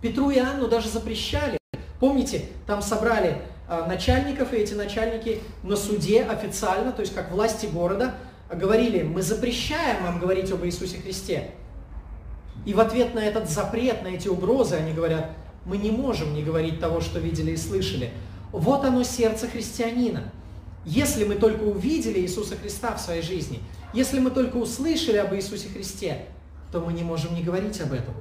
Петру 0.00 0.30
и 0.30 0.38
Анну 0.38 0.66
даже 0.66 0.88
запрещали. 0.88 1.58
Помните, 1.98 2.46
там 2.66 2.82
собрали 2.82 3.42
а, 3.68 3.86
начальников, 3.86 4.52
и 4.52 4.56
эти 4.56 4.74
начальники 4.74 5.40
на 5.62 5.76
суде 5.76 6.24
официально, 6.24 6.90
то 6.92 7.02
есть 7.02 7.14
как 7.14 7.30
власти 7.30 7.66
города, 7.66 8.14
говорили, 8.52 9.02
мы 9.02 9.22
запрещаем 9.22 10.02
вам 10.02 10.18
говорить 10.18 10.50
об 10.50 10.64
Иисусе 10.64 10.98
Христе. 10.98 11.52
И 12.66 12.74
в 12.74 12.80
ответ 12.80 13.14
на 13.14 13.20
этот 13.20 13.48
запрет, 13.48 14.02
на 14.02 14.08
эти 14.08 14.28
угрозы, 14.28 14.74
они 14.76 14.92
говорят, 14.92 15.30
мы 15.64 15.76
не 15.76 15.90
можем 15.90 16.34
не 16.34 16.42
говорить 16.42 16.80
того, 16.80 17.00
что 17.00 17.18
видели 17.18 17.52
и 17.52 17.56
слышали. 17.56 18.10
Вот 18.52 18.84
оно 18.84 19.02
сердце 19.02 19.46
христианина. 19.48 20.32
Если 20.84 21.24
мы 21.24 21.36
только 21.36 21.62
увидели 21.62 22.20
Иисуса 22.20 22.56
Христа 22.56 22.94
в 22.94 23.00
своей 23.00 23.22
жизни, 23.22 23.60
если 23.92 24.18
мы 24.18 24.30
только 24.30 24.56
услышали 24.56 25.16
об 25.16 25.34
Иисусе 25.34 25.68
Христе, 25.68 26.26
то 26.72 26.80
мы 26.80 26.92
не 26.92 27.02
можем 27.02 27.34
не 27.34 27.42
говорить 27.42 27.80
об 27.80 27.92
этом. 27.92 28.14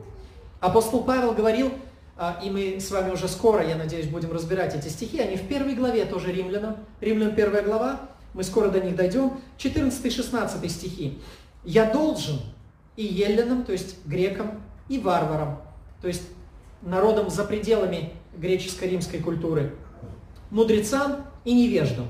Апостол 0.59 1.03
Павел 1.03 1.33
говорил, 1.33 1.71
а, 2.17 2.39
и 2.43 2.49
мы 2.49 2.79
с 2.79 2.91
вами 2.91 3.11
уже 3.11 3.29
скоро, 3.29 3.65
я 3.65 3.75
надеюсь, 3.75 4.07
будем 4.07 4.31
разбирать 4.33 4.75
эти 4.75 4.89
стихи, 4.89 5.19
они 5.19 5.37
в 5.37 5.47
первой 5.47 5.73
главе 5.73 6.05
тоже 6.05 6.33
римлянам, 6.33 6.75
римлянам 6.99 7.33
первая 7.33 7.63
глава, 7.63 8.08
мы 8.33 8.43
скоро 8.43 8.69
до 8.69 8.79
них 8.79 8.95
дойдем, 8.95 9.33
14-16 9.57 10.67
стихи. 10.69 11.19
«Я 11.63 11.91
должен 11.91 12.39
и 12.95 13.05
еллинам, 13.05 13.63
то 13.63 13.71
есть 13.71 14.05
грекам, 14.05 14.61
и 14.89 14.99
варварам, 14.99 15.61
то 16.01 16.07
есть 16.07 16.23
народам 16.81 17.29
за 17.29 17.45
пределами 17.45 18.11
греческо-римской 18.35 19.19
культуры, 19.19 19.75
мудрецам 20.51 21.25
и 21.45 21.53
невеждам. 21.53 22.09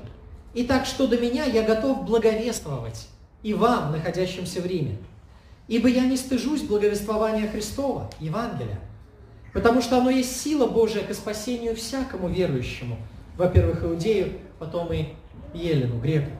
И 0.54 0.64
так 0.64 0.86
что 0.86 1.06
до 1.06 1.18
меня 1.18 1.44
я 1.44 1.62
готов 1.62 2.04
благовествовать 2.04 3.08
и 3.42 3.54
вам, 3.54 3.92
находящимся 3.92 4.60
в 4.60 4.66
Риме. 4.66 4.98
Ибо 5.68 5.88
я 5.88 6.04
не 6.04 6.16
стыжусь 6.16 6.62
благовествования 6.62 7.48
Христова, 7.48 8.10
Евангелия, 8.18 8.80
потому 9.52 9.82
что 9.82 9.98
оно 9.98 10.10
есть 10.10 10.40
сила 10.40 10.66
Божия 10.66 11.04
к 11.04 11.14
спасению 11.14 11.76
всякому 11.76 12.28
верующему, 12.28 12.96
во-первых, 13.36 13.84
иудею, 13.84 14.32
потом 14.58 14.92
и 14.92 15.10
елену, 15.54 15.98
греку. 16.00 16.30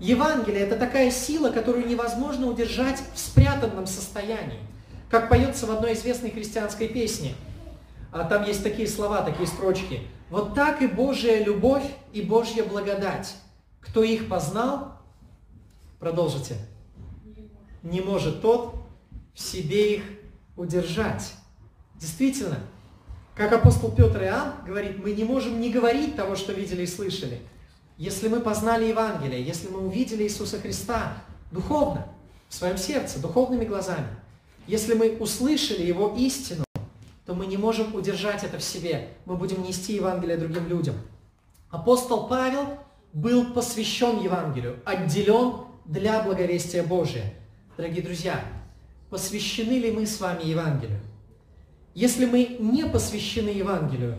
Евангелие– 0.00 0.60
это 0.62 0.76
такая 0.76 1.10
сила, 1.10 1.50
которую 1.50 1.86
невозможно 1.86 2.48
удержать 2.48 3.00
в 3.14 3.18
спрятанном 3.18 3.86
состоянии. 3.86 4.58
Как 5.08 5.28
поется 5.28 5.66
в 5.66 5.70
одной 5.70 5.92
известной 5.92 6.30
христианской 6.30 6.88
песне. 6.88 7.34
А 8.10 8.24
там 8.24 8.44
есть 8.44 8.62
такие 8.62 8.88
слова, 8.88 9.22
такие 9.22 9.46
строчки. 9.46 10.00
Вот 10.28 10.54
так 10.54 10.82
и 10.82 10.86
Божья 10.86 11.44
любовь 11.44 11.84
и 12.12 12.22
Божья 12.22 12.64
благодать. 12.64 13.34
Кто 13.80 14.02
их 14.02 14.28
познал, 14.28 14.98
продолжите, 16.00 16.56
не 17.82 18.00
может 18.00 18.42
тот 18.42 18.74
в 19.34 19.40
себе 19.40 19.96
их 19.96 20.02
удержать. 20.56 21.32
Действительно, 21.94 22.58
как 23.34 23.52
апостол 23.52 23.92
Петр 23.92 24.22
и 24.22 24.26
Иоанн 24.26 24.54
говорит, 24.66 25.02
мы 25.02 25.12
не 25.12 25.24
можем 25.24 25.60
не 25.60 25.70
говорить 25.70 26.16
того, 26.16 26.34
что 26.34 26.52
видели 26.52 26.82
и 26.82 26.86
слышали. 26.86 27.40
Если 28.02 28.26
мы 28.26 28.40
познали 28.40 28.86
Евангелие, 28.86 29.40
если 29.40 29.68
мы 29.68 29.86
увидели 29.86 30.24
Иисуса 30.24 30.58
Христа 30.58 31.22
духовно, 31.52 32.08
в 32.48 32.54
своем 32.54 32.76
сердце, 32.76 33.20
духовными 33.20 33.64
глазами, 33.64 34.08
если 34.66 34.94
мы 34.94 35.16
услышали 35.18 35.82
Его 35.82 36.12
истину, 36.18 36.64
то 37.24 37.34
мы 37.34 37.46
не 37.46 37.56
можем 37.56 37.94
удержать 37.94 38.42
это 38.42 38.58
в 38.58 38.64
себе. 38.64 39.10
Мы 39.24 39.36
будем 39.36 39.62
нести 39.62 39.94
Евангелие 39.94 40.36
другим 40.36 40.66
людям. 40.66 40.96
Апостол 41.70 42.26
Павел 42.26 42.80
был 43.12 43.54
посвящен 43.54 44.20
Евангелию, 44.20 44.80
отделен 44.84 45.58
для 45.84 46.24
благовестия 46.24 46.82
Божия. 46.82 47.32
Дорогие 47.76 48.02
друзья, 48.02 48.44
посвящены 49.10 49.78
ли 49.78 49.92
мы 49.92 50.06
с 50.06 50.18
вами 50.20 50.42
Евангелию? 50.42 50.98
Если 51.94 52.26
мы 52.26 52.56
не 52.58 52.84
посвящены 52.84 53.50
Евангелию, 53.50 54.16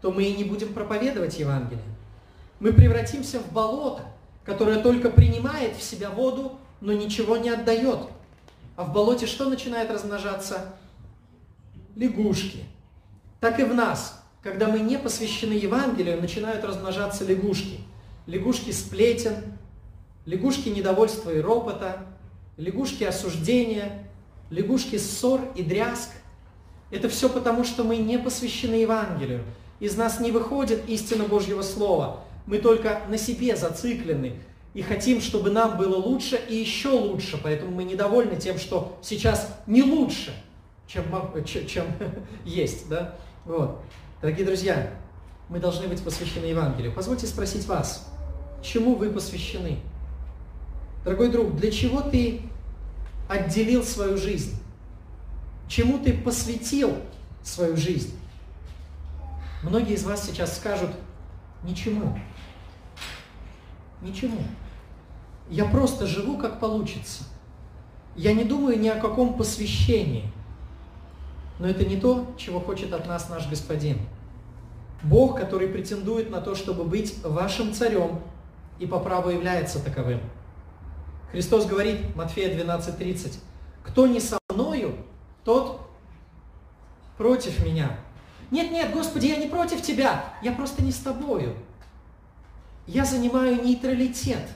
то 0.00 0.10
мы 0.10 0.24
и 0.24 0.34
не 0.34 0.44
будем 0.44 0.72
проповедовать 0.72 1.38
Евангелие. 1.38 1.95
Мы 2.60 2.72
превратимся 2.72 3.40
в 3.40 3.52
болото, 3.52 4.02
которое 4.44 4.82
только 4.82 5.10
принимает 5.10 5.76
в 5.76 5.82
себя 5.82 6.10
воду, 6.10 6.58
но 6.80 6.92
ничего 6.92 7.36
не 7.36 7.50
отдает. 7.50 8.00
А 8.76 8.84
в 8.84 8.92
болоте 8.92 9.26
что 9.26 9.48
начинает 9.48 9.90
размножаться? 9.90 10.74
лягушки. 11.96 12.64
Так 13.40 13.58
и 13.58 13.64
в 13.64 13.74
нас, 13.74 14.22
когда 14.42 14.68
мы 14.68 14.78
не 14.78 14.98
посвящены 14.98 15.54
Евангелию, 15.54 16.20
начинают 16.20 16.62
размножаться 16.62 17.24
лягушки. 17.24 17.80
Лягушки 18.26 18.70
сплетен, 18.70 19.34
лягушки 20.26 20.68
недовольства 20.68 21.30
и 21.30 21.40
ропота, 21.40 22.06
лягушки 22.56 23.04
осуждения, 23.04 24.08
лягушки 24.50 24.98
ссор 24.98 25.40
и 25.54 25.62
дрязг. 25.62 26.10
Это 26.90 27.08
все 27.08 27.28
потому, 27.28 27.64
что 27.64 27.82
мы 27.82 27.96
не 27.96 28.18
посвящены 28.18 28.74
Евангелию. 28.74 29.42
Из 29.80 29.96
нас 29.96 30.20
не 30.20 30.30
выходит 30.30 30.88
истина 30.88 31.24
Божьего 31.24 31.62
Слова. 31.62 32.20
Мы 32.46 32.58
только 32.58 33.02
на 33.08 33.18
себе 33.18 33.56
зациклены 33.56 34.36
и 34.74 34.82
хотим, 34.82 35.20
чтобы 35.20 35.50
нам 35.50 35.76
было 35.76 35.96
лучше 35.96 36.40
и 36.48 36.54
еще 36.56 36.90
лучше. 36.90 37.40
Поэтому 37.42 37.72
мы 37.72 37.84
недовольны 37.84 38.36
тем, 38.36 38.58
что 38.58 38.98
сейчас 39.02 39.58
не 39.66 39.82
лучше– 39.82 40.32
чем, 40.86 41.04
чем 41.66 41.86
есть. 42.44 42.88
Да? 42.88 43.16
Вот. 43.44 43.82
Дорогие 44.20 44.46
друзья, 44.46 44.90
мы 45.48 45.58
должны 45.58 45.88
быть 45.88 46.02
посвящены 46.02 46.46
Евангелию. 46.46 46.92
Позвольте 46.92 47.26
спросить 47.26 47.66
вас, 47.66 48.08
чему 48.62 48.94
вы 48.94 49.10
посвящены? 49.10 49.78
Дорогой 51.04 51.30
друг, 51.30 51.56
для 51.56 51.70
чего 51.70 52.00
ты 52.00 52.42
отделил 53.28 53.84
свою 53.84 54.16
жизнь? 54.16 54.56
Чему 55.68 55.98
ты 55.98 56.12
посвятил 56.12 56.96
свою 57.42 57.76
жизнь? 57.76 58.16
Многие 59.62 59.94
из 59.94 60.04
вас 60.04 60.24
сейчас 60.26 60.56
скажут, 60.56 60.90
ничему. 61.62 62.18
Ничему. 64.06 64.38
Я 65.50 65.64
просто 65.64 66.06
живу, 66.06 66.38
как 66.38 66.60
получится. 66.60 67.24
Я 68.14 68.32
не 68.32 68.44
думаю 68.44 68.78
ни 68.78 68.88
о 68.88 69.00
каком 69.00 69.36
посвящении. 69.36 70.30
Но 71.58 71.66
это 71.66 71.84
не 71.84 71.96
то, 71.96 72.32
чего 72.36 72.60
хочет 72.60 72.92
от 72.92 73.08
нас 73.08 73.28
наш 73.28 73.48
Господин. 73.48 73.98
Бог, 75.02 75.36
который 75.36 75.68
претендует 75.68 76.30
на 76.30 76.40
то, 76.40 76.54
чтобы 76.54 76.84
быть 76.84 77.22
вашим 77.24 77.72
царем, 77.72 78.20
и 78.78 78.86
по 78.86 79.00
праву 79.00 79.30
является 79.30 79.82
таковым. 79.82 80.20
Христос 81.32 81.66
говорит, 81.66 82.14
Матфея 82.14 82.56
12:30, 82.56 83.38
«Кто 83.82 84.06
не 84.06 84.20
со 84.20 84.38
мною, 84.50 84.94
тот 85.44 85.80
против 87.18 87.64
меня». 87.64 87.98
Нет, 88.50 88.70
нет, 88.70 88.92
Господи, 88.92 89.26
я 89.26 89.36
не 89.36 89.48
против 89.48 89.82
Тебя, 89.82 90.24
я 90.42 90.52
просто 90.52 90.82
не 90.82 90.92
с 90.92 90.98
Тобою. 90.98 91.56
Я 92.86 93.04
занимаю 93.04 93.62
нейтралитет. 93.62 94.48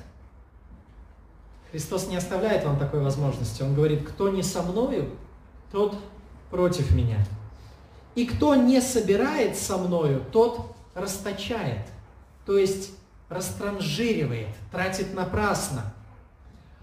Христос 1.71 2.09
не 2.09 2.17
оставляет 2.17 2.65
вам 2.65 2.79
такой 2.79 3.01
возможности. 3.01 3.63
Он 3.63 3.75
говорит, 3.75 4.09
кто 4.09 4.29
не 4.29 4.43
со 4.43 4.63
мною, 4.63 5.11
тот 5.71 5.97
против 6.51 6.93
меня. 6.93 7.19
И 8.15 8.27
кто 8.27 8.55
не 8.55 8.81
собирает 8.81 9.57
со 9.57 9.79
мною, 9.79 10.25
тот 10.33 10.75
расточает, 10.95 11.87
то 12.45 12.59
есть 12.59 12.91
растранжиривает, 13.29 14.49
тратит 14.73 15.15
напрасно. 15.15 15.95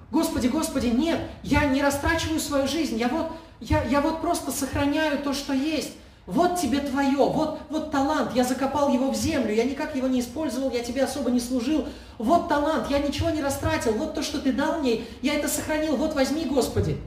Господи, 0.10 0.48
Господи, 0.48 0.88
нет, 0.88 1.20
я 1.44 1.66
не 1.66 1.82
растрачиваю 1.82 2.40
свою 2.40 2.68
жизнь, 2.68 2.98
я 2.98 3.10
вот, 3.10 3.30
я, 3.60 3.84
я 3.84 4.00
вот 4.00 4.22
просто 4.22 4.52
сохраняю 4.52 5.22
то, 5.22 5.34
что 5.34 5.54
есть. 5.54 5.92
Вот 6.28 6.60
тебе 6.60 6.82
твое, 6.82 7.16
вот, 7.16 7.60
вот 7.70 7.90
талант, 7.90 8.36
я 8.36 8.44
закопал 8.44 8.94
его 8.94 9.12
в 9.12 9.16
землю, 9.16 9.54
я 9.54 9.64
никак 9.64 9.96
его 9.96 10.08
не 10.08 10.20
использовал, 10.20 10.70
я 10.72 10.84
тебе 10.84 11.06
особо 11.06 11.32
не 11.32 11.40
служил. 11.40 11.86
Вот 12.18 12.50
талант, 12.50 12.90
я 12.90 13.00
ничего 13.00 13.30
не 13.30 13.42
растратил, 13.42 13.94
вот 13.94 14.14
то, 14.14 14.22
что 14.22 14.40
ты 14.40 14.52
дал 14.52 14.82
мне, 14.82 15.06
я 15.22 15.36
это 15.36 15.48
сохранил, 15.48 15.96
вот 15.96 16.16
возьми, 16.16 16.46
Господи. 16.46 16.98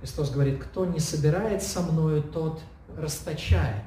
Христос 0.00 0.30
говорит, 0.30 0.62
кто 0.62 0.84
не 0.84 1.00
собирает 1.00 1.62
со 1.62 1.80
мною, 1.80 2.22
тот 2.22 2.60
расточает. 2.94 3.84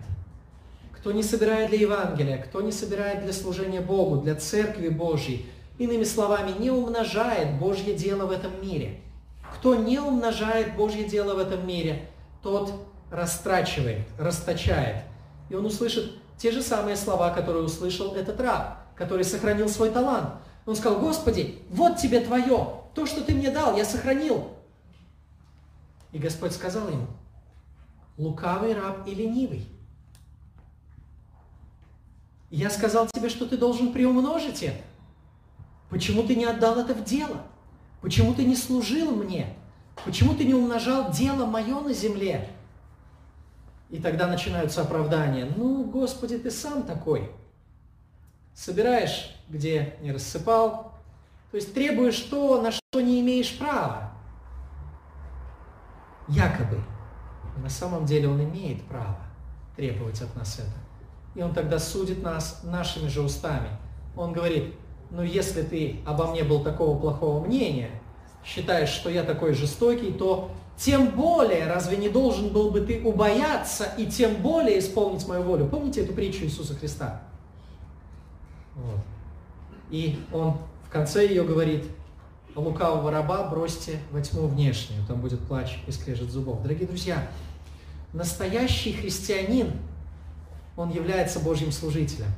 Кто 0.91 1.11
не 1.11 1.21
собирает 1.21 1.69
для 1.69 1.77
Евангелия, 1.77 2.39
кто 2.39 2.61
не 2.61 2.71
собирает 2.71 3.23
для 3.23 3.33
служения 3.33 3.81
Богу, 3.81 4.17
для 4.17 4.33
Церкви 4.33 4.89
Божьей, 4.89 5.45
иными 5.77 6.05
словами, 6.05 6.53
не 6.57 6.71
умножает 6.71 7.59
Божье 7.59 7.93
дело 7.93 8.25
в 8.25 8.31
этом 8.31 8.59
мире. 8.63 8.99
Кто 9.53 9.75
не 9.75 9.99
умножает 9.99 10.75
Божье 10.75 11.03
дело 11.03 11.35
в 11.35 11.39
этом 11.39 11.67
мире, 11.67 12.09
тот 12.41 12.73
растрачивает, 13.11 14.07
расточает. 14.17 15.03
И 15.49 15.55
он 15.55 15.65
услышит 15.65 16.15
те 16.37 16.51
же 16.51 16.61
самые 16.61 16.95
слова, 16.95 17.31
которые 17.31 17.63
услышал 17.63 18.15
этот 18.15 18.39
раб, 18.39 18.79
который 18.95 19.25
сохранил 19.25 19.67
свой 19.67 19.89
талант. 19.89 20.35
Он 20.65 20.75
сказал, 20.75 20.99
Господи, 20.99 21.59
вот 21.69 21.97
тебе 21.97 22.19
твое, 22.21 22.75
то, 22.93 23.05
что 23.05 23.21
ты 23.23 23.33
мне 23.33 23.49
дал, 23.51 23.75
я 23.75 23.85
сохранил. 23.85 24.51
И 26.11 26.19
Господь 26.19 26.53
сказал 26.53 26.87
ему, 26.89 27.07
лукавый 28.17 28.73
раб 28.73 29.07
и 29.07 29.13
ленивый. 29.13 29.67
Я 32.49 32.69
сказал 32.69 33.07
тебе, 33.07 33.29
что 33.29 33.45
ты 33.45 33.57
должен 33.57 33.93
приумножить 33.93 34.63
это. 34.63 34.81
Почему 35.89 36.23
ты 36.23 36.35
не 36.35 36.45
отдал 36.45 36.79
это 36.79 36.93
в 36.93 37.03
дело? 37.03 37.43
Почему 38.01 38.33
ты 38.33 38.45
не 38.45 38.55
служил 38.55 39.11
мне? 39.11 39.55
Почему 40.05 40.33
ты 40.33 40.45
не 40.45 40.53
умножал 40.53 41.11
дело 41.11 41.45
мое 41.45 41.79
на 41.79 41.93
земле? 41.93 42.49
И 43.89 43.99
тогда 43.99 44.27
начинаются 44.27 44.81
оправдания. 44.81 45.47
Ну, 45.55 45.83
Господи, 45.83 46.37
ты 46.37 46.51
сам 46.51 46.83
такой. 46.83 47.31
Собираешь, 48.53 49.35
где 49.47 49.95
не 50.01 50.11
рассыпал. 50.11 50.93
То 51.51 51.57
есть 51.57 51.73
требуешь 51.73 52.19
то, 52.19 52.61
на 52.61 52.71
что 52.71 53.01
не 53.01 53.21
имеешь 53.21 53.57
права. 53.57 54.11
Якобы. 56.27 56.83
На 57.57 57.69
самом 57.69 58.05
деле 58.05 58.29
он 58.29 58.43
имеет 58.43 58.83
право 58.83 59.17
требовать 59.75 60.21
от 60.21 60.35
нас 60.35 60.59
это. 60.59 60.77
И 61.35 61.41
он 61.41 61.53
тогда 61.53 61.79
судит 61.79 62.21
нас 62.21 62.61
нашими 62.63 63.07
же 63.07 63.21
устами. 63.21 63.69
Он 64.15 64.33
говорит, 64.33 64.75
ну 65.09 65.23
если 65.23 65.63
ты 65.63 66.01
обо 66.05 66.27
мне 66.27 66.43
был 66.43 66.63
такого 66.63 66.99
плохого 66.99 67.45
мнения, 67.45 67.89
считаешь, 68.43 68.89
что 68.89 69.09
я 69.09 69.23
такой 69.23 69.53
жестокий, 69.53 70.11
то 70.11 70.51
тем 70.77 71.09
более, 71.09 71.67
разве 71.67 71.97
не 71.97 72.09
должен 72.09 72.49
был 72.49 72.71
бы 72.71 72.81
ты 72.81 73.01
убояться 73.01 73.85
и 73.97 74.05
тем 74.05 74.35
более 74.35 74.79
исполнить 74.79 75.27
мою 75.27 75.43
волю? 75.43 75.67
Помните 75.67 76.01
эту 76.01 76.13
притчу 76.13 76.45
Иисуса 76.45 76.73
Христа? 76.73 77.21
Вот. 78.75 79.01
И 79.91 80.19
он 80.31 80.57
в 80.85 80.89
конце 80.89 81.27
ее 81.27 81.43
говорит, 81.43 81.83
лукавого 82.55 83.11
раба 83.11 83.43
бросьте 83.49 83.99
во 84.11 84.21
тьму 84.21 84.47
внешнюю, 84.47 85.05
там 85.05 85.19
будет 85.19 85.39
плач 85.41 85.79
и 85.87 85.91
скрежет 85.91 86.31
зубов. 86.31 86.61
Дорогие 86.61 86.87
друзья, 86.87 87.27
настоящий 88.13 88.93
христианин, 88.93 89.73
он 90.77 90.89
является 90.89 91.39
Божьим 91.39 91.71
служителем. 91.71 92.29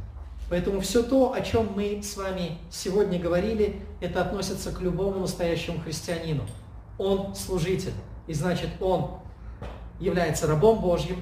Поэтому 0.51 0.81
все 0.81 1.01
то, 1.01 1.31
о 1.31 1.39
чем 1.39 1.71
мы 1.77 2.01
с 2.03 2.17
вами 2.17 2.57
сегодня 2.69 3.17
говорили, 3.17 3.81
это 4.01 4.21
относится 4.21 4.73
к 4.73 4.81
любому 4.81 5.21
настоящему 5.21 5.79
христианину. 5.79 6.43
Он 6.97 7.33
служитель. 7.35 7.93
И 8.27 8.33
значит, 8.33 8.67
он 8.81 9.11
является 9.97 10.47
рабом 10.47 10.81
Божьим, 10.81 11.15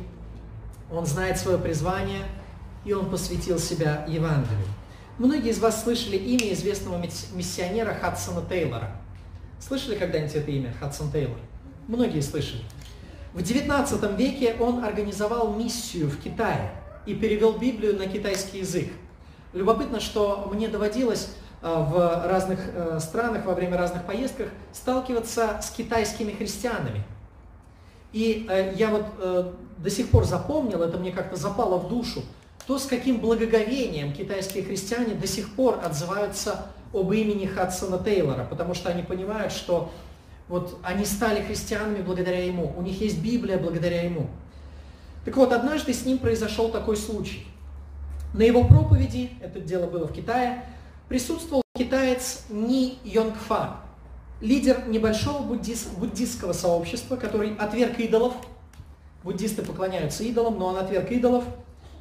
он 0.92 1.06
знает 1.06 1.38
свое 1.38 1.60
призвание, 1.60 2.24
и 2.84 2.92
он 2.92 3.08
посвятил 3.12 3.60
себя 3.60 4.04
Евангелию. 4.08 4.66
Многие 5.20 5.52
из 5.52 5.60
вас 5.60 5.84
слышали 5.84 6.18
имя 6.18 6.52
известного 6.54 7.00
миссионера 7.36 7.94
Хадсона 7.94 8.44
Тейлора. 8.50 9.00
Слышали 9.60 9.94
когда-нибудь 9.94 10.34
это 10.34 10.50
имя, 10.50 10.74
Хадсон 10.80 11.12
Тейлор? 11.12 11.38
Многие 11.88 12.22
слышали. 12.22 12.64
В 13.36 13.42
XIX 13.42 14.18
веке 14.18 14.56
он 14.60 14.84
организовал 14.84 15.54
миссию 15.54 16.10
в 16.10 16.20
Китае 16.20 16.72
и 17.06 17.14
перевел 17.14 17.60
Библию 17.60 17.96
на 17.96 18.08
китайский 18.08 18.62
язык. 18.62 18.88
Любопытно, 19.54 20.00
что 20.00 20.48
мне 20.54 20.68
доводилось 20.68 21.30
э, 21.62 21.68
в 21.68 22.28
разных 22.28 22.60
э, 22.74 23.00
странах 23.00 23.46
во 23.46 23.56
время 23.56 23.78
разных 23.78 24.06
поездок 24.06 24.50
сталкиваться 24.72 25.60
с 25.62 25.72
китайскими 25.72 26.32
христианами. 26.32 27.04
И 28.14 28.46
э, 28.50 28.74
я 28.76 28.90
вот 28.90 29.06
до 29.78 29.90
сих 29.90 30.10
пор 30.10 30.26
запомнил, 30.26 30.84
это 30.84 30.98
мне 30.98 31.12
как-то 31.12 31.36
запало 31.36 31.78
в 31.78 31.88
душу, 31.88 32.22
то, 32.68 32.78
с 32.78 32.86
каким 32.86 33.20
благоговением 33.20 34.14
китайские 34.14 34.64
христиане 34.64 35.16
до 35.16 35.26
сих 35.26 35.56
пор 35.56 35.80
отзываются 35.84 36.68
об 36.94 37.12
имени 37.12 37.46
Хадсона 37.46 37.98
Тейлора, 37.98 38.46
потому 38.46 38.74
что 38.74 38.90
они 38.90 39.02
понимают, 39.02 39.54
что 39.54 39.92
вот 40.48 40.78
они 40.84 41.06
стали 41.06 41.42
христианами 41.42 42.02
благодаря 42.02 42.44
ему, 42.46 42.74
у 42.78 42.82
них 42.82 43.02
есть 43.02 43.22
Библия 43.22 43.58
благодаря 43.58 44.04
ему. 44.04 44.28
Так 45.26 45.38
вот, 45.38 45.54
однажды 45.54 45.94
с 45.94 46.06
ним 46.06 46.18
произошел 46.18 46.70
такой 46.70 46.98
случай. 46.98 47.46
На 48.34 48.44
его 48.44 48.64
проповеди, 48.64 49.32
это 49.42 49.60
дело 49.60 49.88
было 49.88 50.08
в 50.08 50.14
Китае, 50.14 50.64
присутствовал 51.08 51.64
китаец 51.76 52.44
Ни 52.50 53.00
Йонгфа, 53.04 53.78
лидер 54.42 54.88
небольшого 54.88 55.42
буддист, 55.42 55.92
буддистского 55.98 56.54
сообщества, 56.54 57.16
который 57.16 57.56
отверг 57.56 58.00
идолов. 58.00 58.34
Буддисты 59.24 59.64
поклоняются 59.64 60.24
идолам, 60.24 60.60
но 60.60 60.68
он 60.68 60.78
отверг 60.78 61.12
идолов– 61.12 61.44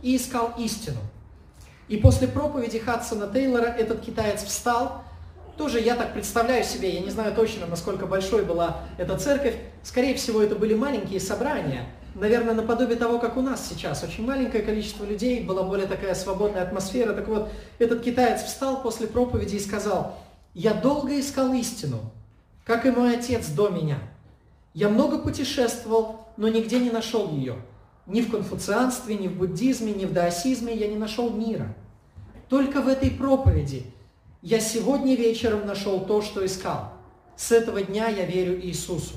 и 0.03 0.17
искал 0.17 0.55
истину. 0.59 0.99
И 1.89 1.97
после 1.97 2.29
проповеди 2.29 2.79
Хадсона 2.79 3.33
Тейлора 3.33 3.67
этот 3.67 4.01
китаец 4.01 4.43
встал. 4.43 5.03
Тоже 5.57 5.81
я 5.81 5.97
так 5.97 6.13
представляю 6.13 6.63
себе, 6.63 6.95
я 6.95 7.01
не 7.01 7.11
знаю 7.11 7.35
точно, 7.35 7.67
насколько 7.67 8.07
большой 8.07 8.45
была 8.45 8.83
эта 8.97 9.17
церковь. 9.19 9.57
Скорее 9.83 10.15
всего, 10.15 10.41
это 10.41 10.55
были 10.55 10.75
маленькие 10.75 11.19
собрания. 11.19 11.87
Наверное, 12.19 12.55
наподобие 12.55 12.97
того, 12.97 13.21
как 13.21 13.37
у 13.37 13.43
нас 13.43 13.69
сейчас. 13.69 14.03
Очень 14.03 14.27
маленькое 14.27 14.65
количество 14.65 15.05
людей, 15.05 15.41
была 15.41 15.63
более 15.63 15.87
такая 15.87 16.15
свободная 16.17 16.63
атмосфера. 16.63 17.13
Так 17.13 17.29
вот, 17.29 17.49
этот 17.79 18.03
китаец 18.03 18.43
встал 18.43 18.83
после 18.83 19.07
проповеди 19.07 19.55
и 19.55 19.61
сказал, 19.61 20.19
«Я 20.53 20.75
долго 20.75 21.19
искал 21.19 21.53
истину, 21.55 22.01
как 22.65 22.87
и 22.87 22.91
мой 22.91 23.17
отец 23.17 23.47
до 23.49 23.69
меня. 23.69 23.99
Я 24.75 24.89
много 24.89 25.19
путешествовал, 25.19 26.27
но 26.37 26.49
нигде 26.49 26.81
не 26.81 26.91
нашел 26.91 27.31
ее. 27.31 27.57
Ни 28.07 28.21
в 28.23 28.31
конфуцианстве, 28.31 29.17
ни 29.17 29.29
в 29.29 29.37
буддизме, 29.37 29.93
ни 29.93 30.05
в 30.05 30.13
даосизме 30.13 30.75
я 30.75 30.89
не 30.89 30.97
нашел 30.97 31.31
мира. 31.31 31.77
Только 32.49 32.81
в 32.81 32.89
этой 32.89 33.11
проповеди 33.11 33.85
я 34.43 34.59
сегодня 34.59 35.15
вечером 35.15 35.67
нашел 35.67 36.01
то, 36.01 36.21
что 36.23 36.45
искал. 36.45 36.95
С 37.37 37.53
этого 37.53 37.81
дня 37.83 38.09
я 38.09 38.25
верю 38.25 38.61
Иисусу. 38.61 39.15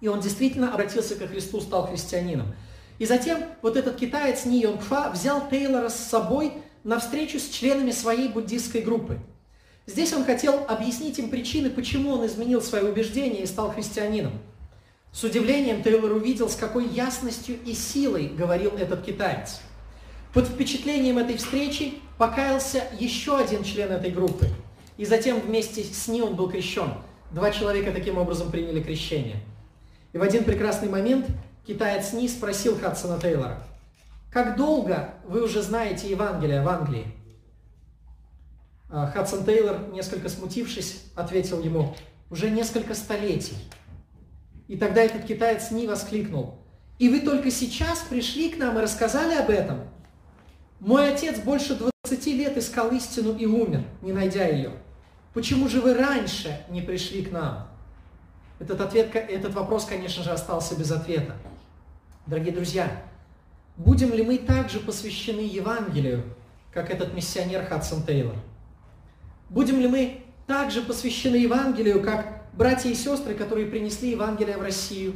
И 0.00 0.08
он 0.08 0.20
действительно 0.20 0.72
обратился 0.72 1.16
ко 1.16 1.26
Христу, 1.26 1.60
стал 1.60 1.88
христианином. 1.88 2.54
И 2.98 3.06
затем 3.06 3.44
вот 3.62 3.76
этот 3.76 3.96
китаец 3.96 4.44
Ни 4.44 4.58
Йонгфа 4.58 5.10
взял 5.10 5.48
Тейлора 5.48 5.88
с 5.88 5.96
собой 5.96 6.52
на 6.84 6.98
встречу 6.98 7.38
с 7.38 7.48
членами 7.48 7.90
своей 7.90 8.28
буддистской 8.28 8.80
группы. 8.82 9.18
Здесь 9.86 10.12
он 10.12 10.24
хотел 10.24 10.64
объяснить 10.68 11.18
им 11.18 11.30
причины, 11.30 11.70
почему 11.70 12.10
он 12.10 12.26
изменил 12.26 12.60
свои 12.60 12.82
убеждения 12.82 13.42
и 13.42 13.46
стал 13.46 13.72
христианином. 13.72 14.32
С 15.12 15.24
удивлением 15.24 15.82
Тейлор 15.82 16.12
увидел, 16.12 16.48
с 16.48 16.56
какой 16.56 16.86
ясностью 16.86 17.56
и 17.64 17.72
силой 17.72 18.28
говорил 18.28 18.72
этот 18.72 19.02
китаец. 19.02 19.60
Под 20.34 20.46
впечатлением 20.46 21.18
этой 21.18 21.38
встречи 21.38 21.94
покаялся 22.18 22.84
еще 22.98 23.38
один 23.38 23.64
член 23.64 23.90
этой 23.90 24.10
группы. 24.10 24.48
И 24.98 25.06
затем 25.06 25.40
вместе 25.40 25.82
с 25.84 26.06
ним 26.08 26.24
он 26.24 26.36
был 26.36 26.50
крещен. 26.50 26.92
Два 27.30 27.50
человека 27.50 27.92
таким 27.92 28.18
образом 28.18 28.50
приняли 28.50 28.82
крещение. 28.82 29.36
И 30.12 30.18
в 30.18 30.22
один 30.22 30.44
прекрасный 30.44 30.88
момент 30.88 31.26
китаец 31.66 32.12
Ни 32.12 32.26
спросил 32.26 32.78
Хадсона 32.78 33.20
Тейлора, 33.20 33.62
«Как 34.32 34.56
долго 34.56 35.14
вы 35.26 35.42
уже 35.42 35.62
знаете 35.62 36.10
Евангелие 36.10 36.62
в 36.62 36.68
Англии?» 36.68 37.06
а 38.90 39.06
Хадсон 39.06 39.44
Тейлор, 39.44 39.88
несколько 39.92 40.28
смутившись, 40.28 41.02
ответил 41.14 41.62
ему, 41.62 41.94
«Уже 42.30 42.50
несколько 42.50 42.94
столетий». 42.94 43.56
И 44.66 44.76
тогда 44.76 45.02
этот 45.02 45.24
китаец 45.24 45.70
не 45.70 45.86
воскликнул. 45.86 46.58
И 46.98 47.08
вы 47.08 47.20
только 47.20 47.50
сейчас 47.50 48.00
пришли 48.00 48.50
к 48.50 48.58
нам 48.58 48.78
и 48.78 48.82
рассказали 48.82 49.34
об 49.34 49.50
этом? 49.50 49.80
Мой 50.80 51.12
отец 51.12 51.38
больше 51.38 51.78
20 52.04 52.26
лет 52.26 52.56
искал 52.56 52.90
истину 52.90 53.36
и 53.36 53.46
умер, 53.46 53.84
не 54.02 54.12
найдя 54.12 54.46
ее. 54.46 54.72
Почему 55.32 55.68
же 55.68 55.80
вы 55.80 55.94
раньше 55.94 56.64
не 56.68 56.82
пришли 56.82 57.22
к 57.22 57.32
нам? 57.32 57.68
Этот, 58.60 58.80
ответ, 58.80 59.14
этот 59.14 59.54
вопрос, 59.54 59.84
конечно 59.84 60.22
же, 60.22 60.30
остался 60.30 60.74
без 60.76 60.90
ответа. 60.90 61.34
Дорогие 62.26 62.52
друзья, 62.52 62.90
будем 63.76 64.12
ли 64.12 64.24
мы 64.24 64.38
также 64.38 64.80
посвящены 64.80 65.40
Евангелию, 65.40 66.24
как 66.72 66.90
этот 66.90 67.14
миссионер 67.14 67.64
Хадсон 67.66 68.02
Тейлор? 68.02 68.34
Будем 69.48 69.78
ли 69.80 69.86
мы 69.86 70.24
также 70.46 70.82
посвящены 70.82 71.36
Евангелию, 71.36 72.02
как 72.02 72.42
братья 72.52 72.90
и 72.90 72.94
сестры, 72.94 73.34
которые 73.34 73.66
принесли 73.68 74.10
Евангелие 74.10 74.56
в 74.56 74.62
Россию? 74.62 75.14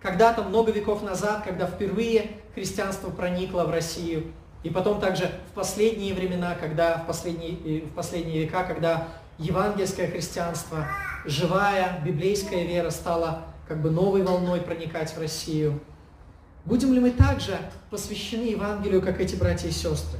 Когда-то, 0.00 0.42
много 0.42 0.72
веков 0.72 1.02
назад, 1.02 1.42
когда 1.44 1.66
впервые 1.66 2.30
христианство 2.54 3.10
проникло 3.10 3.64
в 3.64 3.70
Россию, 3.70 4.32
и 4.62 4.70
потом 4.70 5.00
также 5.00 5.30
в 5.50 5.54
последние 5.54 6.14
времена, 6.14 6.54
когда 6.54 6.98
в 6.98 7.06
последние, 7.06 7.82
в 7.82 7.92
последние 7.92 8.44
века, 8.44 8.64
когда 8.64 9.08
евангельское 9.38 10.08
христианство, 10.08 10.86
живая 11.24 12.00
библейская 12.04 12.64
вера 12.64 12.90
стала 12.90 13.44
как 13.68 13.80
бы 13.80 13.90
новой 13.90 14.22
волной 14.22 14.60
проникать 14.60 15.14
в 15.14 15.20
Россию. 15.20 15.80
Будем 16.64 16.92
ли 16.92 17.00
мы 17.00 17.10
также 17.10 17.58
посвящены 17.90 18.42
Евангелию, 18.42 19.00
как 19.00 19.20
эти 19.20 19.36
братья 19.36 19.68
и 19.68 19.72
сестры? 19.72 20.18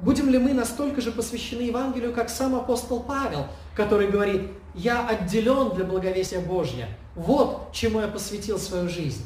Будем 0.00 0.28
ли 0.28 0.38
мы 0.38 0.52
настолько 0.52 1.00
же 1.00 1.12
посвящены 1.12 1.62
Евангелию, 1.62 2.12
как 2.12 2.28
сам 2.28 2.54
апостол 2.54 3.00
Павел, 3.00 3.46
который 3.74 4.08
говорит, 4.08 4.50
я 4.74 5.06
отделен 5.06 5.74
для 5.74 5.84
благовестия 5.84 6.40
Божья. 6.40 6.88
Вот 7.14 7.72
чему 7.72 8.00
я 8.00 8.08
посвятил 8.08 8.58
свою 8.58 8.88
жизнь. 8.88 9.24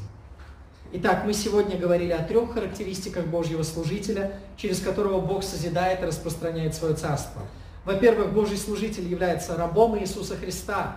Итак, 0.92 1.24
мы 1.24 1.32
сегодня 1.32 1.76
говорили 1.76 2.12
о 2.12 2.22
трех 2.22 2.52
характеристиках 2.52 3.26
Божьего 3.26 3.62
служителя, 3.62 4.40
через 4.56 4.80
которого 4.80 5.20
Бог 5.20 5.44
созидает 5.44 6.02
и 6.02 6.06
распространяет 6.06 6.74
свое 6.74 6.94
царство. 6.94 7.42
Во-первых, 7.84 8.32
Божий 8.32 8.56
служитель 8.56 9.08
является 9.08 9.56
рабом 9.56 9.98
Иисуса 9.98 10.36
Христа. 10.36 10.96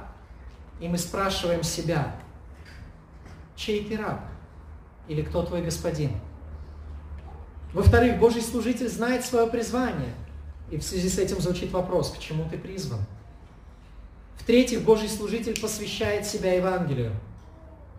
И 0.79 0.87
мы 0.87 0.97
спрашиваем 0.97 1.63
себя, 1.63 2.15
чей 3.55 3.85
ты 3.85 3.97
раб? 3.97 4.19
Или 5.07 5.21
кто 5.21 5.43
твой 5.43 5.61
господин? 5.61 6.11
Во-вторых, 7.73 8.19
Божий 8.19 8.41
служитель 8.41 8.89
знает 8.89 9.25
свое 9.25 9.47
призвание. 9.47 10.13
И 10.69 10.77
в 10.77 10.83
связи 10.83 11.09
с 11.09 11.17
этим 11.17 11.39
звучит 11.39 11.71
вопрос, 11.71 12.11
к 12.11 12.19
чему 12.19 12.47
ты 12.49 12.57
призван? 12.57 12.99
В-третьих, 14.37 14.83
Божий 14.83 15.07
служитель 15.07 15.59
посвящает 15.59 16.25
себя 16.25 16.53
Евангелию. 16.53 17.13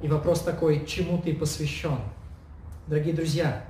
И 0.02 0.08
вопрос 0.08 0.40
такой, 0.42 0.84
чему 0.86 1.18
ты 1.18 1.34
посвящен? 1.34 1.98
Дорогие 2.86 3.14
друзья, 3.14 3.64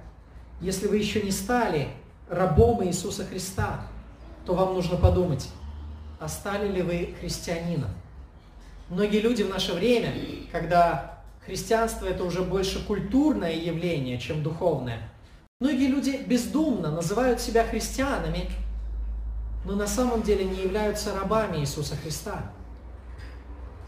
если 0.61 0.89
вы 0.89 0.97
еще 0.97 1.23
не 1.23 1.31
стали 1.31 1.89
рабом 2.29 2.85
Иисуса 2.85 3.25
Христа, 3.25 3.87
то 4.45 4.55
вам 4.55 4.75
нужно 4.75 4.97
подумать, 4.97 5.49
а 6.21 6.29
ли 6.63 6.83
вы 6.83 7.15
христианином? 7.21 7.91
Многие 8.89 9.21
люди 9.21 9.43
в 9.43 9.49
наше 9.49 9.73
время, 9.73 10.13
когда 10.53 11.23
христианство 11.45 12.07
это 12.07 12.25
уже 12.25 12.43
больше 12.43 12.85
культурное 12.85 13.55
явление, 13.55 14.19
чем 14.19 14.43
духовное, 14.43 15.11
многие 15.61 15.89
люди 15.89 16.23
бездумно 16.27 16.91
называют 16.91 17.41
себя 17.41 17.65
христианами, 17.65 18.51
но 19.65 19.75
на 19.75 19.87
самом 19.87 20.23
деле 20.23 20.45
не 20.45 20.63
являются 20.63 21.15
рабами 21.15 21.59
Иисуса 21.59 21.97
Христа. 21.97 22.53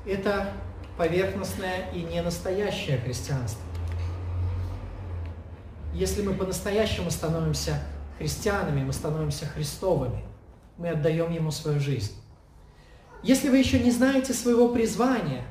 Это 0.06 0.52
поверхностное 0.96 1.90
и 1.92 2.00
не 2.00 2.22
настоящее 2.22 2.98
христианство. 2.98 3.62
Если 5.92 6.22
мы 6.22 6.34
по-настоящему 6.34 7.10
становимся 7.10 7.82
христианами, 8.18 8.82
мы 8.82 8.92
становимся 8.92 9.46
христовыми, 9.46 10.24
мы 10.78 10.90
отдаем 10.90 11.30
Ему 11.32 11.50
свою 11.50 11.80
жизнь. 11.80 12.12
Если 13.22 13.48
вы 13.48 13.58
еще 13.58 13.78
не 13.78 13.90
знаете 13.90 14.32
своего 14.32 14.68
призвания, 14.68 15.44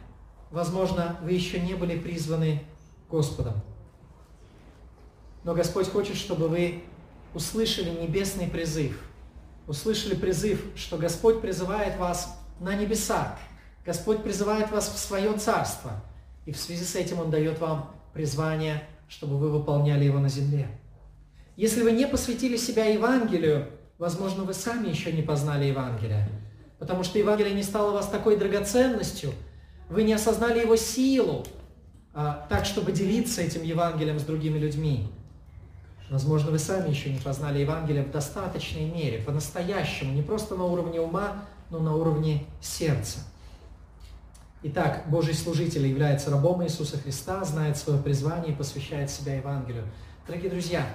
возможно, 0.51 1.17
вы 1.23 1.34
еще 1.34 1.59
не 1.59 1.73
были 1.73 1.99
призваны 1.99 2.63
Господом. 3.09 3.55
Но 5.43 5.53
Господь 5.53 5.89
хочет, 5.89 6.15
чтобы 6.15 6.47
вы 6.47 6.84
услышали 7.34 7.89
небесный 7.89 8.47
призыв, 8.47 8.99
услышали 9.67 10.15
призыв, 10.15 10.63
что 10.76 10.97
Господь 10.97 11.41
призывает 11.41 11.97
вас 11.97 12.39
на 12.59 12.76
небеса, 12.76 13.38
Господь 13.86 14.23
призывает 14.23 14.71
вас 14.71 14.89
в 14.89 14.97
свое 14.97 15.38
царство, 15.38 16.03
и 16.45 16.51
в 16.51 16.57
связи 16.57 16.84
с 16.84 16.95
этим 16.95 17.19
Он 17.19 17.30
дает 17.30 17.59
вам 17.59 17.91
призвание, 18.13 18.84
чтобы 19.07 19.38
вы 19.38 19.51
выполняли 19.51 20.05
его 20.05 20.19
на 20.19 20.30
земле. 20.30 20.67
Если 21.55 21.84
вы 21.84 21.91
не 21.91 22.07
посвятили 22.07 22.57
себя 22.57 22.86
Евангелию, 22.86 23.69
возможно, 23.98 24.43
вы 24.43 24.54
сами 24.54 24.89
еще 24.89 25.12
не 25.12 25.22
познали 25.22 25.66
Евангелие, 25.66 26.28
потому 26.80 27.04
что 27.04 27.20
Евангелие 27.20 27.54
не 27.54 27.64
стало 27.64 27.91
вас 27.91 28.08
такой 28.08 28.38
драгоценностью, 28.38 29.34
вы 29.89 30.04
не 30.04 30.14
осознали 30.14 30.62
его 30.62 30.76
силу, 30.76 31.46
а, 32.14 32.46
так, 32.50 32.66
чтобы 32.66 32.91
делиться 32.91 33.41
этим 33.41 33.64
Евангелием 33.64 34.20
с 34.20 34.24
другими 34.24 34.58
людьми. 34.58 35.10
Возможно, 36.10 36.52
вы 36.52 36.60
сами 36.60 36.89
еще 36.89 37.12
не 37.12 37.20
познали 37.20 37.60
Евангелие 37.60 38.04
в 38.04 38.12
достаточной 38.12 38.86
мере, 38.86 39.20
по-настоящему, 39.20 40.14
не 40.14 40.22
просто 40.22 40.56
на 40.56 40.64
уровне 40.66 41.02
ума, 41.02 41.43
но 41.70 41.80
на 41.80 41.96
уровне 41.96 42.46
сердца. 42.62 43.20
Итак, 44.64 45.04
Божий 45.08 45.34
служитель 45.34 45.86
является 45.86 46.32
рабом 46.32 46.64
Иисуса 46.64 46.98
Христа, 46.98 47.43
знает 47.43 47.78
свое 47.78 48.02
призвание 48.02 48.54
и 48.54 48.56
посвящает 48.56 49.12
себя 49.12 49.36
Евангелию. 49.36 49.84
Дорогие 50.26 50.50
друзья, 50.50 50.88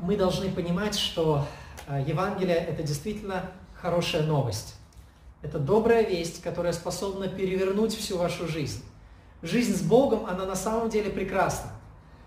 мы 0.00 0.16
должны 0.16 0.50
понимать, 0.50 0.96
что 0.96 1.46
а, 1.86 2.00
Евангелие– 2.00 2.56
это 2.56 2.82
действительно 2.82 3.50
хорошая 3.74 4.22
новость. 4.22 4.76
Это 5.42 5.58
добрая 5.58 6.04
весть, 6.04 6.42
которая 6.42 6.72
способна 6.72 7.28
перевернуть 7.28 7.94
всю 7.94 8.18
вашу 8.18 8.46
жизнь. 8.48 8.84
Жизнь 9.42 9.74
с 9.74 9.82
Богом, 9.82 10.26
она 10.26 10.46
на 10.46 10.56
самом 10.56 10.90
деле 10.90 11.10
прекрасна, 11.10 11.70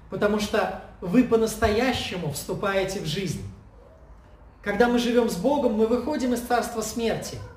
потому 0.09 0.39
что 0.39 0.81
вы 1.01 1.23
по-настоящему 1.23 2.31
вступаете 2.31 2.99
в 2.99 3.05
жизнь. 3.05 3.41
Когда 4.61 4.87
мы 4.87 4.99
живем 4.99 5.29
с 5.29 5.35
Богом, 5.35 5.73
мы 5.73 5.87
выходим 5.87 6.33
из 6.33 6.41
царства 6.41 6.81
смерти– 6.81 7.37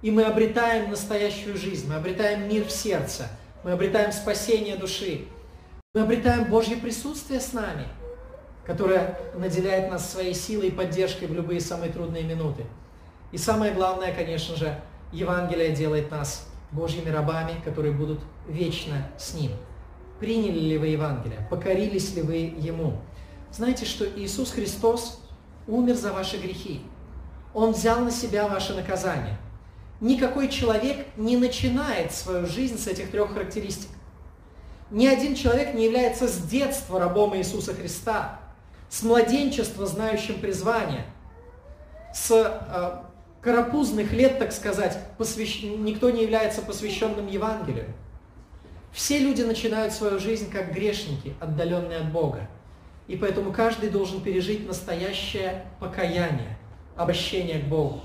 и 0.00 0.10
мы 0.10 0.24
обретаем 0.24 0.90
настоящую 0.90 1.56
жизнь, 1.56 1.88
мы 1.88 1.96
обретаем 1.96 2.48
мир 2.48 2.64
в 2.64 2.70
сердце, 2.70 3.28
мы 3.64 3.72
обретаем 3.72 4.12
спасение 4.12 4.76
души, 4.76 5.26
мы 5.94 6.02
обретаем 6.02 6.44
Божье 6.44 6.76
присутствие 6.76 7.40
с 7.40 7.52
нами, 7.52 7.86
которое 8.68 9.18
наделяет 9.34 9.90
нас 9.90 10.08
своей 10.08 10.34
силой 10.34 10.68
и 10.68 10.70
поддержкой 10.70 11.26
в 11.26 11.34
любые 11.34 11.60
самые 11.60 11.90
трудные 11.90 12.22
минуты. 12.22 12.64
И 13.32 13.38
самое 13.38 13.72
главное, 13.72 14.14
конечно 14.14 14.54
же, 14.54 14.78
Евангелие 15.10 15.74
делает 15.74 16.12
нас 16.12 16.48
Божьими 16.70 17.08
рабами, 17.08 17.54
которые 17.64 17.92
будут 17.92 18.20
вечно 18.46 19.10
с 19.18 19.34
Ним. 19.34 19.50
Приняли 20.20 20.60
ли 20.60 20.78
вы 20.78 20.88
Евангелие? 20.88 21.48
Покорились 21.50 22.14
ли 22.14 22.22
вы 22.22 22.36
Ему? 22.36 23.00
Знаете, 23.50 23.86
что 23.86 24.04
Иисус 24.04 24.52
Христос 24.52 25.20
умер 25.66 25.94
за 25.94 26.12
ваши 26.12 26.36
грехи. 26.36 26.82
Он 27.54 27.72
взял 27.72 27.98
на 28.00 28.12
себя 28.12 28.46
ваше 28.46 28.74
наказание– 28.74 29.36
никакой 30.00 30.48
человек 30.48 31.06
не 31.16 31.36
начинает 31.36 32.12
свою 32.12 32.46
жизнь 32.46 32.78
с 32.78 32.86
этих 32.86 33.10
трех 33.10 33.32
характеристик. 33.32 33.90
Ни 34.90 35.06
один 35.06 35.34
человек 35.34 35.74
не 35.74 35.84
является 35.84 36.28
с 36.28 36.38
детства 36.38 36.98
рабом 37.00 37.36
Иисуса 37.36 37.74
Христа, 37.74 38.40
с 38.88 39.02
младенчества 39.02 39.86
знающим 39.86 40.40
призвание, 40.40 41.04
с 42.14 42.30
э, 42.30 43.02
карапузных 43.42 44.12
лет, 44.12 44.38
так 44.38 44.52
сказать, 44.52 44.98
посвящ... 45.18 45.62
никто 45.62 46.10
не 46.10 46.22
является 46.22 46.62
посвященным 46.62 47.26
Евангелию. 47.26 47.86
Все 48.92 49.18
люди 49.18 49.42
начинают 49.42 49.92
свою 49.92 50.18
жизнь 50.18 50.50
как 50.50 50.72
грешники, 50.72 51.34
отдаленные 51.40 51.98
от 51.98 52.12
Бога. 52.12 52.48
И 53.06 53.16
поэтому 53.16 53.52
каждый 53.52 53.90
должен 53.90 54.20
пережить 54.20 54.66
настоящее 54.66 55.66
покаяние, 55.80 56.58
обращение 56.96 57.60
к 57.60 57.66
Богу. 57.66 58.00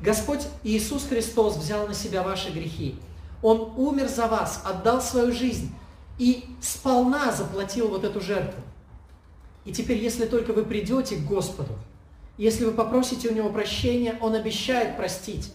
Господь 0.00 0.46
Иисус 0.64 1.06
Христос 1.06 1.56
взял 1.56 1.86
на 1.86 1.94
себя 1.94 2.22
ваши 2.22 2.50
грехи. 2.50 2.96
Он 3.40 3.72
умер 3.76 4.08
за 4.08 4.26
вас, 4.26 4.62
отдал 4.64 5.00
свою 5.00 5.32
жизнь 5.32 5.72
и 6.18 6.44
сполна 6.60 7.30
заплатил 7.32 7.88
вот 7.88 8.04
эту 8.04 8.20
жертву. 8.20 8.60
И 9.64 9.72
теперь, 9.72 9.98
если 9.98 10.26
только 10.26 10.52
вы 10.52 10.64
придете 10.64 11.16
к 11.16 11.24
Господу, 11.24 11.72
если 12.36 12.64
вы 12.64 12.72
попросите 12.72 13.28
у 13.28 13.34
Него 13.34 13.50
прощения, 13.50 14.18
Он 14.20 14.34
обещает 14.34 14.96
простить. 14.96 15.52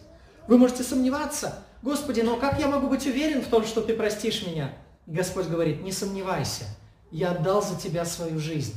Вы 0.47 0.58
можете 0.58 0.84
сомневаться, 0.84 1.64
Господи, 1.82 2.22
но 2.22 2.38
как 2.38 2.60
я 2.60 2.68
могу 2.68 2.88
быть 2.88 3.05
уверен 3.05 3.41
в 3.41 3.47
том, 3.47 3.66
что 3.66 3.82
Ты 3.82 3.93
простишь 3.93 4.45
меня? 4.45 4.74
Господь 5.05 5.47
говорит, 5.47 5.82
не 5.84 5.91
сомневайся, 5.91 6.66
я 7.12 7.32
отдал 7.32 7.62
за 7.62 7.76
тебя 7.76 8.05
свою 8.05 8.39
жизнь. 8.39 8.74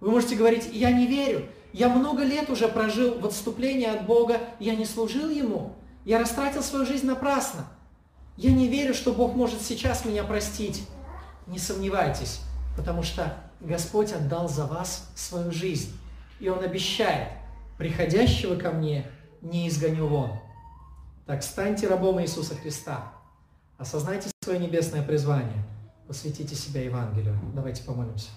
Вы 0.00 0.10
можете 0.10 0.36
говорить, 0.36 0.68
я 0.72 0.90
не 0.90 1.06
верю, 1.06 1.46
я 1.72 1.88
много 1.88 2.22
лет 2.22 2.50
уже 2.50 2.68
прожил 2.68 3.18
в 3.18 3.26
отступлении 3.26 3.86
от 3.86 4.06
Бога, 4.06 4.40
я 4.58 4.74
не 4.74 4.84
служил 4.84 5.30
Ему. 5.30 5.74
Я 6.04 6.18
растратил 6.18 6.62
свою 6.62 6.86
жизнь 6.86 7.06
напрасно. 7.06 7.66
Я 8.36 8.52
не 8.52 8.68
верю, 8.68 8.94
что 8.94 9.12
Бог 9.12 9.34
может 9.34 9.60
сейчас 9.60 10.04
меня 10.04 10.22
простить. 10.22 10.86
Не 11.46 11.58
сомневайтесь, 11.58 12.40
потому 12.76 13.02
что 13.02 13.36
Господь 13.60 14.12
отдал 14.12 14.48
за 14.48 14.66
вас 14.66 15.10
свою 15.14 15.50
жизнь. 15.52 15.96
И 16.40 16.48
Он 16.48 16.62
обещает, 16.62 17.28
приходящего 17.78 18.56
ко 18.56 18.70
мне 18.70 19.06
не 19.40 19.68
изгоню 19.68 20.06
вон. 20.06 20.32
Так 21.26 21.42
станьте 21.42 21.88
рабом 21.88 22.20
Иисуса 22.20 22.54
Христа. 22.54 23.12
Осознайте 23.78 24.30
свое 24.42 24.58
небесное 24.58 25.02
призвание. 25.02 25.64
Посвятите 26.06 26.54
себя 26.54 26.82
Евангелию. 26.82 27.36
Давайте 27.54 27.82
помолимся. 27.82 28.28